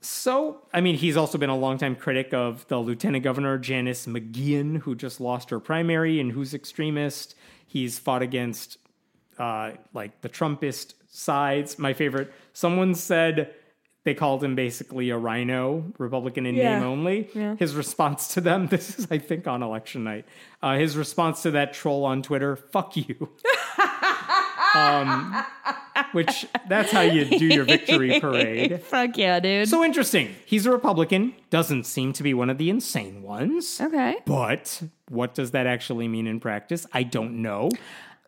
[0.00, 4.78] So, I mean, he's also been a longtime critic of the Lieutenant Governor Janice McGeachin,
[4.78, 7.36] who just lost her primary and who's extremist.
[7.66, 8.78] He's fought against
[9.38, 11.78] uh, like the Trumpist sides.
[11.78, 13.54] My favorite, someone said
[14.04, 16.78] they called him basically a rhino, Republican in Yeah.
[16.80, 17.28] name only.
[17.34, 17.54] Yeah.
[17.56, 20.24] His response to them, this is, I think, on election night.
[20.62, 23.28] Uh, his response to that troll on Twitter, fuck you.
[24.74, 25.44] um,
[26.12, 28.82] which that's how you do your victory parade.
[28.82, 29.68] fuck yeah, dude.
[29.68, 30.34] So interesting.
[30.46, 33.80] He's a Republican, doesn't seem to be one of the insane ones.
[33.80, 34.16] okay.
[34.24, 36.86] But what does that actually mean in practice?
[36.92, 37.70] I don't know.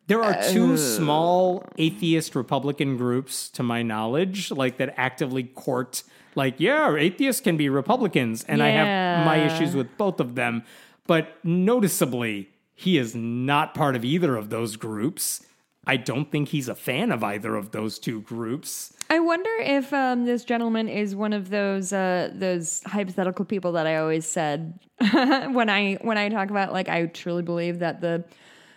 [0.06, 6.02] There are two small atheist Republican groups, to my knowledge, like that actively court,
[6.34, 8.44] like, yeah, atheists can be Republicans.
[8.44, 10.62] And I have my issues with both of them.
[11.06, 15.44] But noticeably, he is not part of either of those groups.
[15.86, 18.92] I don't think he's a fan of either of those two groups.
[19.10, 23.86] I wonder if um, this gentleman is one of those uh, those hypothetical people that
[23.86, 24.78] I always said
[25.12, 28.24] when I when I talk about like I truly believe that the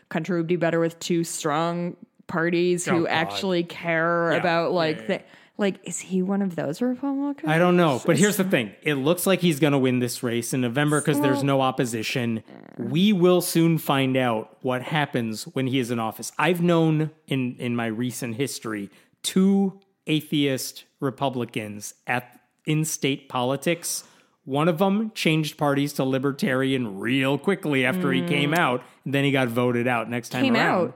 [0.10, 1.96] country would be better with two strong
[2.28, 3.12] parties Oh, who God.
[3.12, 4.38] actually care Yeah.
[4.38, 5.24] about like Yeah, yeah, the
[5.60, 7.50] like is he one of those Republicans?
[7.50, 8.74] I don't know, but here's the thing.
[8.84, 12.44] It looks like he's going to win this race in November because there's no opposition.
[12.78, 16.32] We will soon find out what happens when he is in office.
[16.38, 18.90] I've known in in my recent history
[19.24, 24.04] two atheist Republicans at in state politics.
[24.48, 29.26] One of them changed parties to libertarian real quickly after he came out, and then
[29.26, 30.94] he got voted out next time Came around.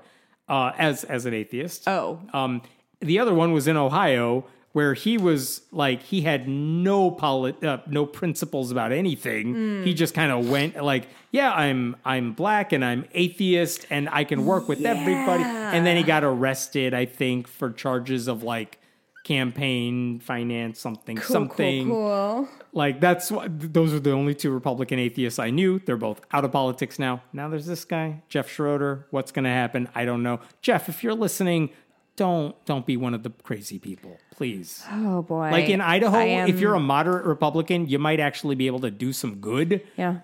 [0.47, 0.71] out?
[0.71, 1.85] uh, as as an atheist.
[1.87, 2.19] Oh.
[2.33, 2.61] Um,
[3.01, 7.79] the other one was in Ohio, where he was like he had no polit- uh,
[7.87, 9.53] no principles about anything.
[9.53, 9.83] Hmm.
[9.83, 14.23] He just kind of went like, "Yeah, I'm I'm black and I'm atheist and I
[14.23, 18.77] can work with everybody." And then he got arrested, I think, for charges of like
[19.23, 22.49] campaign finance something something Cool, cool.
[22.73, 26.43] like that's what those are the only two republican atheists i knew they're both out
[26.43, 30.23] of politics now now there's this guy geoff schroeder what's going to happen i don't
[30.23, 31.69] know geoff if you're listening
[32.15, 35.49] don't don't be one of the crazy people please Oh boy.
[35.51, 38.91] like in idaho am- if you're a moderate republican you might actually be able to
[38.91, 40.17] do some good yeah,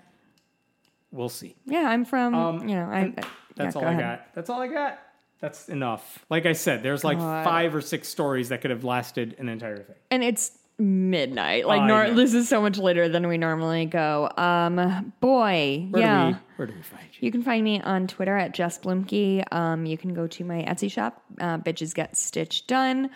[1.12, 2.34] we'll see yeah, I'm from.
[2.34, 3.14] Um, you know, I.
[3.56, 4.00] that's yeah, all go i ahead.
[4.18, 4.98] got that's all i got
[5.40, 7.44] that's enough like i said there's like God.
[7.44, 11.66] five or six stories that could have lasted an entire thing and it's midnight.
[11.66, 14.30] Like, nor- this is so much later than we normally go.
[14.36, 16.20] Um, boy, where yeah.
[16.20, 18.78] do we where do we find you You can find me on Twitter at Jess
[18.78, 19.42] Bluemke.
[19.52, 23.10] Um, you can go to my Etsy shop, uh, Bitches Get Stitch Done.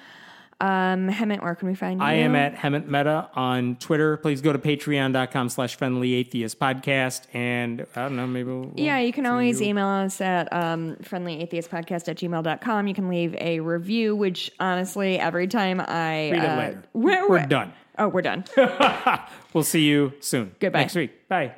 [0.63, 2.07] Um, Hemant, where can we find you?
[2.07, 4.17] I am at Hemant Mehta on Twitter.
[4.19, 7.23] Please go to patreon.com slash friendly atheist podcast.
[7.35, 9.67] And I don't know, maybe we'll, Yeah, you can always you.
[9.69, 12.87] email us at um, friendlyatheistpodcast at gmail.com.
[12.87, 16.31] You can leave a review, which honestly, every time I.
[16.31, 16.83] Read it uh, later.
[16.93, 17.73] we're- We're we're- done.
[17.99, 18.45] Oh, we're done.
[19.53, 20.55] We'll see you soon.
[20.61, 20.81] Goodbye.
[20.81, 21.29] Next week.
[21.29, 21.53] Bye.